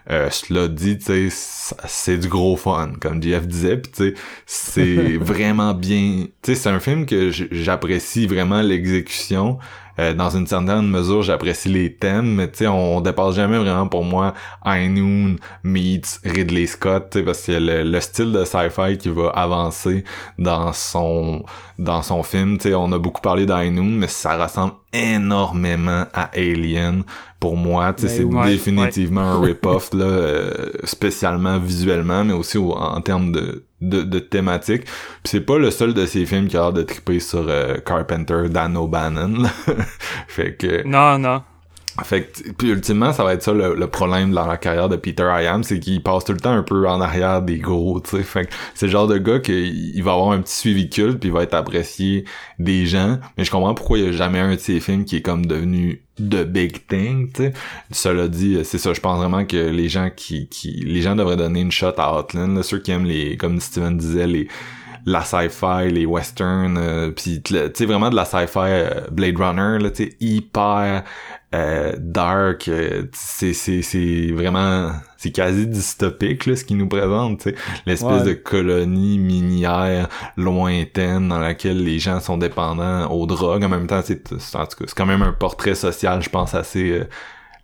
[0.08, 4.14] Euh, cela dit, tu sais, c'est du gros fun, comme JF disait, puis tu sais,
[4.46, 6.26] c'est vraiment bien.
[6.42, 9.58] Tu sais, c'est un film que j'apprécie vraiment l'exécution.
[9.98, 13.58] Euh, dans une certaine mesure, j'apprécie les thèmes, mais tu sais, on, on dépasse jamais
[13.58, 18.98] vraiment pour moi High Noon meets Ridley Scott, parce que le, le style de sci-fi
[18.98, 20.04] qui va avancer
[20.38, 21.44] dans son
[21.78, 26.04] dans son film, tu sais, on a beaucoup parlé d'High Noon, mais ça ressemble énormément
[26.14, 27.02] à Alien.
[27.38, 32.32] Pour moi, tu sais, Ben c'est ouais, définitivement un rip-off là, euh, spécialement visuellement, mais
[32.32, 34.84] aussi au- en termes de de, de thématique.
[34.84, 37.76] Puis c'est pas le seul de ces films qui a l'air de triper sur euh,
[37.78, 39.44] Carpenter, Dan O'Bannon.
[40.28, 41.42] fait que Non, non.
[42.04, 44.96] Fait que, puis ultimement, ça va être ça le, le problème dans la carrière de
[44.96, 48.10] Peter Iam, c'est qu'il passe tout le temps un peu en arrière des gros, tu
[48.10, 48.22] sais.
[48.22, 51.30] Fait que c'est le genre de gars qu'il va avoir un petit suivi culte, puis
[51.30, 52.24] il va être apprécié
[52.58, 53.18] des gens.
[53.38, 55.46] Mais je comprends pourquoi il y a jamais un de ses films qui est comme
[55.46, 57.52] devenu the big thing, tu sais.
[57.90, 61.36] Cela dit, c'est ça, je pense vraiment que les gens qui, qui, les gens devraient
[61.36, 64.48] donner une shot à Outland, là, ceux qui aiment les, comme Steven disait, les,
[65.06, 69.78] la sci-fi, les westerns, euh, puis tu sais vraiment de la sci-fi euh, Blade Runner,
[69.78, 71.04] là, tu sais hyper
[71.54, 77.38] euh, dark, euh, c'est c'est c'est vraiment c'est quasi dystopique là ce qu'il nous présente,
[77.40, 77.54] tu sais
[77.86, 78.24] l'espèce Ouais.
[78.24, 83.64] de colonie minière lointaine dans laquelle les gens sont dépendants aux drogues.
[83.64, 86.28] En même temps, c'est c'est- en tout cas c'est quand même un portrait social, je
[86.30, 87.04] pense assez euh,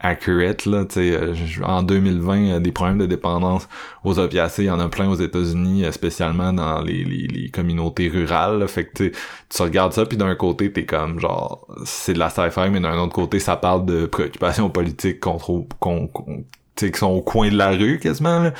[0.02, 1.34] accurate là euh,
[1.64, 3.68] en 2020 euh, des problèmes de dépendance
[4.04, 7.50] aux opiacés il y en a plein aux États-Unis euh, spécialement dans les, les, les
[7.50, 8.66] communautés rurales là.
[8.68, 12.68] fait que tu regardes ça puis d'un côté t'es comme genre c'est de la sci-fi
[12.70, 17.06] mais d'un autre côté ça parle de préoccupations politiques qu'on qu'on- tu sais, qui sont
[17.06, 18.52] au coin de la rue quasiment là.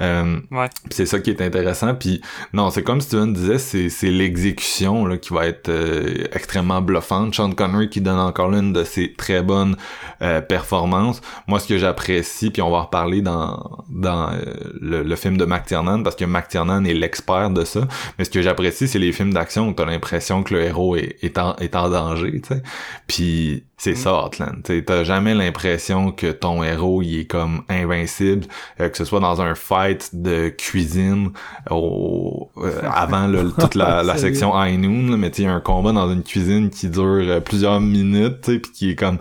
[0.00, 0.68] Euh, Ouais.
[0.88, 1.94] Pis c'est ça qui est intéressant.
[1.94, 2.20] Puis
[2.52, 7.34] non, c'est comme Steven disait, c'est c'est l'exécution là qui va être euh, extrêmement bluffante.
[7.34, 9.76] Sean Connery qui donne encore l'une de ses très bonnes
[10.22, 11.20] euh, performances.
[11.46, 14.36] Moi, ce que j'apprécie, puis on va en reparler dans dans euh,
[14.80, 17.86] le, le film de McTiernan, parce que McTiernan est l'expert de ça.
[18.18, 21.16] Mais ce que j'apprécie, c'est les films d'action où t'as l'impression que le héros est,
[21.22, 22.62] est, en, est en danger, tu sais.
[23.06, 24.62] Puis c'est ça, Outland.
[24.64, 28.44] T'sais, T'as jamais l'impression que ton héros il est comme invincible,
[28.80, 31.30] euh, que ce soit dans un fight de cuisine
[31.70, 36.12] au, euh, avant toute la, la section High Noon, là, mais tu un combat dans
[36.12, 39.18] une cuisine qui dure euh, plusieurs minutes, puis qui est comme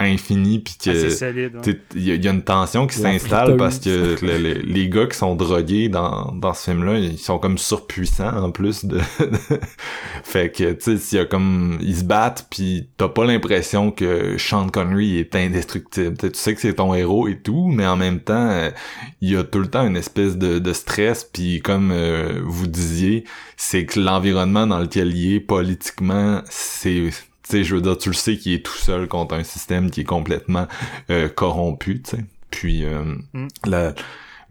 [0.00, 1.56] infini, puis que solide.
[1.66, 1.78] ouais.
[1.94, 4.88] il y, a- il y a une tension qui s'installe parce que le- le- les
[4.88, 8.98] gars qui sont drogués dans, dans ce film-là, ils sont comme surpuissants en plus de...
[10.24, 11.78] fait que, tu sais, s'il y a comme...
[11.80, 16.16] Ils se battent, puis t'as pas l'impression que Sean Connery est indestructible.
[16.16, 18.70] Tu sais, tu sais que c'est ton héros et tout, mais en même temps, euh,
[19.20, 22.66] il y a tout le temps une espèce de, de stress, puis comme euh, vous
[22.66, 23.24] disiez,
[23.56, 27.10] c'est que l'environnement dans lequel il est politiquement, c'est...
[27.50, 29.90] Tu sais, je veux dire, tu le sais qu'il est tout seul contre un système
[29.90, 30.66] qui est complètement
[31.10, 32.24] euh, corrompu, tu sais.
[32.50, 33.02] Puis, euh,
[33.32, 33.48] Mm.
[33.66, 33.92] la-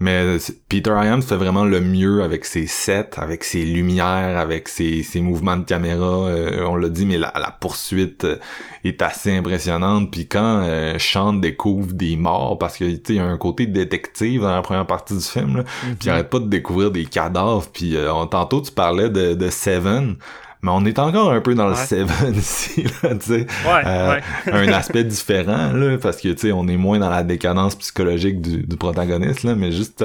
[0.02, 0.38] mais
[0.70, 5.20] Peter Iams fait vraiment le mieux avec ses sets, avec ses lumières, avec ses, ses
[5.20, 6.28] mouvements de caméra.
[6.28, 8.38] euh, on l'a dit, mais la, la poursuite euh,
[8.86, 10.10] est assez impressionnante.
[10.12, 13.38] Puis quand euh, Sean découvre des morts, parce que tu sais, il y a un
[13.38, 16.92] côté détective dans la première partie du film, là, puis il arrête pas de découvrir
[16.92, 17.68] des cadavres.
[17.74, 20.16] Puis euh, on- tantôt tu parlais de, de Seven.
[20.62, 21.76] Mais on est encore un peu dans le.
[21.76, 24.22] Seven ici, là, tu sais Ouais, euh, ouais.
[24.52, 28.42] un aspect différent là parce que tu sais on est moins dans la décadence psychologique
[28.42, 30.04] du, du protagoniste là mais juste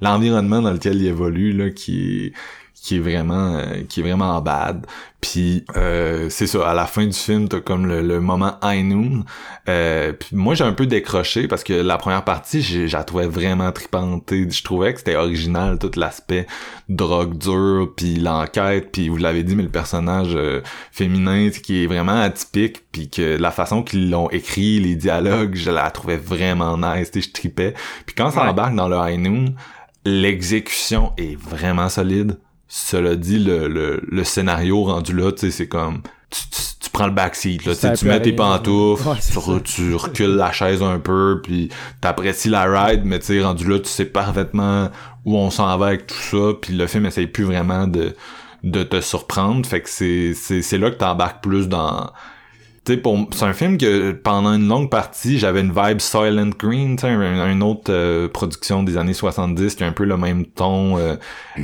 [0.00, 2.32] l'environnement dans lequel il évolue là qui
[2.82, 4.86] qui est vraiment euh, qui est vraiment bad.
[5.20, 8.82] Puis euh, c'est ça à la fin du film t'as comme le, le moment high
[8.84, 9.24] noon.
[9.68, 13.04] Euh, puis moi j'ai un peu décroché parce que la première partie j'ai- je la
[13.04, 16.46] trouvais vraiment tripante je trouvais que c'était original tout l'aspect
[16.88, 21.86] drogue dure puis l'enquête puis vous l'avez dit mais le personnage euh, féminin qui est
[21.86, 26.78] vraiment atypique puis que la façon qu'ils l'ont écrit les dialogues je la trouvais vraiment
[26.78, 27.74] nice je tripais.
[28.06, 28.48] Puis quand ça Ouais.
[28.48, 29.54] embarque dans le high noon
[30.06, 32.38] l'exécution est vraiment solide
[32.72, 36.90] cela dit le, le, le scénario rendu là tu sais c'est comme tu, tu, tu
[36.90, 39.60] prends le backseat là, tu mets tes pantoufles Ouais, tu, re- ça.
[39.64, 41.68] tu recules la chaise un peu puis
[42.00, 44.88] t'apprécies la ride mais tu sais rendu là tu sais parfaitement
[45.24, 48.14] où on s'en va avec tout ça puis le film essaye plus vraiment de
[48.62, 52.10] de te surprendre fait que c'est c'est c'est là que t'embarques plus dans
[53.02, 57.02] pour c'est un film que pendant une longue partie, j'avais une vibe Silent Green, tu
[57.02, 60.46] sais, un- une autre euh, production des années 70 qui a un peu le même
[60.46, 61.14] ton, euh,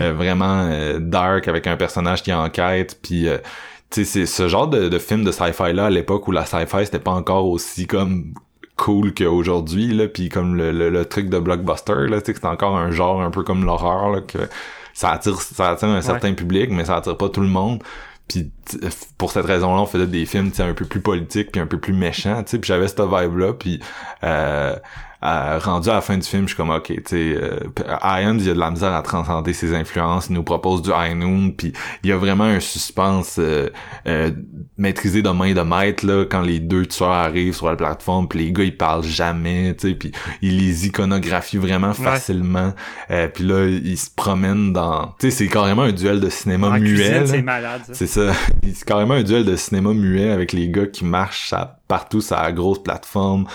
[0.01, 3.39] euh, vraiment euh, dark avec un personnage qui enquête, puis euh,
[3.91, 6.45] tu sais, c'est ce genre de, de film de sci-fi là à l'époque où la
[6.45, 8.35] sci-fi c'était pas encore aussi comme
[8.77, 12.77] cool qu'aujourd'hui là, puis comme le, le, le truc de blockbuster là, tu c'est encore
[12.77, 14.39] un genre un peu comme l'horreur là que
[14.93, 17.83] ça attire ça attire un certain public mais ça attire pas tout le monde
[18.29, 18.79] puis t-
[19.19, 21.93] pour cette raison-là, on faisait des films un peu plus politiques puis un peu plus
[21.93, 23.81] méchants, tu sais, puis j'avais cette vibe-là, puis
[24.25, 24.77] euh,
[25.25, 27.59] euh, rendu à la fin du film, je suis comme ok, tu sais, euh,
[28.03, 31.17] Iams, il a de la misère à transcender ses influences, il nous propose du High
[31.17, 31.73] Noon, puis
[32.05, 33.69] il y a vraiment un suspense euh,
[34.07, 34.31] euh,
[34.79, 38.41] maîtrisé de main de maître là quand les deux tueurs arrivent sur la plateforme, puis
[38.41, 40.13] les gars ils parlent jamais, tu sais, puis
[40.43, 42.75] ils les iconographient vraiment facilement,
[43.11, 46.69] euh, puis là ils se promènent dans, tu sais, c'est carrément un duel de cinéma
[46.69, 47.27] En muet.
[47.27, 47.83] c'est malade.
[47.87, 47.95] ça.
[47.95, 48.33] C'est ça.
[48.75, 52.37] C'est carrément un duel de cinéma muet avec les gars qui marchent à- partout sur
[52.37, 53.47] la grosse plateforme.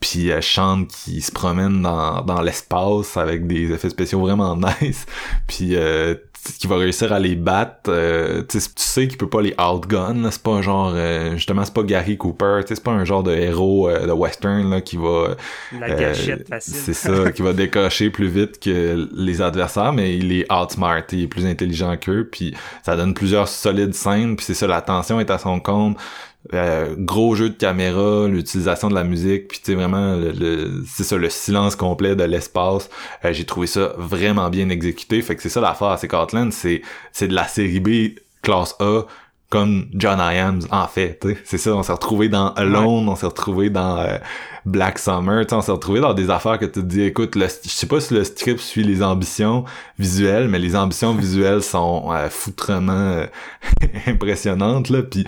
[0.00, 5.06] Puis euh, Sean qui se promène dans, dans l'espace avec des effets spéciaux vraiment nice,
[5.46, 6.14] puis euh,
[6.58, 7.88] qui va réussir à les battre.
[7.88, 10.30] Euh, tu sais qu'il peut pas les outgun.
[10.30, 10.92] C'est pas un genre...
[10.94, 12.60] Euh, justement, c'est pas Gary Cooper.
[12.66, 15.36] C'est pas un genre de héros de western là, qui va...
[15.80, 16.74] La gâchette facile.
[16.74, 21.02] C'est ça, qui va décocher plus vite que les adversaires, mais il est outsmart.
[21.10, 22.28] Il est plus intelligent qu'eux.
[22.30, 22.54] Puis
[22.84, 24.36] ça donne plusieurs solides scènes.
[24.36, 25.96] Puis c'est ça, la tension est à son compte.
[26.54, 31.02] Euh, gros jeu de caméra, l'utilisation de la musique, puis tu sais vraiment le, c'est
[31.02, 32.88] ça le silence complet de l'espace.
[33.24, 35.20] Euh, j'ai trouvé ça vraiment bien exécuté.
[35.22, 36.82] Fait que c'est ça l'affaire, c'est Scotland, c'est
[37.12, 39.02] c'est de la série B classe A
[39.48, 41.26] comme John Iams en fait.
[41.44, 44.18] C'est ça, on s'est retrouvé dans Alone, on s'est retrouvé dans euh,
[44.66, 47.86] Black Summer, on s'est retrouvé dans des affaires que tu te dis, écoute, je sais
[47.86, 49.64] pas si le strip suit les ambitions
[49.98, 53.26] visuelles, mais les ambitions visuelles sont euh, foutrement euh,
[54.06, 55.02] impressionnantes là.
[55.02, 55.24] Puis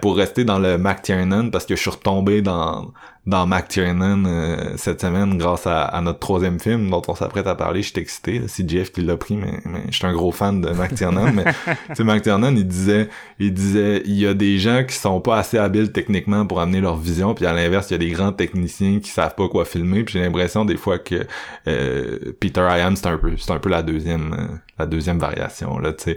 [0.00, 2.92] pour rester dans le McTiernan, parce que je suis retombé dans
[3.24, 7.82] dans McTiernan euh, cette semaine grâce à, notre troisième film dont on s'apprête à parler.
[7.82, 8.42] J'étais excité.
[8.48, 11.32] C'est Jeff qui l'a pris, mais, mais je suis un gros fan de McTiernan.
[11.32, 11.44] mais
[11.94, 13.08] tu McTiernan, il disait,
[13.38, 16.80] il disait, il y a des gens qui sont pas assez habiles techniquement pour amener
[16.80, 19.64] leur vision, puis à l'inverse, il y a des grands techniciens qui savent pas quoi
[19.64, 20.02] filmer.
[20.02, 21.26] Puis j'ai l'impression des fois que
[21.68, 25.78] euh, Peter Iam c'est un peu, c'est un peu la deuxième, euh, la deuxième variation
[25.78, 25.92] là.
[25.92, 26.16] Tu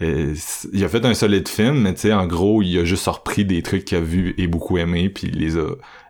[0.00, 3.06] sais, il a fait un solide film, mais tu sais, en gros, il a juste
[3.06, 5.66] repris des trucs qu'il a vu et beaucoup aimé, puis il les a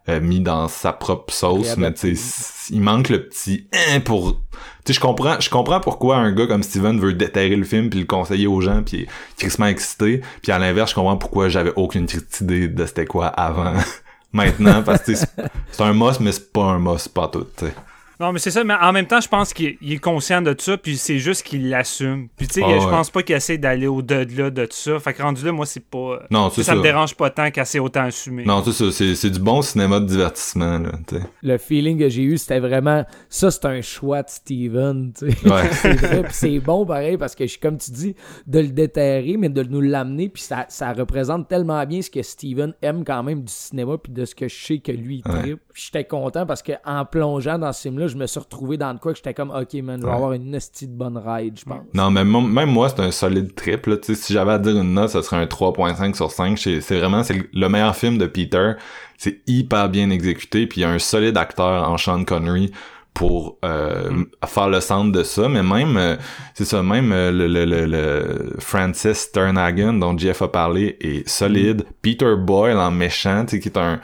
[0.08, 4.40] euh, mis dans sa propre sauce, mais tu sais, il manque le petit hein, pour
[4.84, 7.90] tu sais je comprends je comprends pourquoi un gars comme Steven veut déterrer le film
[7.90, 9.06] puis le conseiller aux gens puis
[9.36, 12.06] crissement excité, puis à l'inverse, je comprends pourquoi j'avais aucune
[12.40, 13.74] idée de c'était quoi avant.
[14.32, 17.74] Maintenant parce que c'est un must mais c'est pas un must pas tout, tu sais.
[18.18, 20.78] Non, mais c'est ça, mais en même temps, je pense qu'il est conscient de ça,
[20.78, 22.28] puis c'est juste qu'il l'assume.
[22.36, 24.98] Puis tu sais, ah je pense pas qu'il essaie d'aller au-delà de tout ça.
[24.98, 26.22] Fait que rendu là, moi, c'est pas.
[26.30, 26.72] Non, c'est ça.
[26.72, 28.44] Ça me dérange pas tant qu'assez autant assumé.
[28.44, 29.14] Non, c'est ça.
[29.14, 31.20] C'est du bon cinéma de divertissement, là, t'sais.
[31.42, 33.04] Le feeling que j'ai eu, c'était vraiment.
[33.28, 35.48] Ça, c'est un choix de Steven, tu sais.
[35.48, 35.68] Ouais.
[35.72, 38.14] c'est vrai, puis c'est bon, pareil, parce que, comme tu dis,
[38.46, 42.22] de le déterrer, mais de nous l'amener, puis ça, ça représente tellement bien ce que
[42.22, 45.30] Steven aime quand même du cinéma, puis de ce que je sais que lui, il
[45.30, 45.60] tripe.
[45.74, 49.12] J'étais content parce qu'en plongeant dans ce film-là, je me suis retrouvé dans le quoi
[49.12, 51.82] que j'étais comme, ok, man, je vais avoir une nestie de bonne ride, je pense.
[51.94, 53.96] Non, mais même moi, c'est un solide trip, là.
[54.02, 56.58] Si j'avais à dire une note, ça serait un 3.5 sur 5.
[56.58, 58.72] C'est vraiment, c'est le meilleur film de Peter.
[59.18, 62.72] C'est hyper bien exécuté, puis il y a un solide acteur en Sean Connery
[63.16, 64.26] pour euh, mm.
[64.46, 66.16] faire le centre de ça, mais même, euh,
[66.52, 71.80] c'est ça, même euh, le, le, le, Francis Sternhagen dont Jeff a parlé est solide.
[71.80, 71.92] Mm.
[72.02, 74.00] Peter Boyle en méchant, tu sais, qui est un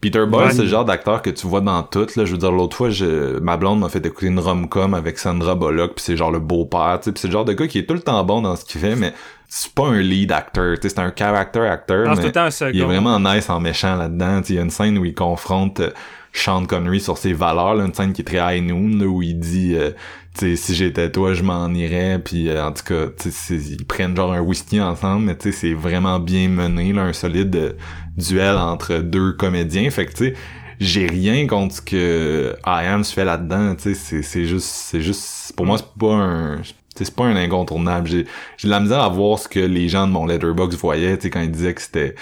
[0.00, 2.06] Peter Boyle, c'est le genre d'acteur que tu vois dans tout.
[2.16, 2.24] Là.
[2.24, 3.38] Je veux dire, l'autre fois, je...
[3.40, 7.00] ma blonde m'a fait écouter une rom-com avec Sandra Bullock, puis c'est genre le beau-père,
[7.00, 8.80] puis c'est le genre de gars qui est tout le temps bon dans ce qu'il
[8.80, 9.14] fait, mais
[9.48, 12.30] c'est pas un lead acteur, c'est un character acteur, mais
[12.72, 14.42] il est vraiment nice en méchant là-dedans.
[14.48, 15.90] Il y a une scène où il confronte euh,
[16.32, 19.38] Sean Connery sur ses valeurs, là, une scène qui est très high noon, où il
[19.38, 19.90] dit euh,
[20.38, 23.06] si j'étais toi, je m'en irais, puis euh, en tout cas,
[23.50, 27.72] ils prennent genre un whisky ensemble, mais c'est vraiment bien mené, là, un solide euh,
[28.16, 30.36] duel entre deux comédiens, fait que tu
[30.78, 35.78] j'ai rien contre ce que I se fait là-dedans, c'est juste, c'est juste, pour moi,
[35.78, 36.60] c'est pas un,
[36.94, 38.08] c'est pas un incontournable.
[38.08, 41.24] J'ai de la misère à voir ce que les gens de mon letterbox voyaient, tu
[41.24, 42.14] sais, quand ils disaient que c'était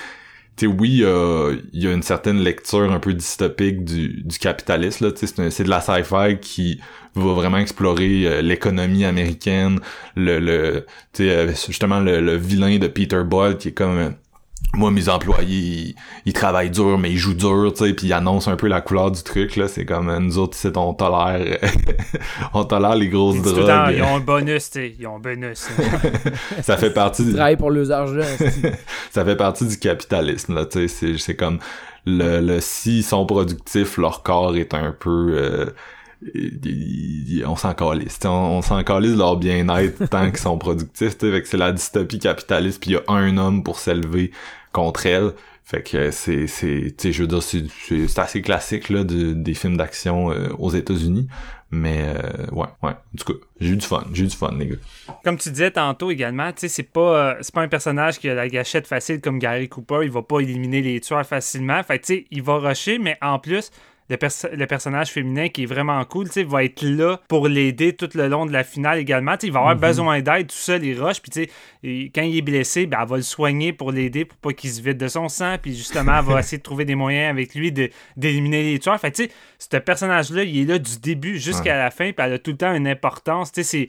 [0.56, 1.02] tu oui,
[1.72, 5.68] il y a une certaine lecture un peu dystopique du, du capitalisme, là, c'est de
[5.68, 6.80] la sci-fi qui
[7.14, 9.80] va vraiment explorer euh, l'économie américaine,
[10.16, 10.86] le, le
[11.20, 14.10] euh, justement le, le, vilain de Peter Boyle qui est comme euh,
[14.76, 15.94] moi mes employés
[16.24, 18.80] ils, travaillent dur mais ils jouent dur tu sais puis ils annoncent un peu la
[18.80, 21.58] couleur du truc là c'est comme nous autres c'est on tolère
[22.54, 25.68] on tolère les grosses drogues ils ont un bonus tu sais ils ont un bonus
[26.62, 28.20] ça fait partie du pour leurs argent
[29.10, 31.58] ça fait partie du capitalisme là tu sais c'est comme
[32.06, 35.72] le, le s'ils sont productifs leur corps est un peu
[37.46, 38.18] on s'en calisse.
[38.24, 41.18] On, on s'en calisse leur bien-être tant qu'ils sont productifs.
[41.18, 44.32] Fait que c'est la dystopie capitaliste, puis il y a un homme pour s'élever
[44.74, 45.32] contre elle.
[45.64, 50.30] Fait que c'est, c'est, je veux dire, c'est, assez classique là de, des films d'action
[50.30, 51.26] euh, aux États-Unis.
[51.70, 52.90] Mais euh, ouais, ouais.
[52.90, 54.76] En tout j'ai eu du fun, j'ai eu du fun, les gars.
[55.24, 58.34] Comme tu disais tantôt également, tu sais, c'est pas, euh, pas un personnage qui a
[58.34, 60.00] la gâchette facile comme Gary Cooper.
[60.02, 61.82] Il va pas éliminer les tueurs facilement.
[61.82, 63.70] Fait tu sais, il va rusher, mais en plus,
[64.10, 68.08] le, personnage féminin qui est vraiment cool, tu sais, va être là pour l'aider tout
[68.14, 69.36] le long de la finale également.
[69.42, 69.80] il va avoir mhm.
[69.80, 73.08] besoin d'aide tout seul, il rush, puis tu sais, quand il est blessé, ben, elle
[73.08, 76.18] va le soigner pour l'aider pour pas qu'il se vide de son sang, puis justement,
[76.18, 77.72] elle va essayer de trouver des moyens avec lui
[78.16, 79.00] d'éliminer les tueurs.
[79.00, 82.34] Fait tu sais, ce personnage-là, il est là du début jusqu'à la fin, puis elle
[82.34, 83.88] a tout le temps une importance, tu sais,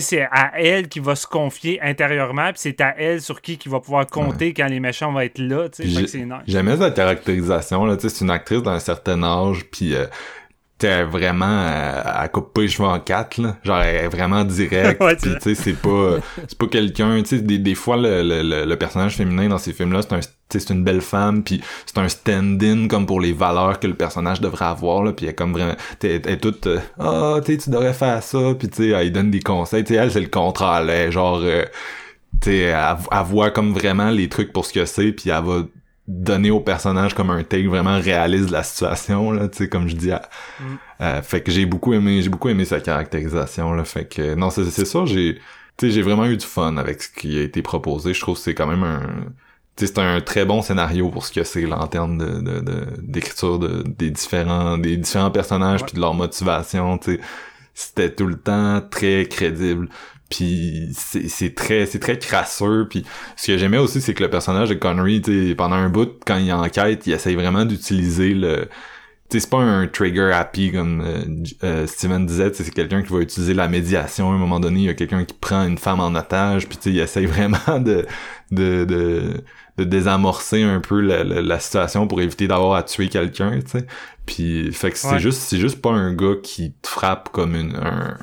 [0.00, 3.68] c'est à elle qui va se confier intérieurement, puis c'est à elle sur qui qui
[3.68, 5.82] va pouvoir compter quand les méchants vont être là, tu sais.
[5.84, 6.42] Puis Fait que j'ai- c'est nice.
[6.46, 10.06] J'aimais sa caractérisation, là, tu sais, c'est une actrice d'un certain âge, puis euh,
[10.82, 13.56] t'es vraiment, euh, elle coupe pas les cheveux en quatre, là.
[13.62, 16.16] Genre, elle est vraiment directe, Ouais, puis tu sais, c'est pas,
[16.48, 19.58] c'est pas quelqu'un, tu sais, des, des fois, le, le, le, le personnage féminin dans
[19.58, 23.20] ces films-là, c'est un, tu c'est une belle femme, puis c'est un stand-in comme pour
[23.20, 26.38] les valeurs que le personnage devrait avoir, là, puis elle est comme vraiment, t'es, est
[26.38, 29.40] toute, euh, ah, tu sais, tu devrais faire ça, puis tu sais, elle donne des
[29.40, 31.64] conseils, tu sais, elle, c'est le contraire, elle est genre, euh,
[32.40, 35.44] tu sais, elle, elle voit comme vraiment les trucs pour ce que c'est, puis elle
[35.44, 35.62] va
[36.08, 39.88] donner au personnage comme un take vraiment réaliste de la situation là tu sais comme
[39.88, 40.28] je dis à-
[40.60, 40.64] Mm.
[41.00, 44.50] euh, fait que j'ai beaucoup aimé j'ai beaucoup aimé sa caractérisation là fait que non
[44.50, 45.36] c'est c'est ça j'ai
[45.76, 48.36] tu sais j'ai vraiment eu du fun avec ce qui a été proposé je trouve
[48.36, 49.00] que c'est quand même un
[49.76, 52.40] tu sais c'est un très bon scénario pour ce que c'est là en termes de
[52.40, 57.20] de- de- d'écriture de, des différents des différents personnages puis de leur motivation tu sais.
[57.74, 59.88] C'était tout le temps très crédible
[60.34, 62.86] puis c'est c'est très c'est très crasseux.
[62.88, 63.04] Puis
[63.36, 66.10] ce que j'aimais aussi c'est que le personnage de Connery tu sais pendant un bout
[66.26, 68.68] quand il enquête il essaye vraiment d'utiliser le
[69.30, 71.24] tu sais c'est pas un trigger happy comme euh,
[71.64, 74.30] euh, Steven disait tu sais, c'est quelqu'un qui va utiliser la médiation.
[74.30, 76.76] À un moment donné il y a quelqu'un qui prend une femme en otage puis
[76.78, 78.06] tu sais il essaye vraiment de
[78.50, 79.44] de de
[79.78, 83.70] de désamorcer un peu la, la, la situation pour éviter d'avoir à tuer quelqu'un tu
[83.78, 83.86] sais.
[84.26, 85.18] Puis fait que c'est Ouais.
[85.18, 88.16] juste c'est juste pas un gars qui te frappe comme une un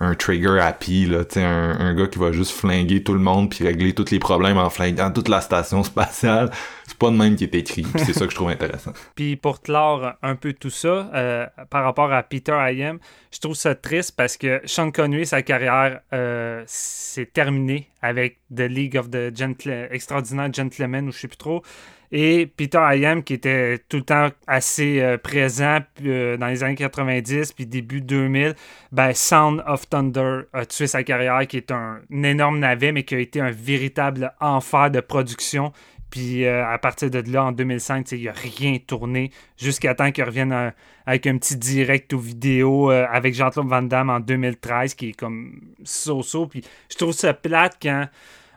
[0.00, 3.92] un trigger happy là, un, gars qui va juste flinguer tout le monde puis régler
[3.94, 6.50] tous les problèmes en flinguant toute la station spatiale.
[6.86, 8.92] C'est pas de même qui est écrit, c'est ça que je trouve intéressant.
[9.14, 12.98] Puis pour clore un peu tout ça, euh, par rapport à Peter I.M.,
[13.32, 18.62] je trouve ça triste parce que Sean Connery, sa carrière, euh, s'est terminée avec The
[18.62, 21.62] League of the Gentle Extraordinary Gentlemen, ou je sais plus trop.
[22.12, 26.74] Et Peter I.M., qui était tout le temps assez euh, présent euh, dans les années
[26.74, 28.54] 90 puis début 2000,
[28.90, 33.14] ben Sound of Thunder a tué sa carrière, qui est un, énorme navet, mais qui
[33.14, 35.72] a été un véritable enfer de production.
[36.10, 39.94] Puis euh, à partir de là, en 2005, tu sais, il n'a rien tourné jusqu'à
[39.94, 40.72] temps qu'il revienne
[41.06, 45.12] avec un petit direct aux vidéos euh, avec Jean-Claude Van Damme en 2013, qui est
[45.12, 46.46] comme so-so.
[46.46, 48.06] Puis je trouve ça plate quand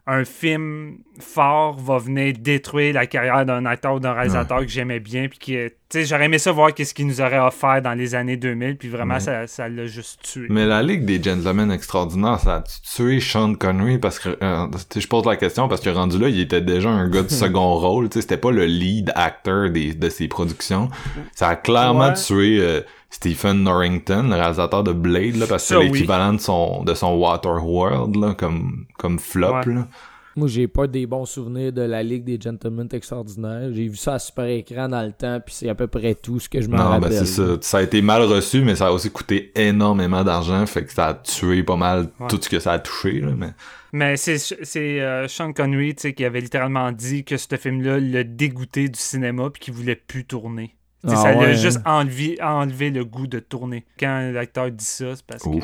[0.05, 4.99] un film fort va venir détruire la carrière d'un acteur ou d'un réalisateur que j'aimais
[4.99, 5.30] bien.
[5.30, 8.13] Puis qui, tu sais, j'aurais aimé ça voir qu'est-ce qu'il nous aurait offert dans les
[8.13, 8.75] années 2000.
[8.77, 9.19] Puis vraiment, Ouais.
[9.21, 10.47] ça ça l'a juste tué.
[10.49, 12.63] Mais la Ligue des Gentlemen Extraordinaires, ça a
[12.95, 16.19] tué Sean Connery parce que euh, tu sais, je pose la question parce que rendu
[16.19, 19.11] là, il était déjà un gars de second rôle, tu sais, c'était pas le lead
[19.15, 20.89] actor des, de ses productions.
[21.34, 22.13] Ça a clairement Ouais.
[22.13, 22.81] tué euh,
[23.14, 25.91] Stephen Norrington, le réalisateur de Blade, là, parce que c'est oui.
[25.91, 29.73] l'équivalent de son de son Waterworld là, comme comme flop Ouais.
[29.73, 29.88] là.
[30.35, 33.69] Moi, j'ai pas des bons souvenirs de la Ligue des Gentlemen Extraordinaires.
[33.72, 36.40] J'ai vu ça à super écran dans le temps, puis c'est à peu près tout
[36.40, 37.10] ce que je m'en Non, rappelle.
[37.11, 37.44] ben c'est ça.
[37.61, 41.10] Ça a été mal reçu, mais ça a aussi coûté énormément d'argent, fait que ça
[41.10, 42.27] a tué pas mal Ouais.
[42.30, 43.49] tout ce que ça a touché, là, mais...
[43.95, 47.99] Mais c'est c'est euh, Sean Connery tu sais, qui avait littéralement dit que ce film-là
[47.99, 50.73] le dégoûtait du cinéma puis qu'il voulait plus tourner.
[51.05, 53.84] Ah ça lui a juste enlevé, enlevé le goût de tourner.
[53.99, 55.49] Quand l'acteur dit ça, c'est parce que.
[55.49, 55.59] Ouais.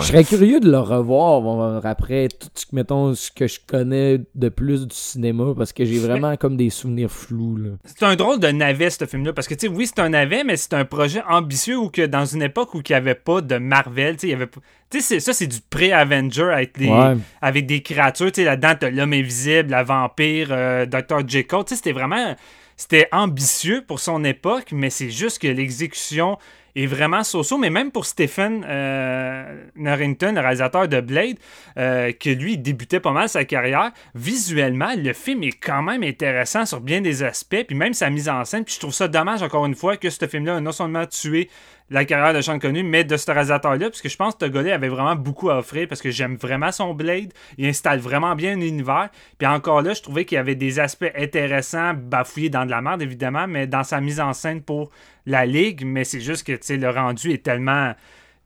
[0.00, 4.20] Je serais curieux de le revoir après tout ce que, mettons, ce que je connais
[4.34, 7.70] de plus du cinéma, parce que j'ai vraiment comme des souvenirs flous, là.
[7.84, 9.32] C'est un drôle de navet, ce film-là.
[9.32, 12.06] Parce que, tu sais, oui, c'est un navet, mais c'est un projet ambitieux où que
[12.06, 14.46] dans une époque où il n'y avait pas de Marvel, tu sais, il y avait
[14.46, 14.60] pas-
[14.90, 17.16] Tu sais, c'est- ça, c'est du pré-Avenger avec, les- Ouais.
[17.42, 18.30] avec des créatures.
[18.30, 21.26] Tu sais, là-dedans, t'as l'homme invisible, la vampire, euh, Dr.
[21.26, 21.58] Jekyll.
[21.66, 22.36] Tu sais, c'était vraiment.
[22.76, 26.38] C'était ambitieux pour son époque, mais c'est juste que l'exécution
[26.76, 27.58] est vraiment so-so.
[27.58, 31.36] Mais même pour Stephen euh, Norrington, le réalisateur de Blade,
[31.78, 36.66] euh, que lui, débutait pas mal sa carrière, visuellement, le film est quand même intéressant
[36.66, 38.64] sur bien des aspects, puis même sa mise en scène.
[38.64, 41.48] Puis je trouve ça dommage, encore une fois, que ce film-là a non seulement tué
[41.90, 44.50] la carrière de Sean Connery, mais de ce réalisateur-là, parce que je pense que ce
[44.50, 48.34] gars-là avait vraiment beaucoup à offrir, parce que j'aime vraiment son Blade, il installe vraiment
[48.34, 52.64] bien l'univers, puis encore là, je trouvais qu'il y avait des aspects intéressants, bafouillés dans
[52.64, 54.90] de la merde, évidemment, mais dans sa mise en scène pour
[55.26, 57.92] la Ligue, mais c'est juste que, tu sais, le rendu est tellement...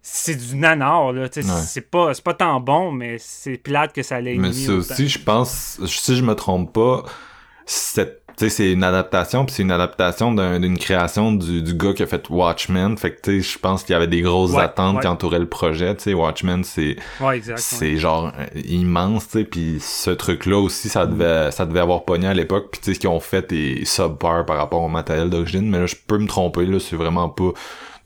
[0.00, 1.42] C'est du nanar, là, Ouais.
[1.42, 5.18] c'est pas, c'est pas tant bon, mais c'est plate que ça l'ait Mais aussi, je
[5.18, 7.04] pense, si je me trompe pas,
[7.70, 11.74] c'est tu sais, c'est une adaptation, puis c'est une adaptation d'un- d'une création du, du
[11.74, 12.96] gars qui a fait Watchmen.
[12.96, 15.00] Fait que, tu sais, je pense qu'il y avait des grosses Ouais, attentes ouais.
[15.02, 15.96] qui entouraient le projet.
[15.96, 20.88] Tu sais, Watchmen, c'est Ouais, c'est genre euh, immense, tu sais, puis ce truc-là aussi,
[20.88, 23.50] ça devait ça devait avoir pogné à l'époque, puis tu sais, ce qu'ils ont fait
[23.50, 26.94] est subpar par rapport au matériel d'origine, mais là, je peux me tromper, là, c'est
[26.94, 27.50] vraiment pas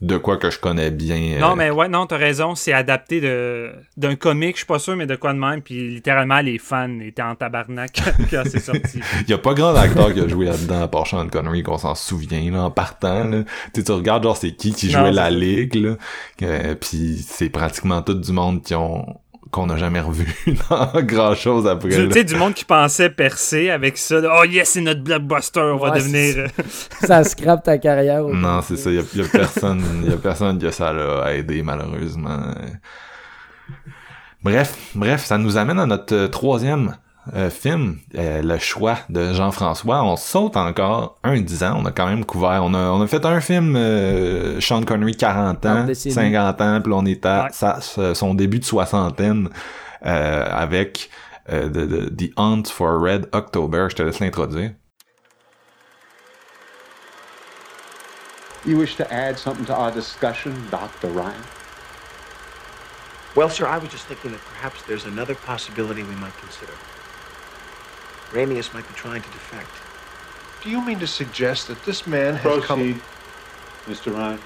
[0.03, 1.37] de quoi que je connais bien.
[1.37, 2.55] euh, Non, mais ouais, non, t'as raison.
[2.55, 5.61] C'est adapté de d'un comic, je suis pas sûr, mais de quoi de même.
[5.61, 7.91] Puis littéralement, les fans étaient en tabarnak
[8.29, 8.99] quand c'est sorti.
[9.21, 11.77] Il y a pas grand acteur qui a joué là-dedans à part Sean Connery qu'on
[11.77, 13.43] s'en souvient là en partant là.
[13.73, 15.95] Tu sais, tu regardes genre c'est qui qui Non, jouait la ligue là,
[16.41, 19.05] euh, puis c'est pratiquement tout du monde qui ont
[19.53, 20.35] qu'on n'a jamais revu
[20.69, 21.89] dans grand chose après.
[21.89, 24.19] Tu sais, du monde qui pensait percer avec ça.
[24.19, 26.47] là, Oh yes, c'est notre blockbuster, on va devenir.
[27.01, 28.23] ça scrape ta carrière.
[28.23, 28.89] Non, c'est ça.
[28.89, 32.39] Il y a, y a personne, y a personne que ça l'a aidé malheureusement.
[34.41, 36.97] Bref, bref, ça nous amène à notre euh, troisième
[37.33, 40.03] euh, film, euh, le choix de Jean-François.
[40.03, 41.75] On saute encore un dix ans.
[41.79, 42.61] On a quand même couvert.
[42.63, 46.13] On a, on a fait un film euh, Sean Connery 40 ans, Bande dessinée.
[46.13, 47.49] 50 ans, puis on est à Ouais.
[47.53, 49.49] sa- sa- son début de soixantaine
[50.05, 51.09] euh, avec
[51.51, 53.87] euh, the, the- The Hunt for Red October.
[53.89, 54.71] Je te laisse l'introduire.
[58.65, 61.09] You wish to add something to our discussion, Dr.
[61.09, 61.41] Ryan?
[63.35, 66.71] Well, sir, I was just thinking that perhaps there's another possibility we might consider.
[68.33, 69.69] Ramius might be trying to defect.
[70.63, 72.99] Do you mean to suggest that this man has come...
[73.85, 74.11] Mr.
[74.11, 74.39] Ryan.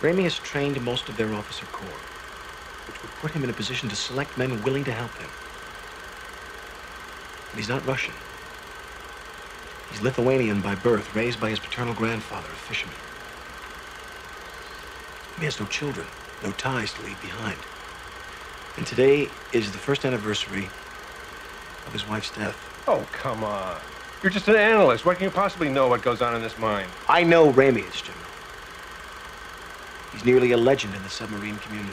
[0.00, 2.02] Ramius trained most of their officer corps,
[2.88, 5.30] which would put him in a position to select men willing to help him.
[7.50, 8.14] But he's not Russian.
[9.92, 12.96] He's Lithuanian by birth, raised by his paternal grandfather, a fisherman.
[15.38, 16.06] He has no children,
[16.42, 17.58] no ties to leave behind.
[18.76, 20.70] And today is the first anniversary
[21.86, 22.56] of his wife's death.
[22.86, 23.80] Oh, come on.
[24.22, 25.04] You're just an analyst.
[25.04, 26.86] What can you possibly know what goes on in this mine?
[27.08, 28.24] I know Ramius, General.
[30.12, 31.92] He's nearly a legend in the submarine community.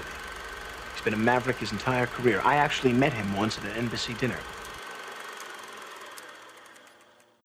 [0.94, 2.42] He's been a maverick his entire career.
[2.44, 4.40] I actually met him once at an embassy dinner.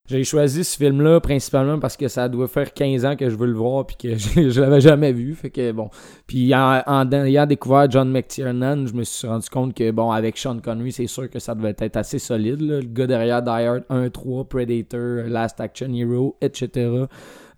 [0.09, 3.47] J'ai choisi ce film-là principalement parce que ça doit faire 15 ans que je veux
[3.47, 4.17] le voir puis que
[4.51, 5.35] je, l'avais jamais vu.
[5.35, 5.91] Fait que bon.
[6.27, 10.59] Puis en, ayant découvert John McTiernan, je me suis rendu compte que bon, avec Sean
[10.61, 12.61] Connery, c'est sûr que ça devait être assez solide.
[12.61, 17.07] Le gars derrière Die Hard 1, 3, Predator, Last Action Hero, etc.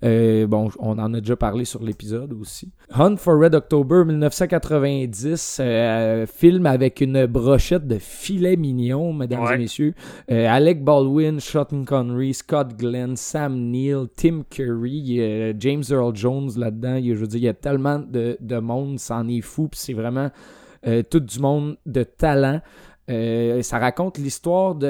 [0.05, 2.71] Euh, bon, on en a déjà parlé sur l'épisode aussi.
[2.95, 9.55] Hunt for Red October 1990, euh, film avec une brochette de filet mignon, mesdames Ouais.
[9.57, 9.95] et messieurs.
[10.31, 17.01] Euh, Alec Baldwin, Sean Connery, Scott Glenn, Sam Neill, Tim Curry, James Earl Jones là-dedans.
[17.03, 19.95] Je veux dire, il y a tellement de, de monde, c'en est fou, puis c'est
[19.95, 20.31] vraiment
[21.11, 22.61] tout du monde de talent.
[23.11, 24.87] Euh, ça raconte l'histoire de,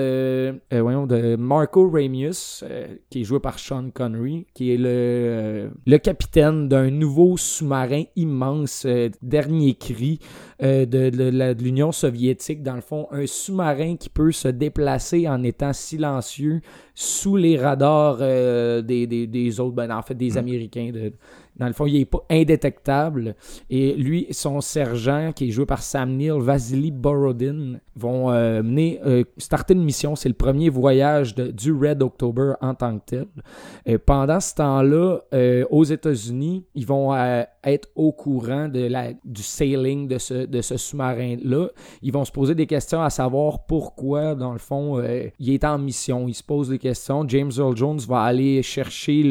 [0.72, 5.70] euh, voyons, de Marco Ramius, euh, qui est joué par Sean Connery, qui est le,
[5.86, 8.86] le capitaine d'un nouveau sous-marin immense,
[9.22, 10.18] dernier cri
[10.60, 12.62] de, de la- de l'Union soviétique.
[12.64, 16.60] Dans le fond, un sous-marin qui peut se déplacer en étant silencieux
[16.94, 20.90] sous les radars des, des, des autres, ben, en fait, des Américains.
[20.92, 21.12] De,
[21.58, 23.34] dans le fond, il est pas indétectable.
[23.70, 29.00] Et lui, son sergent, qui est joué par Sam Neill, Vasily Borodin, vont euh, mener,
[29.04, 30.14] euh, starter une mission.
[30.14, 33.26] C'est le premier voyage du Red October en tant que tel.
[33.88, 35.18] Euh, pendant ce temps-là,
[35.70, 37.14] aux États-Unis, ils vont
[37.64, 41.68] être au courant de la, du sailing de ce, de ce sous-marin-là.
[42.02, 45.02] Ils vont se poser des questions à savoir pourquoi, dans le fond,
[45.38, 46.28] il est en mission.
[46.28, 47.26] Ils se posent des questions.
[47.28, 49.22] James Earl Jones va aller chercher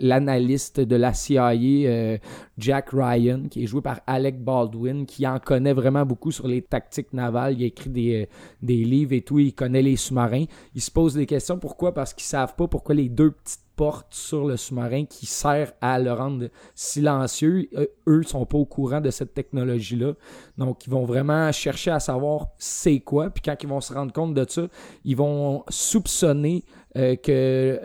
[0.00, 1.54] l'analyste de la CIA,
[1.86, 2.18] euh,
[2.58, 6.62] Jack Ryan, qui est joué par Alec Baldwin, qui en connaît vraiment beaucoup sur les
[6.62, 7.54] tactiques navales.
[7.54, 8.26] Il écrit des, euh,
[8.62, 9.38] des livres et tout.
[9.38, 10.44] Il connaît les sous-marins.
[10.74, 11.58] Il se pose des questions.
[11.58, 11.94] Pourquoi?
[11.94, 15.98] Parce qu'ils savent pas pourquoi les deux petites portes sur le sous-marin qui sert à
[15.98, 20.12] le rendre silencieux, euh, eux sont pas au courant de cette technologie-là.
[20.58, 23.30] Donc, ils vont vraiment chercher à savoir c'est quoi.
[23.30, 24.68] Puis quand ils vont se rendre compte de ça,
[25.06, 26.62] ils vont soupçonner
[26.96, 27.30] euh, que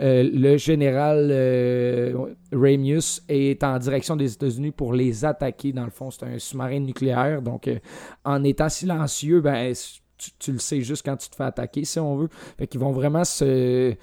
[0.00, 5.72] euh, le général euh, Ramius est en direction des États-Unis pour les attaquer.
[5.72, 7.40] Dans le fond, c'est un sous-marin nucléaire.
[7.40, 7.70] Donc,
[8.24, 9.72] en étant silencieux, ben,
[10.18, 12.28] tu, tu le sais juste quand tu te fais attaquer, si on veut.
[12.58, 13.94] Fait qu'ils vont vraiment se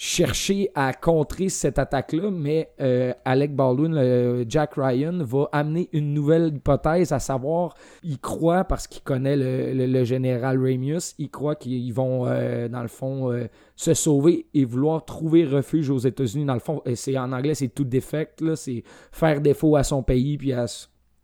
[0.00, 6.54] chercher à contrer cette attaque-là, mais euh, Alec Baldwin, Jack Ryan, va amener une nouvelle
[6.54, 11.56] hypothèse, à savoir, il croit, parce qu'il connaît le, le- le général Ramius, il croit
[11.56, 16.44] qu'ils vont, euh, dans le fond, euh, se sauver et vouloir trouver refuge aux États-Unis.
[16.44, 19.82] Dans le fond, et c'est en anglais, c'est tout défect, là, c'est faire défaut à
[19.82, 20.66] son pays, puis à,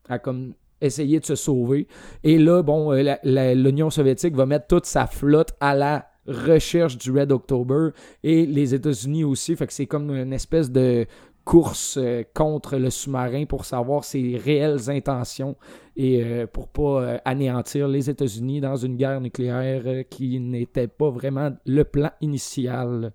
[0.09, 1.87] à comme essayer de se sauver.
[2.25, 3.15] Et là, bon, euh,
[3.55, 7.91] l'Union soviétique va mettre toute sa flotte à la recherche du Red October
[8.23, 9.57] et les États-Unis aussi.
[9.57, 11.07] Fait que c'est comme une espèce de
[11.45, 15.57] course euh, contre le sous-marin pour savoir ses réelles intentions
[15.97, 21.11] et euh, pour pas euh, anéantir les États-Unis dans une guerre nucléaire qui n'était pas
[21.11, 23.13] vraiment le plan initial.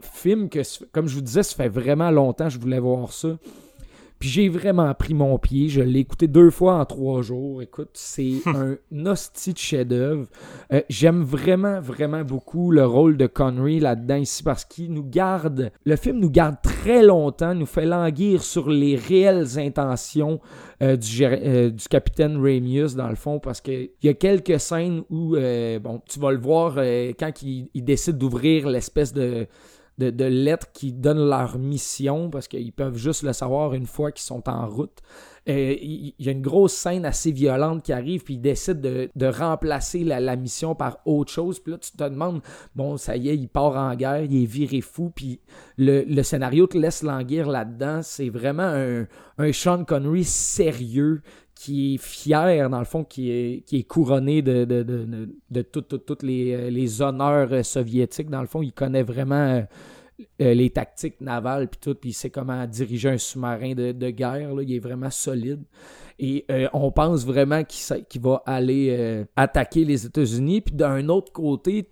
[0.00, 0.60] Film que,
[0.92, 3.36] comme je vous disais, ça fait vraiment longtemps que je voulais voir ça.
[4.18, 5.68] Puis j'ai vraiment pris mon pied.
[5.68, 7.62] Je l'ai écouté deux fois en trois jours.
[7.62, 8.76] Écoute, c'est un
[9.06, 10.26] hostie de chef-d'œuvre.
[10.72, 15.70] Euh, J'aime vraiment, vraiment beaucoup le rôle de Connery là-dedans ici parce qu'il nous garde.
[15.84, 20.40] Le film nous garde très longtemps, nous fait languir sur les réelles intentions
[20.82, 25.02] euh, du, euh, du capitaine Ramius, dans le fond, parce qu'il y a quelques scènes
[25.10, 25.36] où,
[25.80, 26.74] bon, tu vas le voir
[27.18, 29.46] quand il, il décide d'ouvrir l'espèce de,
[29.98, 34.24] de, lettres qui donnent leur mission, parce qu'ils peuvent juste le savoir une fois qu'ils
[34.24, 34.98] sont en route.
[35.48, 39.26] Euh, il y a une grosse scène assez violente qui arrive, puis il décide de,
[39.26, 41.58] remplacer la, mission par autre chose.
[41.58, 42.42] Puis là, tu te demandes,
[42.76, 45.40] bon, ça y est, il part en guerre, il est viré fou, puis
[45.78, 48.00] le, scénario te laisse languir là-dedans.
[48.02, 49.06] C'est vraiment
[49.38, 51.22] un Sean Connery sérieux
[51.58, 54.84] qui est fier, dans le fond, qui est, qui est couronné de, de,
[55.50, 58.30] de, tous les, euh, les honneurs euh, soviétiques.
[58.30, 59.66] Dans le fond, il connaît vraiment
[60.40, 64.10] euh, les tactiques navales, puis tout, puis il sait comment diriger un sous-marin de, de
[64.10, 64.54] guerre.
[64.54, 64.62] Là.
[64.62, 65.64] Il est vraiment solide.
[66.20, 70.62] Et on pense vraiment qu'il va aller attaquer les États-Unis.
[70.62, 71.86] Puis d'un autre côté,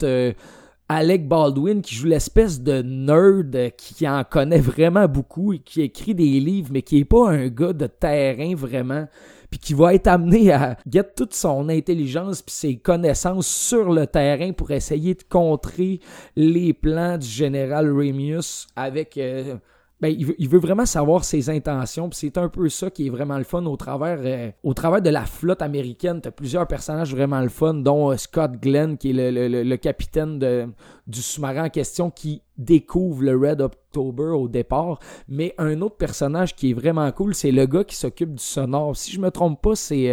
[0.88, 5.82] Alec Baldwin qui joue l'espèce de nerd qui, qui en connaît vraiment beaucoup et qui
[5.82, 9.06] écrit des livres, mais qui est pas un gars de terrain vraiment.
[9.50, 14.06] Puis qui va être amené à get toute son intelligence puis ses connaissances sur le
[14.06, 16.00] terrain pour essayer de contrer
[16.34, 19.56] les plans du général Ramius avec euh,
[20.00, 23.10] ben, il veut, il veut vraiment savoir ses intentions, c'est un peu ça qui est
[23.10, 26.20] vraiment le fun au travers, euh, au travers de la flotte américaine.
[26.20, 30.38] T'as plusieurs personnages vraiment le fun, dont euh, Scott Glenn, qui est le, le- capitaine
[30.38, 30.66] de,
[31.06, 34.98] du sous-marin en question, qui découvre le Red October au départ.
[35.28, 38.96] Mais un autre personnage qui est vraiment cool, c'est le gars qui s'occupe du sonore.
[38.96, 40.06] Si je me trompe pas, c'est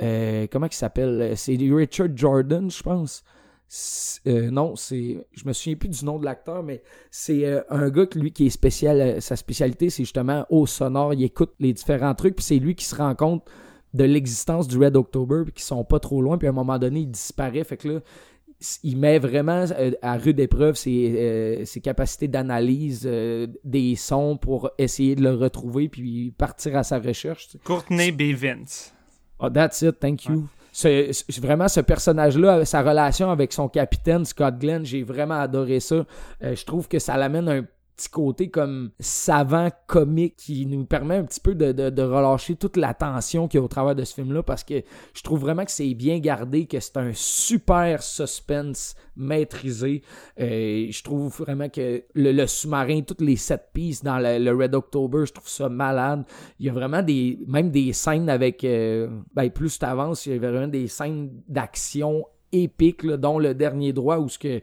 [0.00, 1.32] euh, comment il s'appelle?
[1.36, 3.24] C'est Richard Jordan, je pense.
[4.26, 5.26] Euh, non, c'est.
[5.32, 8.32] Je me souviens plus du nom de l'acteur, mais c'est euh, un gars que lui
[8.32, 9.00] qui est spécial.
[9.00, 11.14] euh, sa spécialité, c'est justement au sonore.
[11.14, 13.44] Il écoute les différents trucs, puis c'est lui qui se rend compte
[13.92, 16.78] de l'existence du Red October, puis qu'ils sont pas trop loin, puis à un moment
[16.78, 17.64] donné, il disparaît.
[17.64, 18.00] Fait que là,
[18.82, 19.64] il met vraiment
[20.02, 23.08] à rude épreuve ses, ses capacités d'analyse
[23.62, 27.56] des sons pour essayer de le retrouver, puis partir à sa recherche.
[27.62, 28.34] Courtney B.
[28.34, 28.92] Vince.
[29.38, 30.48] Oh, that's it, thank you.
[30.76, 36.04] Ce- vraiment, ce personnage-là, sa relation avec son capitaine, Scott Glenn, j'ai vraiment adoré ça.
[36.42, 37.64] Euh, je trouve que ça l'amène un
[37.96, 42.76] petit côté comme savant, comique, qui nous permet un petit peu de, de- relâcher toute
[42.76, 44.82] la tension qu'il y a au travers de ce film-là, parce que
[45.14, 50.02] je trouve vraiment que c'est bien gardé, que c'est un super suspense maîtrisé.
[50.40, 54.74] Euh, je trouve vraiment que le, sous-marin, toutes les sept pistes dans le, le Red
[54.74, 56.24] October, je trouve ça malade.
[56.58, 60.32] Il y a vraiment des, même des scènes avec, euh, ben, plus tu avances, il
[60.32, 62.24] y a vraiment des scènes d'action
[62.62, 64.60] épiques, là, dont le dernier droit où ce que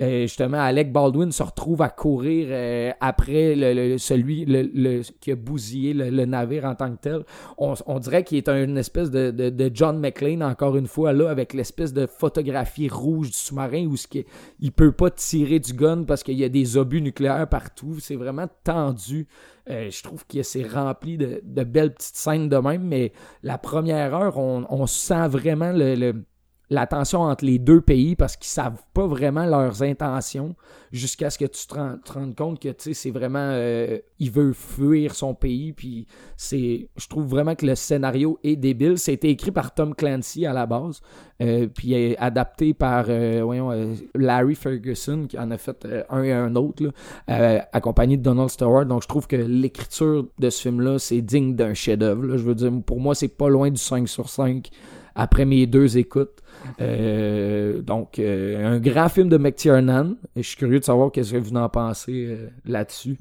[0.00, 5.36] euh, justement Alec Baldwin se retrouve à courir euh, après le, celui le, qui a
[5.36, 7.24] bousillé le, navire en tant que tel.
[7.56, 11.30] On, on dirait qu'il est une espèce de, de, John McClane encore une fois là
[11.30, 14.24] avec l'espèce de photographie rouge du sous-marin où ce qui,
[14.60, 17.96] il peut pas tirer du gun parce qu'il y a des obus nucléaires partout.
[18.00, 19.26] C'est vraiment tendu.
[19.70, 23.12] Euh, je trouve que c'est rempli de, de belles petites scènes de même, mais
[23.42, 26.24] la première heure, on, on sent vraiment le,
[26.70, 30.54] la tension entre les deux pays parce qu'ils savent pas vraiment leurs intentions
[30.92, 31.74] jusqu'à ce que tu te,
[32.12, 35.72] rendes compte que c'est vraiment euh, il veut fuir son pays.
[35.72, 38.98] Puis c'est je trouve vraiment que le scénario est débile.
[38.98, 41.00] C'était écrit par Tom Clancy à la base
[41.40, 46.54] euh, puis est adapté par euh, Larry Ferguson qui en a fait un et un
[46.54, 46.84] autre
[47.28, 48.84] là, accompagné de Donald Stewart.
[48.84, 52.54] Donc je trouve que l'écriture de ce film là c'est digne d'un chef-d'œuvre je veux
[52.54, 54.68] dire pour moi c'est pas loin du 5 sur 5
[55.14, 56.42] après mes deux écoutes
[56.80, 60.14] euh, donc, euh, un grand film de McTiernan.
[60.36, 63.18] Et je suis curieux de savoir qu'est-ce que vous en pensez euh, là-dessus.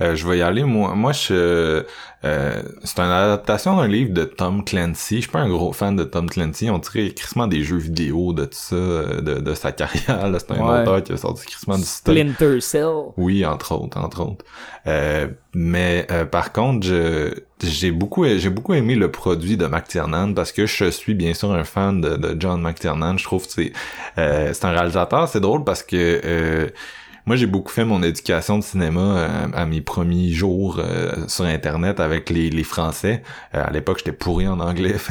[0.00, 0.64] Euh, je vais y aller.
[0.64, 1.84] Moi, moi je,
[2.24, 5.16] euh, c'est une adaptation d'un livre de Tom Clancy.
[5.16, 6.68] Je suis pas un gros fan de Tom Clancy.
[6.70, 10.28] On dirait crissement des jeux vidéo de tout ça, euh, de, de sa carrière.
[10.38, 10.82] C'est un Ouais.
[10.82, 11.84] auteur qui a sorti crissement du.
[11.84, 12.88] Splinter Cell.
[13.16, 14.44] Oui, entre autres, entre autres.
[14.86, 20.34] Euh, mais euh, par contre, je j'ai beaucoup j'ai beaucoup aimé le produit de McTiernan
[20.34, 23.16] parce que je suis bien sûr un fan de, de John McTiernan.
[23.16, 23.72] Je trouve que c'est
[24.18, 25.28] euh, c'est un réalisateur.
[25.28, 26.68] C'est drôle parce que euh,
[27.26, 31.44] moi, j'ai beaucoup fait mon éducation de cinéma euh, à mes premiers jours euh, sur
[31.44, 33.22] Internet avec les, les Français.
[33.54, 34.96] Euh, à l'époque, j'étais pourri en anglais.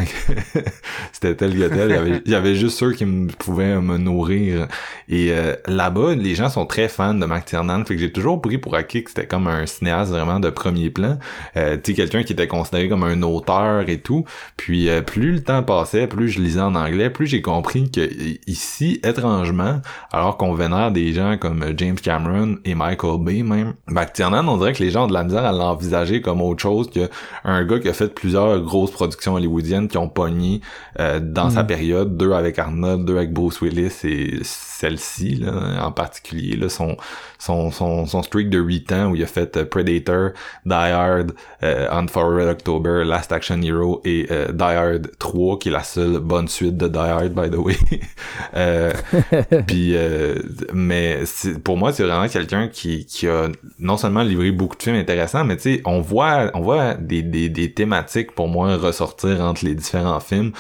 [1.12, 1.90] C'était tel que tel.
[1.90, 4.68] Il y, avait, il y avait juste ceux qui me, pouvaient me nourrir.
[5.10, 7.84] Et euh, là-bas, les gens sont très fans de McTiernan.
[7.86, 10.90] Fait que j'ai toujours pris pour acquis que c'était comme un cinéaste vraiment de premier
[10.90, 11.18] plan.
[11.58, 14.26] Euh, tu sais, quelqu'un qui était considéré comme un auteur et tout.
[14.58, 18.10] Puis euh, plus le temps passait, plus je lisais en anglais, plus j'ai compris que
[18.48, 19.82] ici, étrangement,
[20.12, 23.74] alors qu'on vénère des gens comme James Cameron et Michael Bay même.
[23.88, 26.90] McTiernan, on dirait que les gens ont de la misère à l'envisager comme autre chose
[26.90, 30.62] qu'un gars qui a fait plusieurs grosses productions hollywoodiennes qui ont pogné
[31.00, 35.92] euh, dans sa période, deux avec Arnold, deux avec Bruce Willis et celle-ci là, en
[35.92, 36.98] particulier là, son,
[37.40, 40.32] son, son, son streak de 8 ans où il a fait euh, Predator,
[40.66, 41.32] Die Hard,
[41.64, 45.72] euh, On For Red October, Last Action Hero et euh, Die Hard 3 qui est
[45.72, 47.78] la seule bonne suite de Die Hard by the way.
[48.56, 48.92] euh,
[49.68, 49.96] puis
[50.74, 51.24] mais
[51.64, 53.48] pour moi c'est vraiment quelqu'un qui, qui a
[53.80, 57.22] non seulement livré beaucoup de films intéressants mais tu sais on voit on voit des,
[57.22, 60.52] des, des thématiques pour moi ressortir entre les différents films.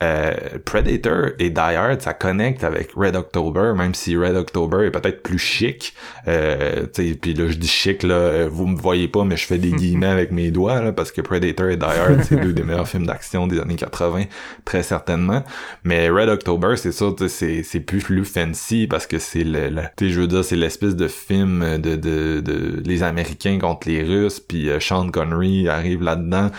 [0.00, 0.32] Euh,
[0.64, 5.24] Predator et Die Hard, ça connecte avec Red October, même si Red October est peut-être
[5.24, 5.92] plus chic.
[6.28, 9.58] Euh, puis là, je dis chic, là, euh, vous me voyez pas, mais je fais
[9.58, 12.62] des guillemets avec mes doigts, là, parce que Predator et Die Hard, c'est deux des
[12.62, 14.24] meilleurs films d'action des années 80,
[14.64, 15.42] très certainement.
[15.82, 19.82] Mais Red October, c'est ça, c'est, c'est plus, plus fancy, parce que c'est le, le
[20.00, 24.40] je veux dire, c'est l'espèce de film de, de, de, les Américains contre les Russes,
[24.40, 26.50] puis euh, Sean Connery arrive là-dedans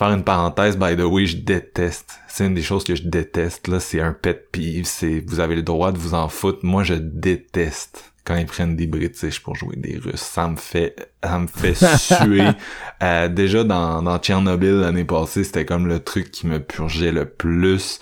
[0.00, 2.20] faire une parenthèse, by the way, je déteste.
[2.26, 3.80] C'est une des choses que je déteste, là.
[3.80, 4.86] C'est un pet peeve.
[4.86, 6.60] C'est, vous avez le droit de vous en foutre.
[6.62, 10.22] Moi, je déteste quand ils prennent des British pour jouer des Russes.
[10.22, 12.42] Ça me fait, ça me fait suer.
[13.02, 17.24] Euh, déjà dans, dans Tchernobyl l'année passée, c'était comme le truc qui me purgeait le
[17.24, 17.98] plus.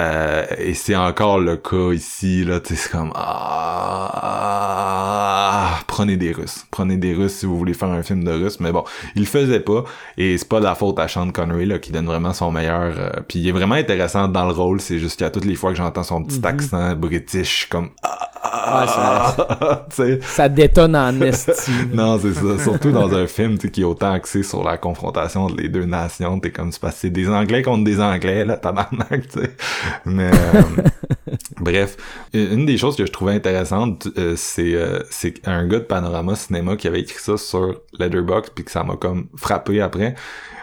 [0.00, 2.58] Euh, et c'est encore le cas ici, là.
[2.64, 3.12] C'est comme
[4.10, 6.64] ah, prenez des Russes.
[6.70, 8.58] Prenez des Russes si vous voulez faire un film de Russes.
[8.60, 8.84] Mais bon,
[9.16, 9.84] il le faisait pas.
[10.16, 12.94] Et c'est pas de la faute à Sean Connery là, qui donne vraiment son meilleur.
[12.96, 14.80] Euh, puis il est vraiment intéressant dans le rôle.
[14.80, 16.44] C'est juste qu'à toutes les fois que j'entends son petit Mhm.
[16.46, 17.90] accent british, comme
[18.44, 20.20] Ouais, ça, T'sais.
[20.22, 21.50] ça détonne en esti.
[21.70, 21.84] là.
[21.92, 22.57] Non, c'est ça.
[22.62, 26.40] Surtout dans un film qui est autant axé sur la confrontation entre les deux nations.
[26.40, 29.56] T'es comme, c'est des Anglais contre des Anglais, là, tabarnak, tu sais.
[30.04, 30.62] Mais, euh,
[31.60, 31.96] bref.
[32.34, 36.34] Une des choses que je trouvais intéressante, euh, c'est, euh, c'est un gars de Panorama
[36.34, 40.14] Cinéma qui avait écrit ça sur Letterboxd puis que ça m'a comme frappé après.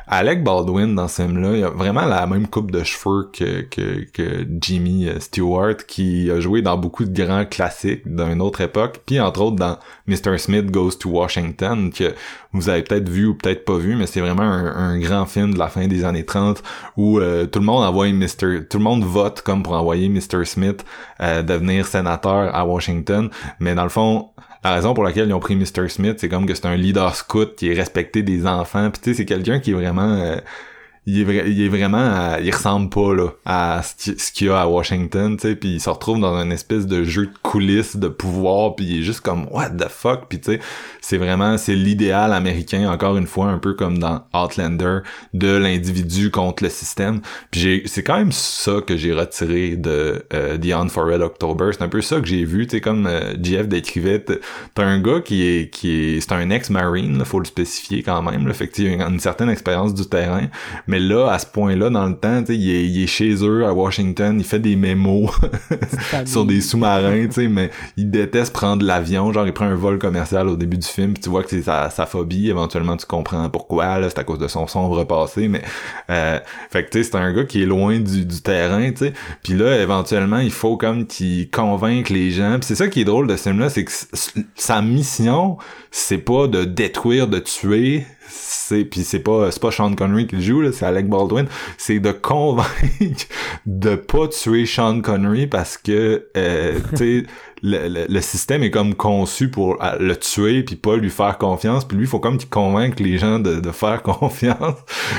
[0.08, 4.48] Alec Baldwin dans ce film-là, il a vraiment la même coupe de cheveux que, que,
[4.62, 9.20] Jimmy euh, Stewart qui a joué dans beaucoup de grands classiques d'une autre époque, puis
[9.20, 10.38] entre autres dans Mr.
[10.38, 12.14] Smith Goes to Washington que
[12.54, 15.54] vous avez peut-être vu ou peut-être pas vu, mais c'est vraiment un, un grand film
[15.54, 16.62] de la fin des années 30
[16.98, 18.68] où euh, tout le monde envoie Mr.
[18.70, 20.46] tout le monde vote comme pour envoyer Mr.
[20.46, 20.86] Smith
[21.22, 23.30] euh, devenir sénateur à Washington,
[23.60, 24.30] mais dans le fond
[24.66, 25.88] la raison pour laquelle ils ont pris Mr.
[25.90, 28.90] Smith, c'est comme que c'est un leader scout qui est respecté des enfants.
[28.92, 30.14] Puis tu sais, c'est quelqu'un qui est vraiment...
[30.16, 30.38] euh,
[31.08, 32.38] il est, vra- il est vraiment...
[32.42, 35.56] il ressemble pas là à ce qui- ce qu'il y a à Washington, tu sais.
[35.56, 38.76] Puis il se retrouve dans une espèce de jeu de coulisses, de pouvoir.
[38.76, 40.28] Puis il est juste comme, what the fuck?
[40.30, 40.60] Puis tu sais,
[41.02, 41.58] c'est vraiment...
[41.58, 45.00] C'est l'idéal américain, encore une fois, un peu comme dans Outlander,
[45.34, 47.22] de l'individu contre le système.
[47.52, 51.22] Puis j'ai, c'est quand même ça que j'ai retiré de euh, The On for Red
[51.22, 51.70] October.
[51.72, 54.24] C'est un peu ça que j'ai vu, tu sais, comme euh, JF décrivait.
[54.74, 58.48] T'as un gars qui est, qui est, c'est un ex-marine, faut le spécifier quand même.
[58.48, 60.48] Là, fait qu'il a une, une certaine expérience du terrain.
[60.88, 63.74] Mais là, à ce point-là, dans le temps, il est, il est chez eux à
[63.74, 65.32] Washington, il fait des mémos
[66.26, 69.32] sur des sous-marins, tu sais, mais il déteste prendre l'avion.
[69.32, 71.64] Genre, il prend un vol commercial au début du film, puis tu vois que c'est
[71.64, 72.50] sa, sa phobie.
[72.50, 74.00] Éventuellement, tu comprends pourquoi.
[74.00, 75.62] Là, c'est à cause de son sombre passé, mais
[76.10, 76.40] euh,
[76.70, 79.14] fait que tu sais, c'est un gars qui est loin du, du terrain, tu sais.
[79.44, 82.58] Puis là, éventuellement, il faut comme qu'il convainque les gens.
[82.60, 83.92] Puis c'est ça qui est drôle de ce film-là, c'est que
[84.56, 85.58] sa mission,
[85.92, 88.06] c'est pas de détruire, de tuer.
[88.38, 91.48] C'est puis c'est pas c'est pas Sean Connery qui le joue là, c'est Alec Baldwin.
[91.78, 93.26] C'est de convaincre
[93.66, 97.26] de pas tuer Sean Connery parce que euh, tu sais
[97.68, 101.98] le, le, système est comme conçu pour le tuer puis pas lui faire confiance puis
[101.98, 104.76] lui faut comme qu'il convainque les gens de, de faire confiance.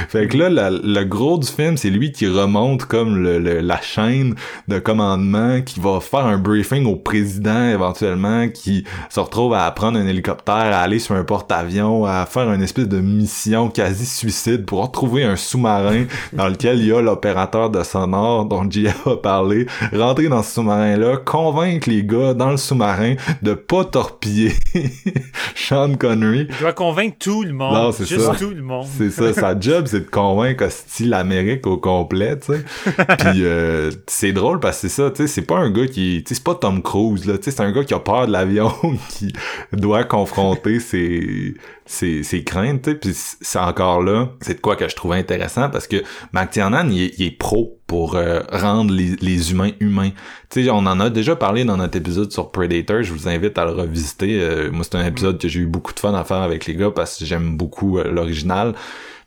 [0.09, 3.61] Fait que là la- le gros du film c'est lui qui remonte comme le, le-
[3.61, 4.35] la chaîne
[4.69, 9.99] de commandement qui va faire un briefing au président éventuellement qui se retrouve à prendre
[9.99, 14.65] un hélicoptère à aller sur un porte-avions à faire une espèce de mission quasi suicide
[14.67, 19.17] pour retrouver un sous-marin dans lequel il y a l'opérateur de sonore dont Gia a
[19.17, 19.67] parlé.
[19.93, 24.53] Rentrer dans ce sous-marin là convaincre les gars dans le sous-marin de pas torpiller
[25.55, 27.75] Sean Connery Il doit convaincre tout le monde.
[27.75, 28.35] Non, c'est juste ça.
[28.35, 28.87] tout le monde.
[28.97, 32.65] c'est ça, sa job, c'est de convaincre hostie l'Amérique au complet, tu sais.
[33.19, 36.23] Puis euh, c'est drôle parce que c'est ça, tu sais, c'est pas un gars qui,
[36.25, 38.27] tu sais, c'est pas Tom Cruise là, tu sais, c'est un gars qui a peur
[38.27, 38.73] de l'avion,
[39.09, 39.33] qui
[39.73, 41.55] doit confronter ses
[41.85, 42.97] ses, ses craintes, tu sais.
[42.97, 46.03] Puis c'est encore là, c'est de quoi que je trouvais intéressant parce que
[46.33, 50.11] McTiernan, il est pro pour euh, rendre les, les humains humains.
[50.51, 53.03] Tu sais, on en a déjà parlé dans notre épisode sur Predator.
[53.03, 54.41] Je vous invite à le revisiter.
[54.41, 56.75] Euh, moi, c'est un épisode que j'ai eu beaucoup de fun à faire avec les
[56.75, 58.75] gars parce que j'aime beaucoup euh, l'original.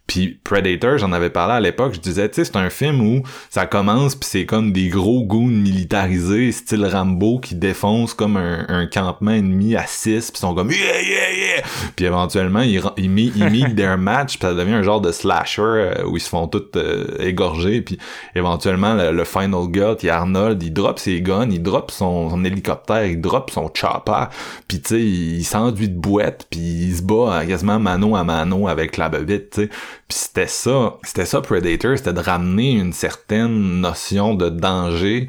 [0.10, 3.22] Puis Predator, j'en avais parlé à l'époque, je disais, tu sais, c'est un film où
[3.52, 8.66] ça commence puis c'est comme des gros goons militarisés, style Rambo, qui défoncent comme un,
[8.70, 11.64] un campement ennemi à 6 puis sont comme yeah yeah yeah.
[11.96, 16.06] Puis éventuellement ils ils mis their match, puis ça devient un genre de slasher euh,
[16.08, 18.00] où ils se font tous euh, égorger, puis
[18.34, 22.44] éventuellement le, le final gut, il Arnold, il drop ses guns, il drop son, son
[22.44, 24.26] hélicoptère, il drop son chopper,
[24.68, 28.24] puis tu sais, il s'enduit de boîte, puis il se bat euh, quasiment mano à
[28.24, 29.70] mano avec la bebite, tu sais.
[30.10, 35.28] Puis c'était ça, c'était ça Predator, c'était de ramener une certaine notion de danger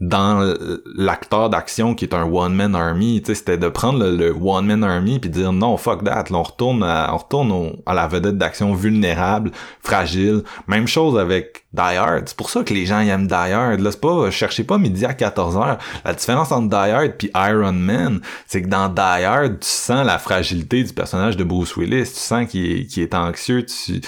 [0.00, 0.54] dans
[0.94, 4.64] l'acteur d'action qui est un one man army, tu sais, c'était de prendre le, one
[4.66, 7.94] man army puis dire non fuck that, là, on retourne à, on retourne au- à
[7.94, 9.50] la vedette d'action vulnérable,
[9.82, 10.42] fragile.
[10.68, 12.24] Même chose avec Die Hard.
[12.28, 13.80] C'est pour ça que les gens aiment Die Hard.
[13.80, 15.78] Là, c'est pas cherchez pas midi à 14h.
[16.04, 20.06] La différence entre Die Hard puis Iron Man, c'est que dans Die Hard, tu sens
[20.06, 24.00] la fragilité du personnage de Bruce Willis, tu sens qu'il est, est anxieux, tu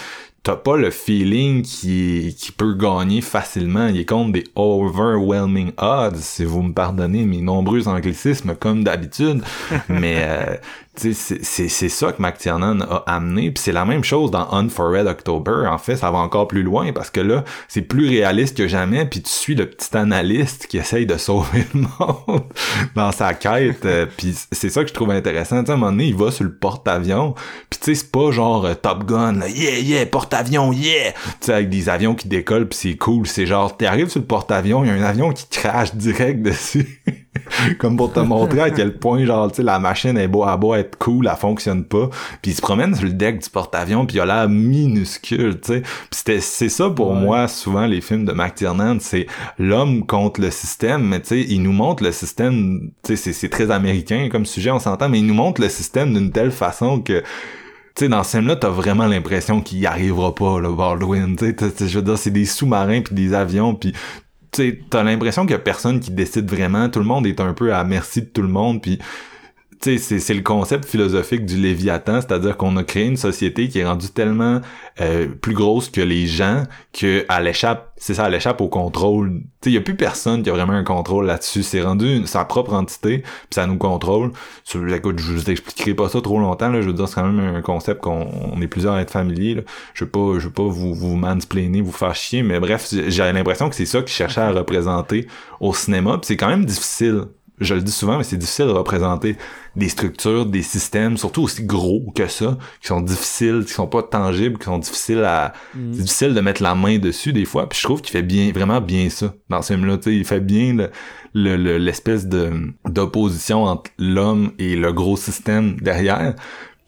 [0.43, 3.89] t'as pas le feeling qui, qui peut gagner facilement.
[3.89, 9.43] Il est contre des overwhelming odds, si vous me pardonnez mes nombreux anglicismes comme d'habitude.
[9.89, 10.57] Mais euh,
[11.01, 13.51] c'est- ça que McTiernan a amené.
[13.51, 15.67] Puis c'est la même chose dans On for Red October.
[15.69, 19.05] En fait, ça va encore plus loin parce que là, c'est plus réaliste que jamais.
[19.07, 22.43] Puis tu suis le petit analyste qui essaye de sauver le monde
[22.95, 23.85] dans sa quête.
[23.85, 25.57] Euh, puis c'est ça que je trouve intéressant.
[25.57, 27.35] À un moment donné, il va sur le porte-avions.
[27.69, 31.13] Puis tu sais, c'est pas genre euh, Top Gun, là, yeah, yeah, porte-avions, yeah!
[31.13, 33.27] Tu sais, avec des avions qui décollent, puis c'est cool.
[33.27, 37.03] C'est genre, t'arrives sur le porte-avions, il y a un avion qui crache direct dessus.
[37.79, 40.57] Comme pour te montrer à quel point, genre, tu sais, la machine est beau à
[40.57, 42.11] beau être cool, elle fonctionne pas.
[42.43, 45.75] Puis il se promène sur le deck du porte-avions, puis il a l'air minuscule, tu
[45.75, 45.83] sais.
[46.11, 49.27] C'était, c'est ça pour moi, souvent, les films de McTiernan, c'est
[49.59, 53.33] l'homme contre le système, mais tu sais, il nous montre le système, tu sais, c'est,
[53.33, 56.51] c'est très américain comme sujet, on s'entend, mais il nous montre le système d'une telle
[56.51, 57.23] façon que
[57.97, 61.35] tu sais, dans ce film-là, t'as vraiment l'impression qu'il y arrivera pas, le Baldwin.
[61.37, 63.93] Tu sais, je veux dire, c'est des sous-marins puis des avions puis
[64.51, 66.89] t'as l'impression qu'il y a personne qui décide vraiment.
[66.89, 68.99] Tout le monde est un peu à merci de tout le monde puis
[69.83, 73.87] c'est, c'est le concept philosophique du Léviathan, c'est-à-dire qu'on a créé une société qui est
[73.87, 74.61] rendue tellement
[75.01, 79.41] euh, plus grosse que les gens que elle échappe, c'est ça, elle échappe au contrôle.
[79.65, 81.63] Il y a plus personne qui a vraiment un contrôle là-dessus.
[81.63, 84.33] C'est rendu sa propre entité, puis ça nous contrôle.
[84.95, 86.69] Écoute, je vous expliquerai pas ça trop longtemps.
[86.69, 89.11] Là, je veux dire, c'est quand même un concept qu'on on est plusieurs à être
[89.11, 89.55] familiers.
[89.55, 89.63] Là.
[89.95, 93.33] Je veux pas, je veux pas vous vous mansplainer, vous faire chier, mais bref, j'ai
[93.33, 95.27] l'impression que c'est ça qu'ils cherchaient à représenter
[95.61, 96.19] au cinéma.
[96.23, 97.25] C'est quand même difficile
[97.61, 99.37] je le dis souvent, mais c'est difficile de représenter
[99.77, 104.03] des structures, des systèmes, surtout aussi gros que ça, qui sont difficiles, qui sont pas
[104.03, 105.53] tangibles, qui sont difficiles à...
[105.75, 108.51] C'est difficile de mettre la main dessus des fois, puis je trouve qu'il fait bien,
[108.53, 110.91] vraiment bien ça dans ce film-là, il fait bien le-
[111.35, 112.51] le- le- l'espèce de
[112.89, 116.35] d'opposition entre l'homme et le gros système derrière.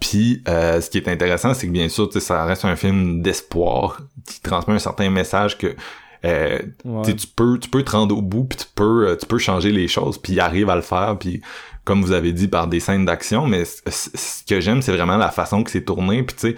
[0.01, 4.01] Puis euh, ce qui est intéressant, c'est que bien sûr, ça reste un film d'espoir
[4.27, 5.77] qui transmet un certain message que
[6.25, 7.15] euh, Ouais.
[7.15, 9.73] tu peux tu peux te rendre au bout puis tu peux euh, tu peux changer
[9.73, 11.41] les choses puis il arrive à le faire puis
[11.85, 15.31] comme vous avez dit par des scènes d'action mais ce que j'aime c'est vraiment la
[15.31, 16.57] façon que c'est tourné puis tu sais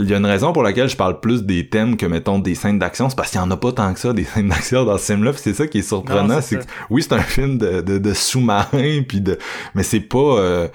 [0.00, 2.56] il y a une raison pour laquelle je parle plus des thèmes que mettons des
[2.56, 4.84] scènes d'action c'est parce qu'il y en a pas tant que ça des scènes d'action
[4.84, 7.58] dans ce film là c'est ça qui est surprenant c'est que oui c'est un film
[7.58, 9.38] de, de, de sous-marin puis de
[9.74, 10.68] mais c'est pas euh,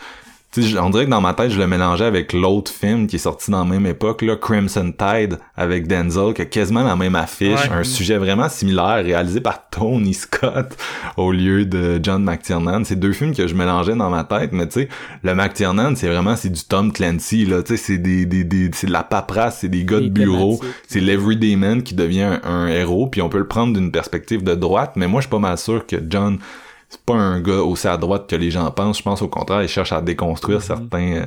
[0.51, 3.17] tu sais, on dirait que dans ma tête, je le mélangeais avec l'autre film qui
[3.17, 6.95] est sorti dans la même époque, là, Crimson Tide, avec Denzel, qui a quasiment la
[6.95, 7.71] même affiche, Ouais.
[7.71, 10.76] un sujet vraiment similaire, réalisé par Tony Scott
[11.17, 12.84] au lieu de John McTiernan.
[12.84, 14.89] C'est deux films que je mélangeais dans ma tête, mais tu sais,
[15.23, 18.71] le McTiernan, c'est vraiment, c'est du Tom Clancy, là, tu sais, c'est des, des, des,
[18.73, 22.41] c'est de la paperasse, c'est des gars de bureau, c'est l'everyday man qui devient un,
[22.43, 25.31] un héros, puis on peut le prendre d'une perspective de droite, mais moi, je suis
[25.31, 26.39] pas mal sûr que John
[26.90, 28.98] c'est pas un gars aussi à droite que les gens pensent.
[28.98, 31.26] Je pense au contraire, il cherche à déconstruire certains euh,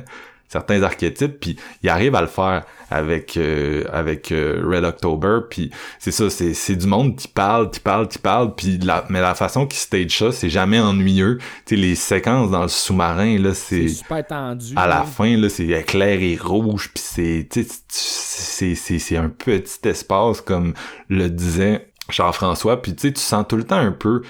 [0.49, 5.39] certains archétypes, puis il arrive à le faire avec euh, avec euh, Red October.
[5.49, 8.53] Puis c'est ça, c'est c'est du monde qui parle, qui parle, qui parle.
[8.53, 11.39] Puis la mais la façon qu'il stage ça, c'est jamais ennuyeux.
[11.65, 14.73] Tu sais, les séquences dans le sous-marin là, C'est super tendu.
[14.75, 18.99] à la fin là c'est éclair et rouge puis c'est tu sais, tu- c'est c'est
[18.99, 20.73] c'est un petit espace comme
[21.09, 24.21] le disait Jean-François puis tu sais tu sens tout le temps un peu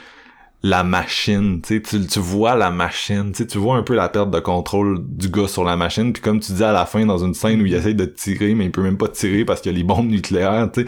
[0.66, 3.96] la machine, tu sais, tu, tu vois la machine, tu sais, tu vois un peu
[3.96, 6.86] la perte de contrôle du gars sur la machine, puis comme tu dis à la
[6.86, 9.44] fin dans une scène où il essaye de tirer, mais il peut même pas tirer
[9.44, 10.86] parce qu'il y a les bombes nucléaires, tu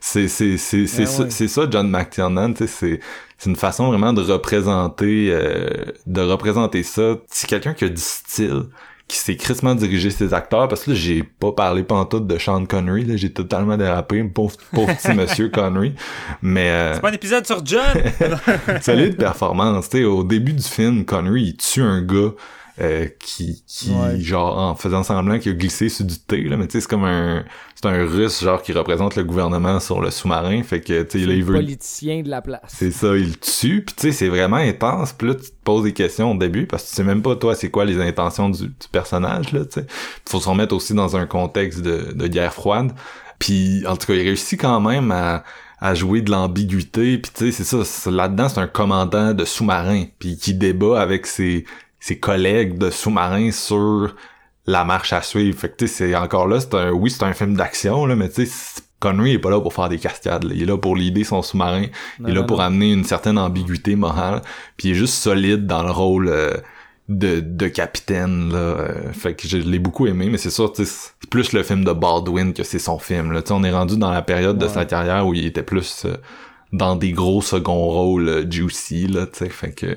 [0.00, 1.30] sais, c'est c'est Ouais, ça, ouais.
[1.30, 3.00] c'est ça John McTiernan, tu sais, c'est
[3.38, 5.68] c'est une façon vraiment de représenter euh,
[6.06, 7.16] de représenter ça.
[7.30, 8.64] C'est quelqu'un qui a du style
[9.10, 12.64] qui sait crissement diriger ses acteurs parce que là j'ai pas parlé pantoute de Sean
[12.64, 15.94] Connery là j'ai totalement dérapé pauvre, pauvre petit monsieur Connery
[16.42, 17.82] mais euh, C'est pas un épisode sur John!
[18.80, 19.88] solide performance.
[19.88, 22.30] Tu sais, au début du film, Connery, il tue un gars
[22.80, 24.18] euh, qui, qui Ouais.
[24.20, 26.88] genre, en faisant semblant qu'il a glissé sur du thé, là, mais tu sais, c'est
[26.88, 27.44] comme un,
[27.74, 31.26] c'est un russe, genre, qui représente le gouvernement sur le sous-marin, fait que, tu sais,
[31.26, 32.60] là, il veut politicien de la place.
[32.68, 35.84] c'est ça, il tue, puis tu sais, c'est vraiment intense, puis là, tu te poses
[35.84, 38.48] des questions au début, parce que tu sais même pas, toi, c'est quoi les intentions
[38.48, 39.86] du, du personnage, là, tu sais.
[40.28, 42.92] Faut se remettre aussi dans un contexte de, de guerre froide,
[43.38, 45.44] puis en tout cas, il réussit quand même à,
[45.80, 50.04] à jouer de l'ambiguïté, puis tu sais, c'est ça, là-dedans, c'est un commandant de sous-marin,
[50.18, 51.64] puis qui débat avec ses,
[52.00, 54.14] ses collègues de sous-marin sur
[54.66, 55.58] la marche à suivre.
[55.58, 58.16] Fait que tu sais, c'est encore là, c'est un, oui, c'est un film d'action, là,
[58.16, 60.52] mais tu sais, Connery est pas là pour faire des cascades, là.
[60.54, 61.86] il est là pour l'idée son sous-marin,
[62.20, 62.64] il est là non, pour non.
[62.64, 64.42] amener une certaine ambiguïté morale,
[64.76, 66.54] puis il est juste solide dans le rôle euh,
[67.10, 68.58] de, de capitaine là.
[68.58, 71.62] Euh, fait que je l'ai beaucoup aimé, mais c'est sûr, tu sais, c'est plus le
[71.62, 73.32] film de Baldwin que c'est son film.
[73.32, 73.42] Là.
[73.42, 76.04] Tu sais, on est rendu dans la période de sa carrière où il était plus
[76.04, 76.16] euh,
[76.72, 79.96] dans des gros second rôles euh, juicy là, tu sais, fait que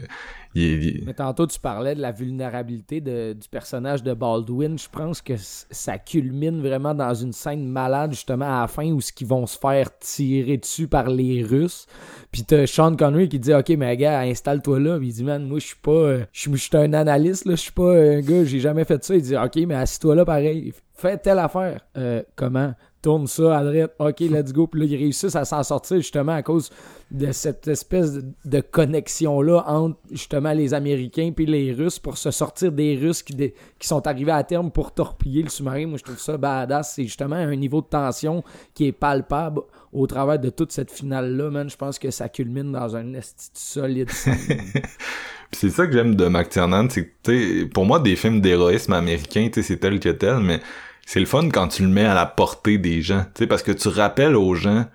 [1.05, 4.77] Mais tantôt, tu parlais de la vulnérabilité de- du personnage de Baldwin.
[4.77, 9.01] Je pense que ça culmine vraiment dans une scène malade, justement, à la fin, où
[9.01, 11.87] ce qu'ils vont se faire tirer dessus par les Russes.
[12.31, 14.97] Puis t'as Sean Connery qui dit Ok, mais gars, installe-toi là.
[14.97, 15.91] Puis il dit Man, moi, je suis pas.
[15.91, 17.55] euh, je suis un analyste, là.
[17.55, 19.15] Je suis pas un gars, j'ai jamais fait ça.
[19.15, 20.73] Il dit Ok, mais assis-toi là, pareil.
[20.95, 21.81] Fais telle affaire.
[21.97, 22.73] Euh, comment
[23.03, 23.93] Tourne ça à droite.
[23.99, 24.65] Ok, let's go.
[24.65, 26.71] Puis là, ils réussissent à s'en sortir, justement, à cause
[27.11, 28.13] de cette espèce
[28.45, 33.53] de, connexion-là entre justement les Américains puis les Russes pour se sortir des Russes qui,
[33.81, 35.85] sont arrivés à terme pour torpiller le sous-marin.
[35.85, 36.93] Moi, je trouve ça badass.
[36.95, 38.43] C'est justement un niveau de tension
[38.73, 39.61] qui est palpable
[39.91, 41.69] au travers de toute cette finale-là, man.
[41.69, 44.09] Je pense que ça culmine dans un esti de solide
[45.53, 49.77] c'est ça que j'aime de McTiernan, c'est que, pour moi, des films d'héroïsme américain, c'est
[49.77, 50.59] tel que tel, mais
[51.05, 53.63] c'est le fun quand tu le mets à la portée des gens, tu sais, parce
[53.63, 54.85] que tu rappelles aux gens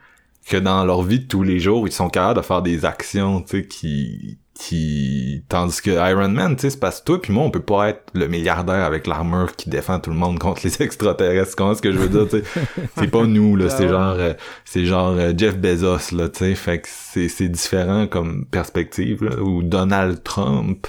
[0.47, 3.43] que dans leur vie de tous les jours, ils sont capables de faire des actions,
[3.43, 7.33] tu sais, qui, qui, tandis que Iron Man, tu sais, c'est parce que toi puis
[7.33, 10.63] moi, on peut pas être le milliardaire avec l'armure qui défend tout le monde contre
[10.65, 11.55] les extraterrestres.
[11.57, 12.67] Comment ce que je veux dire, tu sais?
[12.99, 14.33] C'est pas nous, là, c'est genre, euh,
[14.65, 19.25] c'est genre euh, Jeff Bezos, là, tu sais, fait que c'est, c'est différent comme perspective,
[19.25, 20.89] là, ou Donald Trump,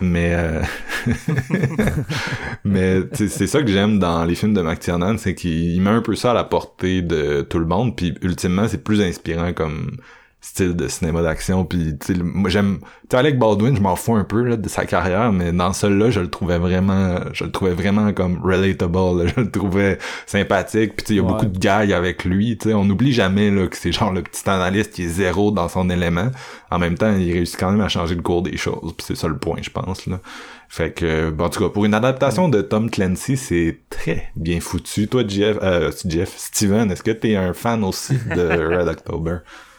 [0.00, 0.62] mais, euh,
[2.64, 6.16] mais c'est ça que j'aime dans les films de McTiernan, c'est qu'il met un peu
[6.16, 9.98] ça à la portée de tout le monde, puis ultimement, c'est plus inspirant comme
[10.44, 14.14] style de cinéma d'action puis tu moi j'aime tu sais Alec Baldwin je m'en fous
[14.14, 17.50] un peu là, de sa carrière mais dans celui-là je le trouvais vraiment je le
[17.50, 19.32] trouvais vraiment comme relatable là.
[19.34, 21.28] je le trouvais sympathique puis tu sais il y a Ouais.
[21.32, 24.22] beaucoup de gags avec lui tu sais on n'oublie jamais là que c'est genre le
[24.22, 26.28] petit analyste qui est zéro dans son élément
[26.70, 29.16] en même temps il réussit quand même à changer le cours des choses puis c'est
[29.16, 30.20] ça le point je pense là
[30.68, 34.60] fait que bon, en tout cas pour une adaptation de Tom Clancy c'est très bien
[34.60, 39.38] foutu toi Jeff euh, Jeff Steven est-ce que t'es un fan aussi de Red October?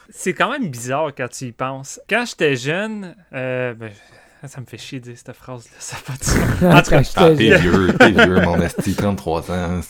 [0.10, 2.00] C'est quand même bizarre quand tu y penses.
[2.10, 3.92] Quand j'étais jeune, euh, ben,
[4.48, 5.76] ça me fait chier de dire cette phrase-là.
[5.80, 6.38] Ça pas de sens.
[6.64, 9.82] En tout cas, Ah, t'es vieux, t'es vieux, mon esti, 33 ans,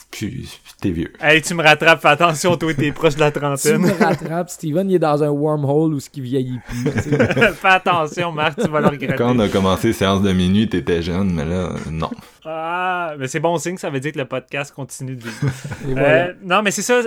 [0.82, 1.12] t'es vieux.
[1.22, 3.82] hey, tu me rattrapes, fais attention, toi, t'es proche de la tu trentaine.
[3.82, 6.84] me rattrapes, Steven, il est dans un wormhole où ce qui vieillit plus.
[7.04, 7.10] tu
[7.54, 9.16] fais attention, Marc, tu vas le regretter.
[9.16, 12.12] Quand on a commencé séance de minuit, t'étais jeune, mais là, non.
[12.46, 15.52] Ah, mais c'est bon signe, ça veut dire que le podcast continue de vivre.
[15.86, 16.08] Voilà.
[16.28, 17.02] Euh, non, mais c'est ça.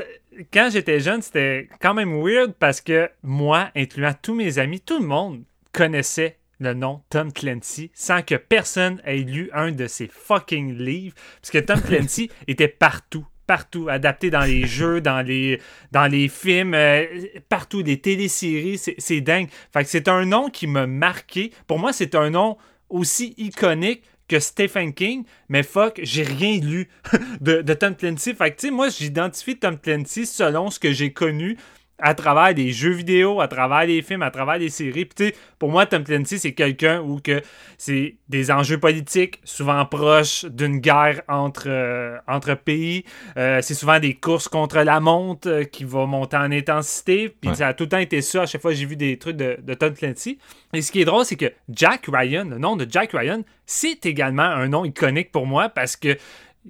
[0.52, 5.00] Quand j'étais jeune, c'était quand même weird parce que moi, incluant tous mes amis, tout
[5.00, 5.42] le monde
[5.72, 11.14] connaissait le nom Tom Clancy sans que personne ait lu un de ses fucking livres.
[11.40, 13.26] Parce que Tom Clancy était partout.
[13.46, 15.58] Partout, adapté dans les jeux, dans les,
[15.90, 17.06] dans les films, euh,
[17.48, 19.48] partout, des téléséries, c'est c'est dingue.
[19.72, 21.52] Fait que c'est un nom qui m'a marqué.
[21.66, 22.58] Pour moi, c'est un nom
[22.90, 26.88] aussi iconique que Stephen King, mais fuck, j'ai rien lu
[27.40, 28.34] de, de Tom Clancy.
[28.34, 31.56] Fait que, tu sais, moi, j'identifie Tom Clancy selon ce que j'ai connu
[32.00, 35.04] à travers des jeux vidéo, à travers des films, à travers des séries.
[35.04, 37.42] Puis, tu sais, pour moi, Tom Clancy, c'est quelqu'un où que
[37.76, 43.04] c'est des enjeux politiques souvent proches d'une guerre entre, euh, entre pays.
[43.36, 47.28] Euh, c'est souvent des courses contre la montre euh, qui va monter en intensité.
[47.28, 47.56] Puis, Ouais.
[47.56, 48.42] ça a tout le temps été ça.
[48.42, 50.38] À chaque fois que j'ai vu des trucs de, de Tom Clancy.
[50.72, 54.06] Et ce qui est drôle, c'est que Jack Ryan, le nom de Jack Ryan, c'est
[54.06, 56.16] également un nom iconique pour moi parce que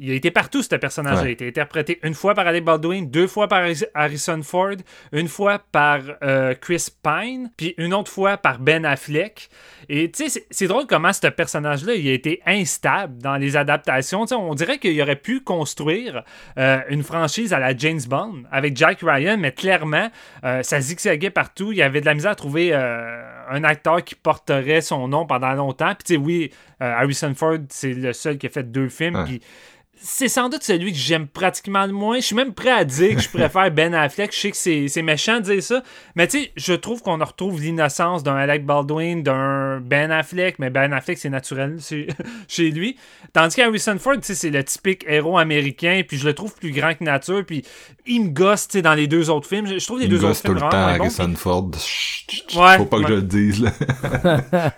[0.01, 1.23] il a été partout, ce personnage-là.
[1.23, 1.27] Ouais.
[1.29, 4.77] Il a été interprété une fois par Alec Baldwin, deux fois par Harris- Harrison Ford,
[5.13, 9.49] une fois par euh, Chris Pine, puis une autre fois par Ben Affleck.
[9.89, 14.25] Et tu sais, c'est- drôle comment ce personnage-là, il a été instable dans les adaptations.
[14.33, 16.25] On dirait qu'il aurait pu construire
[16.59, 20.11] euh, une franchise à la James Bond avec Jack Ryan, mais clairement,
[20.45, 21.73] euh, ça zigzaguait partout.
[21.73, 25.53] Il y avait de la misère à trouver un acteur qui porterait son nom pendant
[25.55, 25.95] longtemps.
[25.95, 26.51] Puis tu sais, oui,
[26.81, 29.17] Harrison Ford, c'est le seul qui a fait deux films.
[29.17, 29.41] Ouais.
[30.01, 32.17] C'est sans doute celui que j'aime pratiquement le moins.
[32.17, 34.33] Je suis même prêt à dire que je préfère Ben Affleck.
[34.33, 35.83] Je sais que c'est méchant de dire ça.
[36.15, 40.59] Mais tu sais, je trouve qu'on retrouve l'innocence d'un Alec Baldwin, d'un Ben Affleck.
[40.59, 41.79] Mais Ben Affleck, c'est naturel
[42.49, 42.97] chez lui.
[43.33, 46.03] Tandis qu'Harrison Ford, tu sais, c'est le typique héros américain.
[46.07, 47.45] Puis je le trouve plus grand que nature.
[47.45, 47.65] Puis
[48.07, 49.67] il me gosse, tu sais, dans les deux autres films.
[49.67, 50.77] Je trouve les Il deux autres gosse tout films le temps.
[50.77, 51.71] Harrison Ford.
[51.79, 53.73] Chut, chut, Ouais, Faut pas que je le dise, là.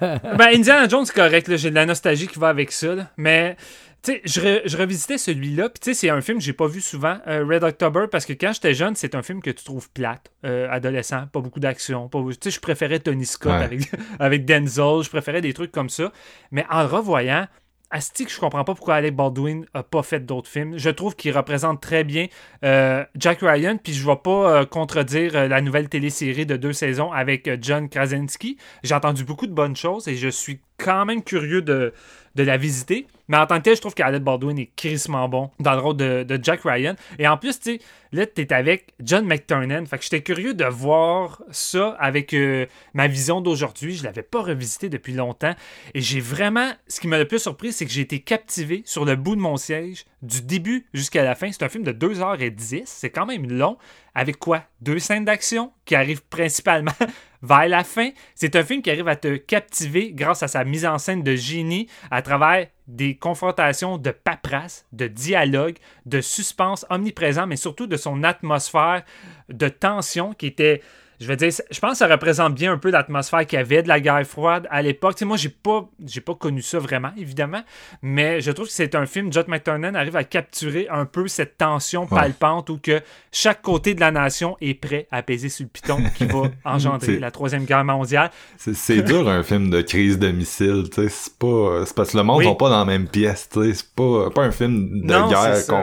[0.37, 1.57] ben, Indiana Jones, c'est correct.
[1.57, 2.95] J'ai de la nostalgie qui va avec ça.
[2.95, 3.11] là.
[3.17, 3.57] Mais,
[4.03, 5.69] sais, je, re- je revisitais celui-là.
[5.69, 8.25] Puis, tu sais, c'est un film que j'ai pas vu souvent, euh, Red October, parce
[8.27, 11.61] que quand j'étais jeune, c'est un film que tu trouves plate, euh, adolescent, pas beaucoup
[11.61, 12.09] d'action.
[12.09, 13.65] pas- Tu sais, je préférais Tony Scott Ouais.
[13.65, 13.81] avec,
[14.19, 15.03] avec Denzel.
[15.03, 16.13] Je préférais des trucs comme ça.
[16.51, 17.47] Mais en le revoyant,
[17.93, 20.79] Asti que je comprends pas pourquoi Alec Baldwin a pas fait d'autres films.
[20.79, 22.29] Je trouve qu'il représente très bien
[22.65, 26.73] euh, Jack Ryan, puis je vais pas euh, contredire euh, la nouvelle télésérie de deux
[26.73, 28.59] saisons avec John Krasinski.
[28.85, 31.93] J'ai entendu beaucoup de bonnes choses et je suis quand même curieux de,
[32.37, 33.07] la visiter.
[33.29, 35.97] Mais en tant que tel, je trouve qu'Alec Baldwin est crissement bon dans le rôle
[35.97, 36.95] de, Jack Ryan.
[37.19, 37.81] Et en plus, tu sais,
[38.13, 39.85] là, t'es avec John McTiernan.
[39.87, 43.95] Fait que j'étais curieux de voir ça avec euh, ma vision d'aujourd'hui.
[43.95, 45.55] Je l'avais pas revisité depuis longtemps.
[45.95, 46.73] Et j'ai vraiment.
[46.89, 49.41] Ce qui m'a le plus surpris, c'est que j'ai été captivé sur le bout de
[49.41, 51.53] mon siège du début jusqu'à la fin.
[51.53, 52.83] C'est un film de 2h10.
[52.87, 53.77] C'est quand même long.
[54.15, 54.65] Avec quoi?
[54.81, 56.93] Deux scènes d'action qui arrivent principalement
[57.43, 58.11] vers la fin.
[58.35, 61.35] C'est un film qui arrive à te captiver grâce à sa mise en scène de
[61.35, 65.77] génie à travers des confrontations de paperasse, de dialogue,
[66.07, 69.05] de suspense omniprésent, mais surtout de son atmosphère
[69.49, 70.83] de tension qui était.
[71.21, 73.83] Je veux dire, je pense que ça représente bien un peu l'atmosphère qu'il y avait
[73.83, 75.17] de la guerre froide à l'époque.
[75.17, 77.63] Tu sais, moi, j'ai pas, j'ai pas connu ça vraiment, évidemment,
[78.01, 81.59] mais je trouve que c'est un film, John McTiernan arrive à capturer un peu cette
[81.59, 82.09] tension Ouais.
[82.19, 83.03] palpante où que
[83.33, 87.19] chaque côté de la nation est prêt à peser sur le piton qui va engendrer
[87.19, 88.31] la Troisième Guerre mondiale.
[88.57, 92.17] C'est- dur un film de crise de missile, tu sais, c'est pas c'est parce que
[92.17, 92.45] le monde Oui.
[92.47, 95.29] sont pas dans la même pièce, tu sais, c'est pas pas un film de Non,
[95.29, 95.75] guerre ça.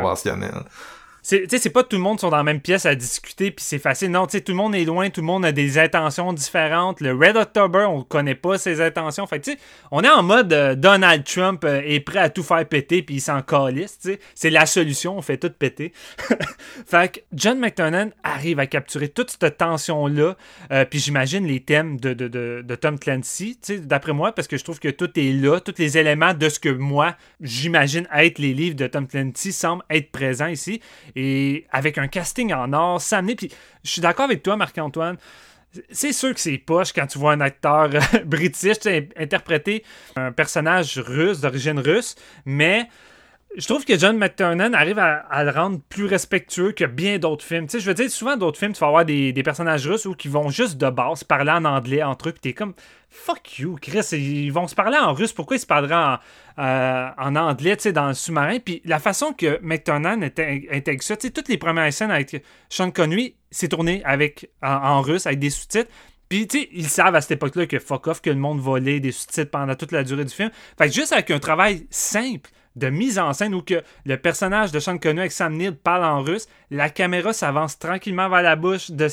[1.30, 3.52] C'est, tu sais, c'est pas tout le monde sont dans la même pièce à discuter
[3.52, 4.12] puis c'est facile.
[4.12, 7.02] Non, tu sais, tout le monde est loin, tout le monde a des intentions différentes.
[7.02, 9.28] Le Red October, on connaît pas ses intentions.
[9.28, 9.58] Fait tu sais,
[9.91, 13.16] on est en mode euh, Donald Trump euh, est prêt à tout faire péter puis
[13.16, 14.20] il s'en calisse, tu sais.
[14.36, 15.91] C'est la solution, on fait tout péter.
[16.88, 20.38] fait que John McTiernan arrive à capturer toute cette tension-là.
[20.72, 24.32] euh, puis j'imagine les thèmes de, de, de, de Tom Clancy, tu sais, d'après moi,
[24.32, 27.18] parce que je trouve que tout est là, tous les éléments de ce que moi,
[27.41, 30.80] j'imagine être les livres de Tom Clancy semblent être présents ici.
[31.19, 33.35] Et avec un casting en or, s'amener.
[33.35, 33.52] Puis
[33.84, 35.18] je suis d'accord avec toi, Marc-Antoine.
[35.89, 37.89] C'est sûr que c'est poche quand tu vois un acteur
[38.26, 38.77] british
[39.18, 39.84] interpréter
[40.15, 42.15] un personnage russe, d'origine russe,
[42.45, 42.88] mais
[43.57, 47.65] je trouve que John McTiernan arrive à, le rendre plus respectueux que bien d'autres films.
[47.65, 50.13] Tu sais, je veux dire, souvent d'autres films, tu vas avoir des, personnages russes où
[50.13, 52.75] qui vont juste de base parler en anglais entre eux, puis t'es comme
[53.09, 56.17] fuck you, Chris, ils vont se parler en russe, pourquoi ils se parleraient en,
[56.59, 58.59] euh, anglais, tu sais, dans le sous-marin?
[58.59, 62.91] Puis la façon que McTiernan intègre ça, tu sais, toutes les premières scènes avec Sean
[62.91, 65.89] Connery, c'est tourné avec, en, en russe, avec des sous-titres.
[66.29, 68.99] Puis, tu sais, ils savent à cette époque-là que fuck off, que le monde volait
[68.99, 70.51] des sous-titres pendant toute la durée du film.
[70.77, 74.72] Fait que juste avec un travail simple de mise en scène où que le personnage
[74.72, 78.56] de Sean Connery avec Sam Neill parle en russe, la caméra s'avance tranquillement vers la
[78.56, 79.08] bouche de,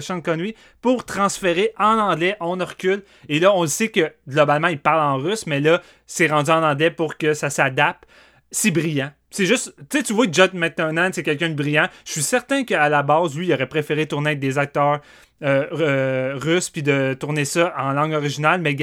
[0.00, 3.02] Sean Connery pour transférer en anglais, on recule.
[3.28, 6.50] Et là, on le sait que globalement, il parle en russe, mais là, c'est rendu
[6.50, 8.04] en anglais pour que ça s'adapte.
[8.52, 9.10] C'est brillant.
[9.30, 11.86] C'est juste, tu sais, tu vois que John McTiernan, c'est quelqu'un de brillant.
[12.04, 15.00] Je suis certain qu'à la base, lui, il aurait préféré tourner avec des acteurs
[15.42, 18.76] euh, euh, russes puis de tourner ça en langue originale, mais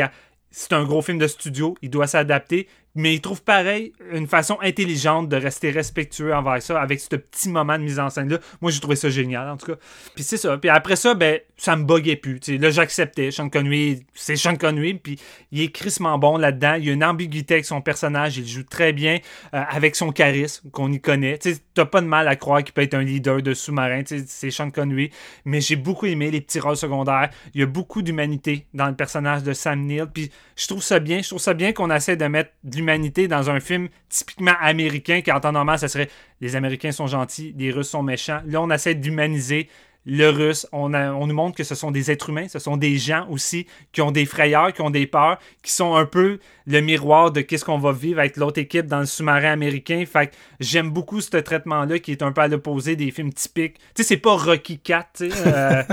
[0.50, 2.68] c'est un gros film de studio, il doit s'adapter,
[2.98, 7.48] mais il trouve pareil une façon intelligente de rester respectueux envers ça avec ce petit
[7.48, 8.40] moment de mise en scène là.
[8.60, 9.78] Moi j'ai trouvé ça génial en tout cas.
[10.16, 10.58] Puis c'est ça.
[10.58, 12.40] Puis après ça ben ça me buguait plus.
[12.40, 13.30] Tu sais, là j'acceptais.
[13.30, 15.20] Sean Connery, c'est Sean Connery puis
[15.52, 16.74] il est crissement bon là-dedans.
[16.80, 19.20] Il y a une ambiguïté avec son personnage, il joue très bien
[19.54, 21.38] euh, avec son charisme qu'on y connaît.
[21.38, 24.02] Tu t'as pas de mal à croire qu'il peut être un leader de sous-marin.
[24.08, 25.12] C'est Sean Connery.
[25.46, 27.30] Mais j'ai beaucoup aimé les petits rôles secondaires.
[27.54, 30.08] Il y a beaucoup d'humanité dans le personnage de Sam Neill.
[30.12, 31.22] Puis je trouve ça bien.
[31.22, 32.87] Je trouve ça bien qu'on essaie de mettre de
[33.28, 36.10] dans un film typiquement américain, qui en temps normal, ça serait
[36.42, 38.42] les Américains sont gentils, les Russes sont méchants.
[38.46, 39.70] Là, on essaie d'humaniser
[40.08, 40.66] le russe.
[40.72, 44.02] On, nous montre que ce sont des êtres humains, ce sont des gens aussi qui
[44.02, 47.66] ont des frayeurs, qui ont des peurs, qui sont un peu le miroir de qu'est-ce
[47.66, 50.04] qu'on va vivre avec l'autre équipe dans le sous-marin américain.
[50.12, 53.76] Fait que j'aime beaucoup ce traitement-là qui est un peu à l'opposé des films typiques.
[53.76, 55.38] Tu sais, c'est pas Rocky 4, tu sais.
[55.46, 55.84] euh,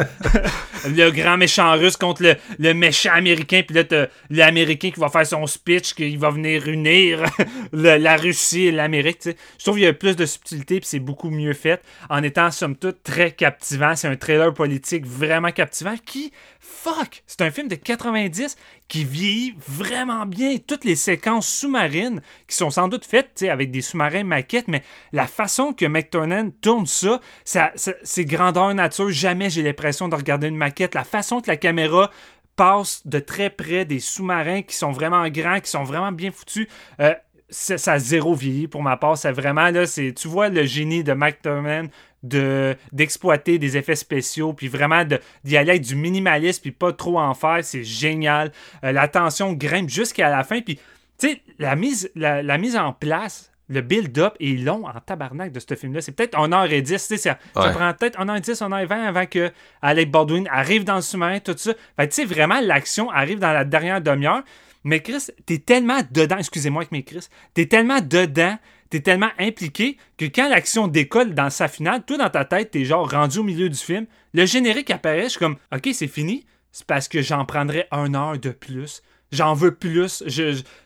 [0.88, 2.22] le grand méchant russe contre
[2.58, 6.68] le, méchant américain, puis là, t'as l'américain qui va faire son speech, qu'il va venir
[6.68, 7.24] unir
[7.72, 9.34] la Russie et l'Amérique, tu.
[9.58, 12.50] Je trouve qu'il y a plus de subtilité, puis c'est beaucoup mieux fait, en étant,
[12.50, 13.96] somme toute, très captivant.
[14.04, 18.54] C'est un trailer politique vraiment captivant qui, fuck, c'est un film de 90
[18.86, 20.58] qui vieillit vraiment bien.
[20.58, 24.82] Toutes les séquences sous-marines qui sont sans doute faites avec des sous-marins maquettes, mais
[25.12, 29.08] la façon que McTurnan tourne ça, ça, c'est grandeur nature.
[29.08, 30.94] Jamais j'ai l'impression de regarder une maquette.
[30.94, 32.10] La façon que la caméra
[32.56, 36.68] passe de très près des sous-marins qui sont vraiment grands, qui sont vraiment bien foutus.
[37.00, 37.14] Euh,
[37.48, 39.16] ça a zéro vieilli pour ma part.
[39.16, 41.86] C'est vraiment, là, c'est, tu vois le génie de McTurnan
[42.24, 45.04] de, d'exploiter des effets spéciaux, puis vraiment
[45.44, 47.60] d'y aller avec du minimalisme, puis pas trop en faire.
[47.62, 48.50] C'est génial.
[48.82, 50.76] Euh, la tension grimpe jusqu'à la fin, puis,
[51.18, 55.60] tu sais, la mise, la, mise en place, le build-up est long en tabarnak de
[55.60, 56.00] ce film-là.
[56.00, 56.98] C'est peut-être 1h10.
[57.16, 61.54] Ça, ça prend peut-être 1h10, 1h20 avant que Alec Baldwin arrive dans le sous-marin, tout
[61.56, 61.72] ça.
[61.96, 64.42] Fait tu sais, vraiment, l'action arrive dans la dernière demi-heure.
[64.84, 68.58] Mais Chris, t'es tellement dedans, excusez-moi avec mes Chris, t'es tellement dedans,
[68.90, 72.84] t'es tellement impliqué que quand l'action décolle dans sa finale, toi dans ta tête, t'es
[72.84, 76.44] genre rendu au milieu du film, le générique apparaît, je suis comme, ok, c'est fini,
[76.72, 79.02] c'est parce que j'en prendrais un heure de plus.
[79.34, 80.22] J'en veux plus.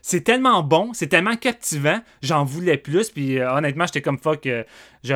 [0.01, 3.11] C'est tellement bon, c'est tellement captivant, j'en voulais plus.
[3.11, 4.45] Puis euh, honnêtement, j'étais comme fuck.
[4.47, 4.63] Euh,
[5.03, 5.13] je,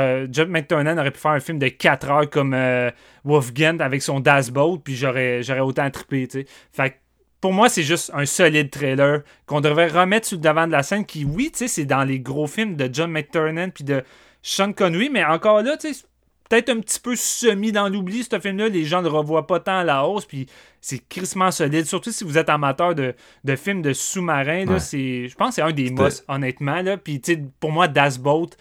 [1.00, 2.92] aurait pu faire un film de 4 heures comme euh,
[3.24, 6.28] Wolfgang avec son Das Boat, puis j'aurais, autant trippé.
[6.72, 7.00] Fait
[7.44, 10.82] pour moi, c'est juste un solide trailer qu'on devrait remettre sur le devant de la
[10.82, 11.06] scène.
[11.06, 14.02] Qui, oui, tu sais, c'est dans les gros films de John McTurnan puis de
[14.42, 16.06] Sean Connery, mais encore là, tu sais,
[16.48, 18.70] peut-être un petit peu semi dans l'oubli, ce film-là.
[18.70, 20.48] Les gens ne le revoient pas tant à la hausse, puis
[20.80, 21.86] c'est crissement solide.
[21.86, 23.14] Surtout si vous êtes amateur de,
[23.44, 26.82] de films de sous-marins, je pense que c'est un des must, honnêtement.
[26.82, 26.96] Là.
[26.96, 27.22] Puis,
[27.60, 28.52] pour moi, Das Boat,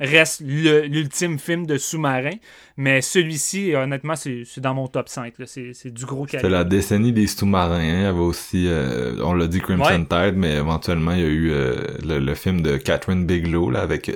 [0.00, 2.34] reste l'ultime film de sous-marin.
[2.76, 5.34] Mais celui-ci, honnêtement, c'est dans mon top 5.
[5.46, 6.48] C'est du gros calibre.
[6.48, 7.82] C'est la décennie des sous-marins.
[7.82, 11.26] Il y avait aussi, euh, on l'a dit Crimson Tide, mais éventuellement, il y a
[11.26, 14.14] eu euh, le, film de Catherine Bigelow là, avec euh,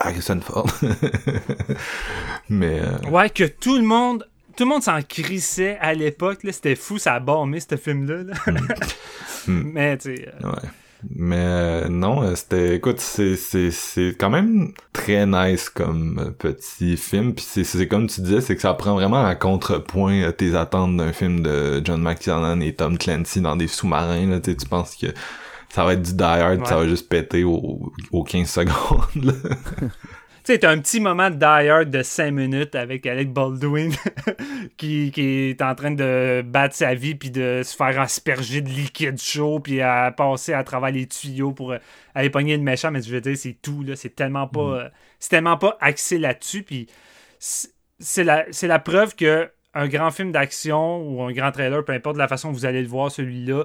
[0.00, 0.68] Harrison Ford.
[2.48, 2.80] mais...
[3.10, 4.26] Ouais, que tout le monde...
[4.56, 6.40] Tout le monde s'en crissait à l'époque.
[6.50, 8.34] C'était fou, ça a bombé, ce film-là.
[8.46, 8.56] Mm.
[9.46, 9.70] Mm.
[9.72, 10.28] mais, tu sais...
[10.44, 10.68] Ouais.
[11.08, 16.30] Mais euh, non, euh, c'était écoute, c'est c'est c'est quand même très nice comme euh,
[16.30, 17.34] petit film.
[17.34, 20.96] Puis c'est c'est comme tu disais, c'est que ça prend vraiment à contrepoint tes attentes
[20.96, 25.06] d'un film de John McTiernan et Tom Clancy dans des sous-marins là, tu penses que
[25.70, 29.34] ça va être du Die Hard, ça va juste péter aux, aux 15 secondes.
[30.44, 33.92] Tu sais, un petit moment de die de 5 minutes avec Alec Baldwin
[34.78, 38.70] qui, qui, est en train de battre sa vie puis de se faire asperger de
[38.70, 41.78] liquide chaud puis à passer à travers les tuyaux pour euh,
[42.14, 42.90] aller pogner le méchant.
[42.90, 43.96] Mais je veux dire, c'est tout, là.
[43.96, 44.78] C'est tellement pas, mm.
[44.78, 44.88] euh,
[45.18, 46.62] c'est tellement pas axé là-dessus.
[46.62, 46.86] Puis
[47.38, 52.16] c'est la, la preuve que un grand film d'action ou un grand trailer, peu importe
[52.16, 53.64] la façon que vous allez le voir, celui-là,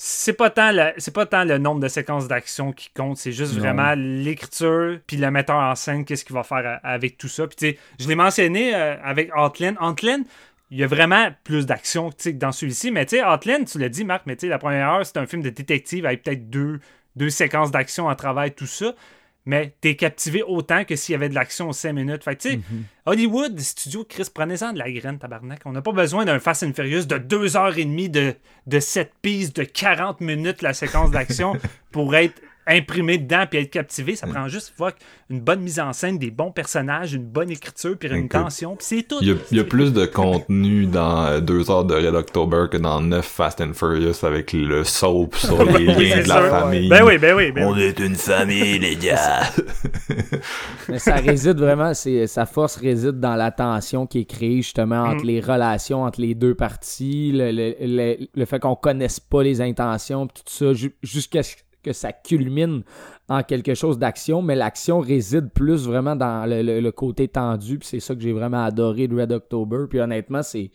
[0.00, 3.54] c'est pas tant c'est pas tant le nombre de séquences d'action qui compte, c'est juste
[3.54, 7.48] vraiment l'écriture puis le metteur en scène qu'est-ce qu'il va faire avec tout ça.
[7.48, 9.74] Puis tu sais, je l'ai mentionné euh, avec Outland.
[9.80, 10.22] Outland,
[10.70, 13.88] il y a vraiment plus d'action que dans celui-ci, mais tu sais Outland, tu l'as
[13.88, 16.48] dit Marc, mais tu sais la première heure, c'est un film de détective avec peut-être
[16.48, 16.78] deux
[17.16, 18.94] deux séquences d'action à travers tout ça
[19.48, 22.22] mais t'es captivé autant que s'il y avait de l'action aux 5 minutes.
[22.22, 22.84] Fait tu sais, mhm.
[23.06, 25.62] Hollywood, studio, Chris, prenez-en de la graine, tabarnak.
[25.64, 28.34] On n'a pas besoin d'un Fast and Furious de 2h30 de,
[28.66, 31.54] de 7 pistes de 40 minutes la séquence d'action
[31.92, 32.38] pour être
[32.68, 34.16] imprimer dedans puis être captivé.
[34.16, 34.74] Ça prend juste
[35.30, 38.86] une bonne mise en scène, des bons personnages, une bonne écriture, puis une tension, puis
[38.86, 39.18] c'est tout.
[39.20, 43.00] Il y, a, plus de contenu dans euh, deux heures de Red October que dans
[43.00, 46.88] neuf Fast and Furious avec le soap sur les liens de la famille.
[46.88, 47.52] Ben oui, ben oui.
[47.52, 49.42] Ben On est une famille, les gars.
[50.88, 55.02] Mais ça réside vraiment, c'est sa force réside dans la tension qui est créée justement
[55.02, 55.26] entre mm.
[55.26, 60.26] les relations entre les deux parties, le, le, le, fait qu'on connaisse pas les intentions,
[60.26, 60.72] tout ça,
[61.02, 62.82] jusqu'à ce que ça culmine
[63.28, 68.00] en quelque chose d'action, mais l'action réside plus vraiment dans le, côté tendu, puis c'est
[68.00, 70.70] ça que j'ai vraiment adoré de Red October, puis honnêtement, c'est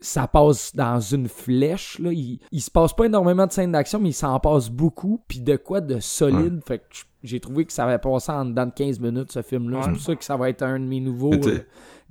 [0.00, 2.12] ça passe dans une flèche, là.
[2.12, 5.40] Il, il se passe pas énormément de scènes d'action, mais il s'en passe beaucoup, puis
[5.40, 6.84] de quoi de solide, fait que
[7.22, 9.82] j'ai trouvé que ça va passer en dedans de 15 minutes, ce film-là.
[9.84, 11.30] C'est pour ça que ça va être un de mes nouveaux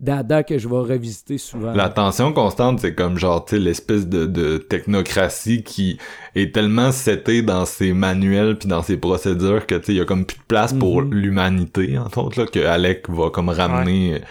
[0.01, 1.73] dada que je vais revisiter souvent.
[1.73, 5.99] La tension constante, c'est comme genre, tu l'espèce de, de technocratie qui
[6.35, 10.01] est tellement setée dans ses manuels puis dans ses procédures que, tu sais, il y
[10.01, 11.13] a comme plus de place pour mhm.
[11.13, 14.21] l'humanité, en autres, là, que Alec va comme ramener...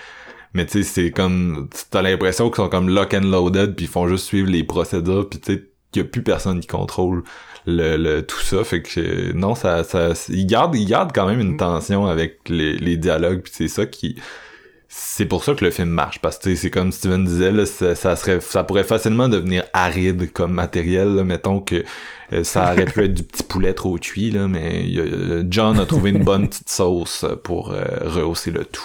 [0.53, 1.69] Mais tu sais, c'est comme...
[1.91, 5.29] T'as l'impression qu'ils sont comme lock and loaded puis ils font juste suivre les procédures
[5.29, 7.23] puis tu sais, qu'il y a plus personne qui contrôle
[7.67, 11.41] le, le tout ça fait que non ça ça il garde il garde quand même
[11.41, 11.59] une mm.
[11.59, 14.17] tension avec les, les dialogues puis c'est ça qui
[14.93, 18.17] c'est pour ça que le film marche parce que c'est comme Steven disait là, ça,
[18.17, 21.85] serait ça pourrait facilement devenir aride comme matériel là, mettons que
[22.33, 24.87] euh, ça aurait pu être du petit poulet trop cuit là mais
[25.49, 28.83] John a trouvé une bonne petite sauce pour euh, rehausser le tout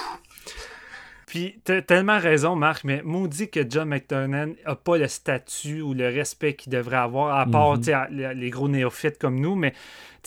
[1.26, 5.94] Puis t'as tellement raison, Marc, mais maudit que John McTiernan a pas le statut ou
[5.95, 8.34] le respect qu'il devrait avoir, à part Mhm.
[8.36, 9.73] les gros néophytes comme nous, mais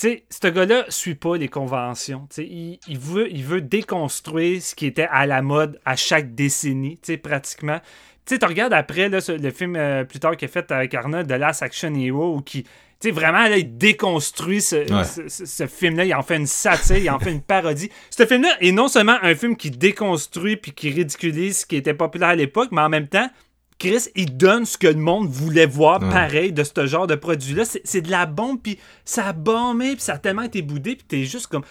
[0.03, 2.29] sais, ce gars-là suit pas les conventions.
[2.39, 6.97] Il, il veut, il veut déconstruire ce qui était à la mode à chaque décennie,
[7.03, 7.81] tu sais, pratiquement.
[8.27, 10.93] Tu sais, tu regardes après là, le film euh, plus tard qu'il a fait avec
[10.95, 12.69] Arnold, The Last Action Hero, où qui, tu
[13.01, 15.05] sais, vraiment, là, il déconstruit ce, Ouais.
[15.05, 16.05] ce- ce- ce film-là.
[16.05, 17.91] Il en fait une satire, il en fait une parodie.
[18.11, 21.95] Ce film-là est non seulement un film qui déconstruit puis qui ridiculise ce qui était
[21.95, 23.31] populaire à l'époque, mais en même temps,
[23.79, 26.11] Chris, il donne ce que le monde voulait voir Ouais.
[26.11, 27.63] pareil de ce genre de produit-là.
[27.85, 31.05] C'est de la bombe, puis ça a bombé, puis ça a tellement été boudé, puis
[31.07, 31.63] t'es juste comme...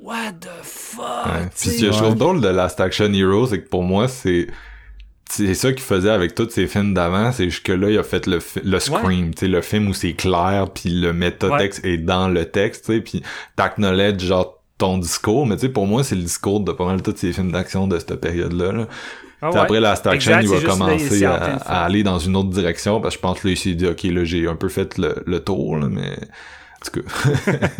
[0.00, 1.04] What the fuck?
[1.26, 1.48] Ouais.
[1.56, 4.48] Puis ce que je trouve drôle de Last Action Hero, c'est que pour moi, c'est
[5.30, 8.02] c'est ça qu'il faisait avec tous ses films d'avant, c'est juste que là, il a
[8.02, 11.96] fait le, le Scream, tu sais, le film où c'est clair, puis le métatexte est
[11.96, 13.22] dans le texte, tu sais, puis
[13.56, 17.00] t'acknowledge genre ton discours, mais tu sais, pour moi, c'est le discours de pas mal
[17.00, 18.72] tous ces films d'action de cette période-là.
[18.72, 18.88] là.
[19.42, 19.58] Ah ouais.
[19.58, 23.16] Après Last Action, Exact, il va là, commencer à, aller dans une autre direction, parce
[23.16, 25.22] que je pense que là, il s'est dit, ok, là, j'ai un peu fait le,
[25.26, 26.12] le tour, là, mais...
[26.12, 27.68] En tout cas...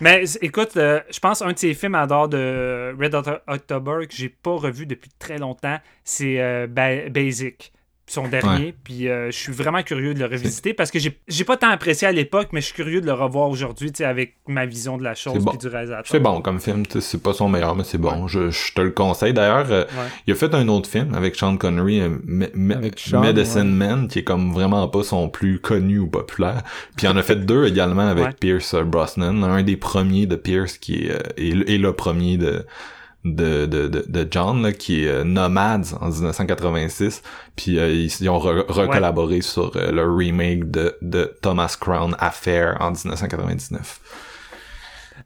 [0.00, 3.14] Mais écoute, euh, je pense un de ses films à dehors de Red
[3.46, 7.70] October que j'ai pas revu depuis très longtemps, c'est euh, Ba- Basic.
[8.10, 11.44] Son dernier, puis euh, je suis vraiment curieux de le revisiter parce que j'ai j'ai
[11.44, 14.04] pas tant apprécié à l'époque, mais je suis curieux de le revoir aujourd'hui, tu sais,
[14.04, 15.50] avec ma vision de la chose C'est bon.
[15.52, 16.06] puis du réalisateur.
[16.06, 18.26] C'est bon comme film, tu sais, c'est pas son meilleur, mais c'est bon.
[18.26, 19.32] Je, je te le conseille.
[19.32, 20.08] D'ailleurs, euh, Ouais.
[20.26, 23.60] il a fait un autre film avec Sean Connery, euh, Me- Me- Avec Sean, Medicine
[23.60, 23.86] ouais.
[23.86, 26.62] Man, qui est comme vraiment pas son plus connu ou populaire.
[26.96, 28.32] Puis il en a fait deux également avec Ouais.
[28.40, 32.38] Pierce Brosnan, un des premiers de Pierce qui est, euh, est, le- est le premier
[32.38, 32.64] de
[33.24, 37.22] de, de, de, de John, là, qui est euh, Nomads en 1986.
[37.56, 42.16] Puis euh, ils, ils ont re- recollaboré sur euh, le remake de, de Thomas Crown
[42.18, 44.00] Affair en 1999.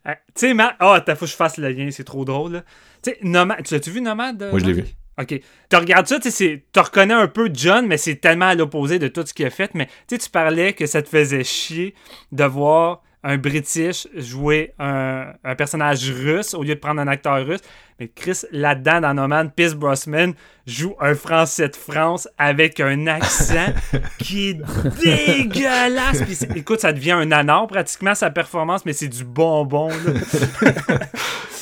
[0.05, 0.75] Ah, Tu sais, ma...
[0.81, 2.63] oh, t'as faut que je fasse le lien, c'est trop drôle.
[3.03, 4.43] Tu sais, Nomad, tu l'as-tu vu Nomad?
[4.51, 4.85] Moi, je l'ai vu.
[5.19, 5.41] Ok.
[5.71, 8.55] Tu regardes ça, tu sais, c'est- tu reconnais un peu John, mais c'est tellement à
[8.55, 9.73] l'opposé de tout ce qu'il a fait.
[9.75, 11.95] Mais tu sais, tu parlais que ça te faisait chier
[12.33, 17.45] de voir un British jouer un, un personnage russe au lieu de prendre un acteur
[17.45, 17.61] russe.
[17.99, 20.33] Mais Chris, là-dedans, dans Nomad, Pierce Brosnan
[20.67, 23.73] joue un Français de France avec un accent
[24.19, 24.61] qui est
[25.03, 26.23] dégueulasse.
[26.23, 29.89] Puis écoute, ça devient un anard pratiquement sa performance, mais c'est du bonbon.
[29.89, 30.99] là.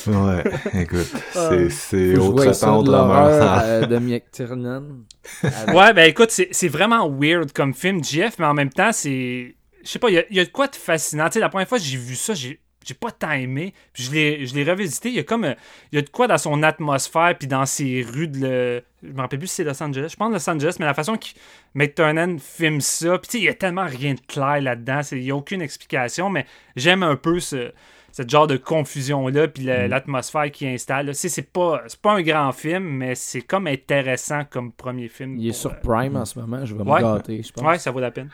[0.05, 0.43] Ouais,
[0.81, 1.49] écoute, Ah.
[1.69, 3.61] c'est, autre temps de de la l'horreur mort.
[3.63, 4.83] euh, de McTiernan.
[5.73, 9.55] Ouais, ben écoute, c'est c'est vraiment weird comme film, Jeff, mais en même temps, c'est.
[9.83, 11.29] Je sais pas, il y y, a de quoi de fascinant.
[11.35, 12.59] La première fois que j'ai vu ça, j'ai.
[12.85, 13.73] J'ai pas tant aimé.
[13.93, 15.07] Puis je l'ai, revisité.
[15.07, 15.55] Il y a comme.
[15.93, 18.39] Il y a de quoi dans son atmosphère, puis dans ses rues de.
[18.45, 18.83] Le...
[19.03, 20.09] Je me rappelle plus si c'est Los Angeles.
[20.11, 21.27] Je pense Los Angeles, mais la façon que
[21.75, 23.17] McTurnan filme ça.
[23.19, 24.99] Puis tu sais, il y a tellement rien de clair là-dedans.
[25.13, 26.45] Il y a aucune explication, mais
[26.75, 27.71] j'aime un peu ce,
[28.15, 31.13] ce genre de confusion-là, puis le- l'atmosphère qu'il installe.
[31.15, 35.35] sais, C'est pas, c'est pas un grand film, mais c'est comme intéressant comme premier film.
[35.37, 37.01] Il est pour, sur euh, Prime en ce moment, je vais Ouais.
[37.01, 37.65] me gâter, je pense.
[37.65, 38.29] Ouais, ça vaut la peine.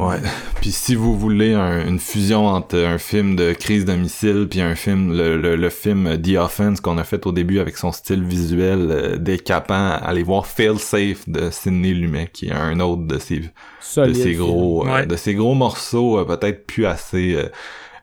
[0.00, 0.16] Ouais.
[0.60, 4.60] Puis si vous voulez un- une fusion entre un film de crise de missile puis
[4.60, 7.92] un film, le, le, le film The Offense qu'on a fait au début avec son
[7.92, 13.02] style visuel euh, décapant, allez voir Fail Safe de Sidney Lumet, qui est un autre
[13.02, 15.06] de ses, de ses gros, euh, Ouais.
[15.06, 17.36] de ces gros morceaux, euh, peut-être plus assez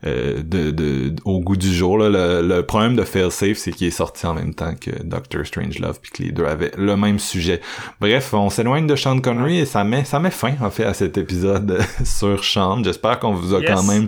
[0.05, 1.97] euh, de, de, au goût du jour.
[1.97, 2.09] Là.
[2.09, 5.45] Le, le problème de Fail Safe, c'est qu'il est sorti en même temps que Doctor
[5.45, 7.61] Strangelove, puis que les deux avaient le même sujet.
[7.99, 10.93] Bref, on s'éloigne de Sean Connery et ça met, ça met fin en fait à
[10.93, 12.83] cet épisode sur Sean.
[12.83, 13.69] J'espère qu'on vous a Yes.
[13.71, 14.07] quand même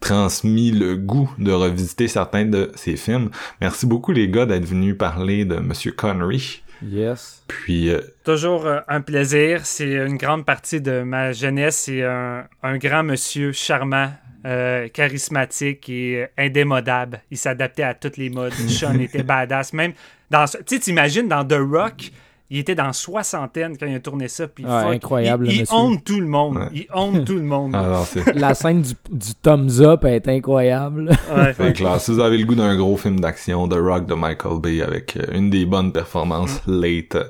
[0.00, 3.30] transmis le goût de revisiter certains de ses films.
[3.60, 6.62] Merci beaucoup les gars d'être venus parler de Monsieur Connery.
[6.82, 7.42] Yes.
[7.48, 9.62] Puis euh, Toujours euh, un plaisir.
[9.64, 11.84] C'est une grande partie de ma jeunesse.
[11.86, 14.10] C'est un, un grand monsieur charmant,
[14.46, 17.20] euh, charismatique et euh, indémodable.
[17.30, 18.52] Il s'adaptait à toutes les modes.
[18.68, 19.72] Sean était badass.
[19.72, 19.92] Même
[20.30, 20.46] dans.
[20.46, 22.10] ce- Tu sais, t'imagines dans The Rock.
[22.48, 24.46] Il était dans soixantaine quand il a tourné ça.
[24.46, 25.76] Puis Ouais, fuck, incroyable, Il, le il monsieur.
[25.76, 26.56] honte tout le monde.
[26.58, 26.68] Ouais.
[26.74, 27.76] Il honte tout le monde.
[28.36, 31.10] La scène du, du thumbs up est incroyable.
[31.36, 31.52] Ouais.
[31.54, 34.14] Fait que là, si vous avez le goût d'un gros film d'action, The Rock de
[34.14, 37.24] Michael Bay avec euh, une des bonnes performances late, euh,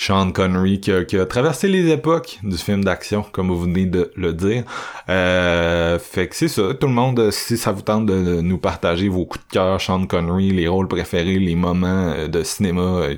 [0.00, 4.32] Sean Connery qui a, traversé les époques du film d'action, comme vous venez de le
[4.32, 4.64] dire.
[5.10, 9.10] Euh, fait que c'est ça, tout le monde, si ça vous tente de, nous partager
[9.10, 13.16] vos coups de cœur, Sean Connery, les rôles préférés, les moments euh, de cinéma euh,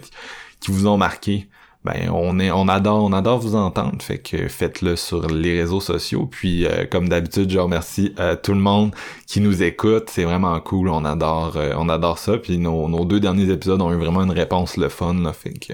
[0.59, 1.47] qui vous ont marqué,
[1.85, 4.01] ben on est on adore on adore vous entendre.
[4.01, 6.27] Fait que faites-le sur les réseaux sociaux.
[6.31, 8.95] Puis euh, comme d'habitude je remercie euh, tout le monde
[9.27, 10.09] qui nous écoute.
[10.09, 10.89] C'est vraiment cool.
[10.89, 12.39] On adore euh, on adore ça.
[12.39, 15.53] Puis nos, nos deux derniers épisodes ont eu vraiment une réponse le fun là, fait
[15.53, 15.73] que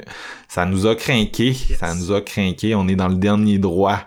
[0.48, 4.00] ça nous a craqué ça nous a craqué on est dans le dernier droit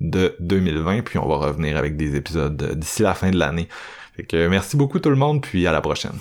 [0.00, 3.68] de 2020 puis on va revenir avec des épisodes euh, d'ici la fin de l'année.
[4.16, 5.42] Fait que merci beaucoup tout le monde.
[5.42, 6.18] Puis à la prochaine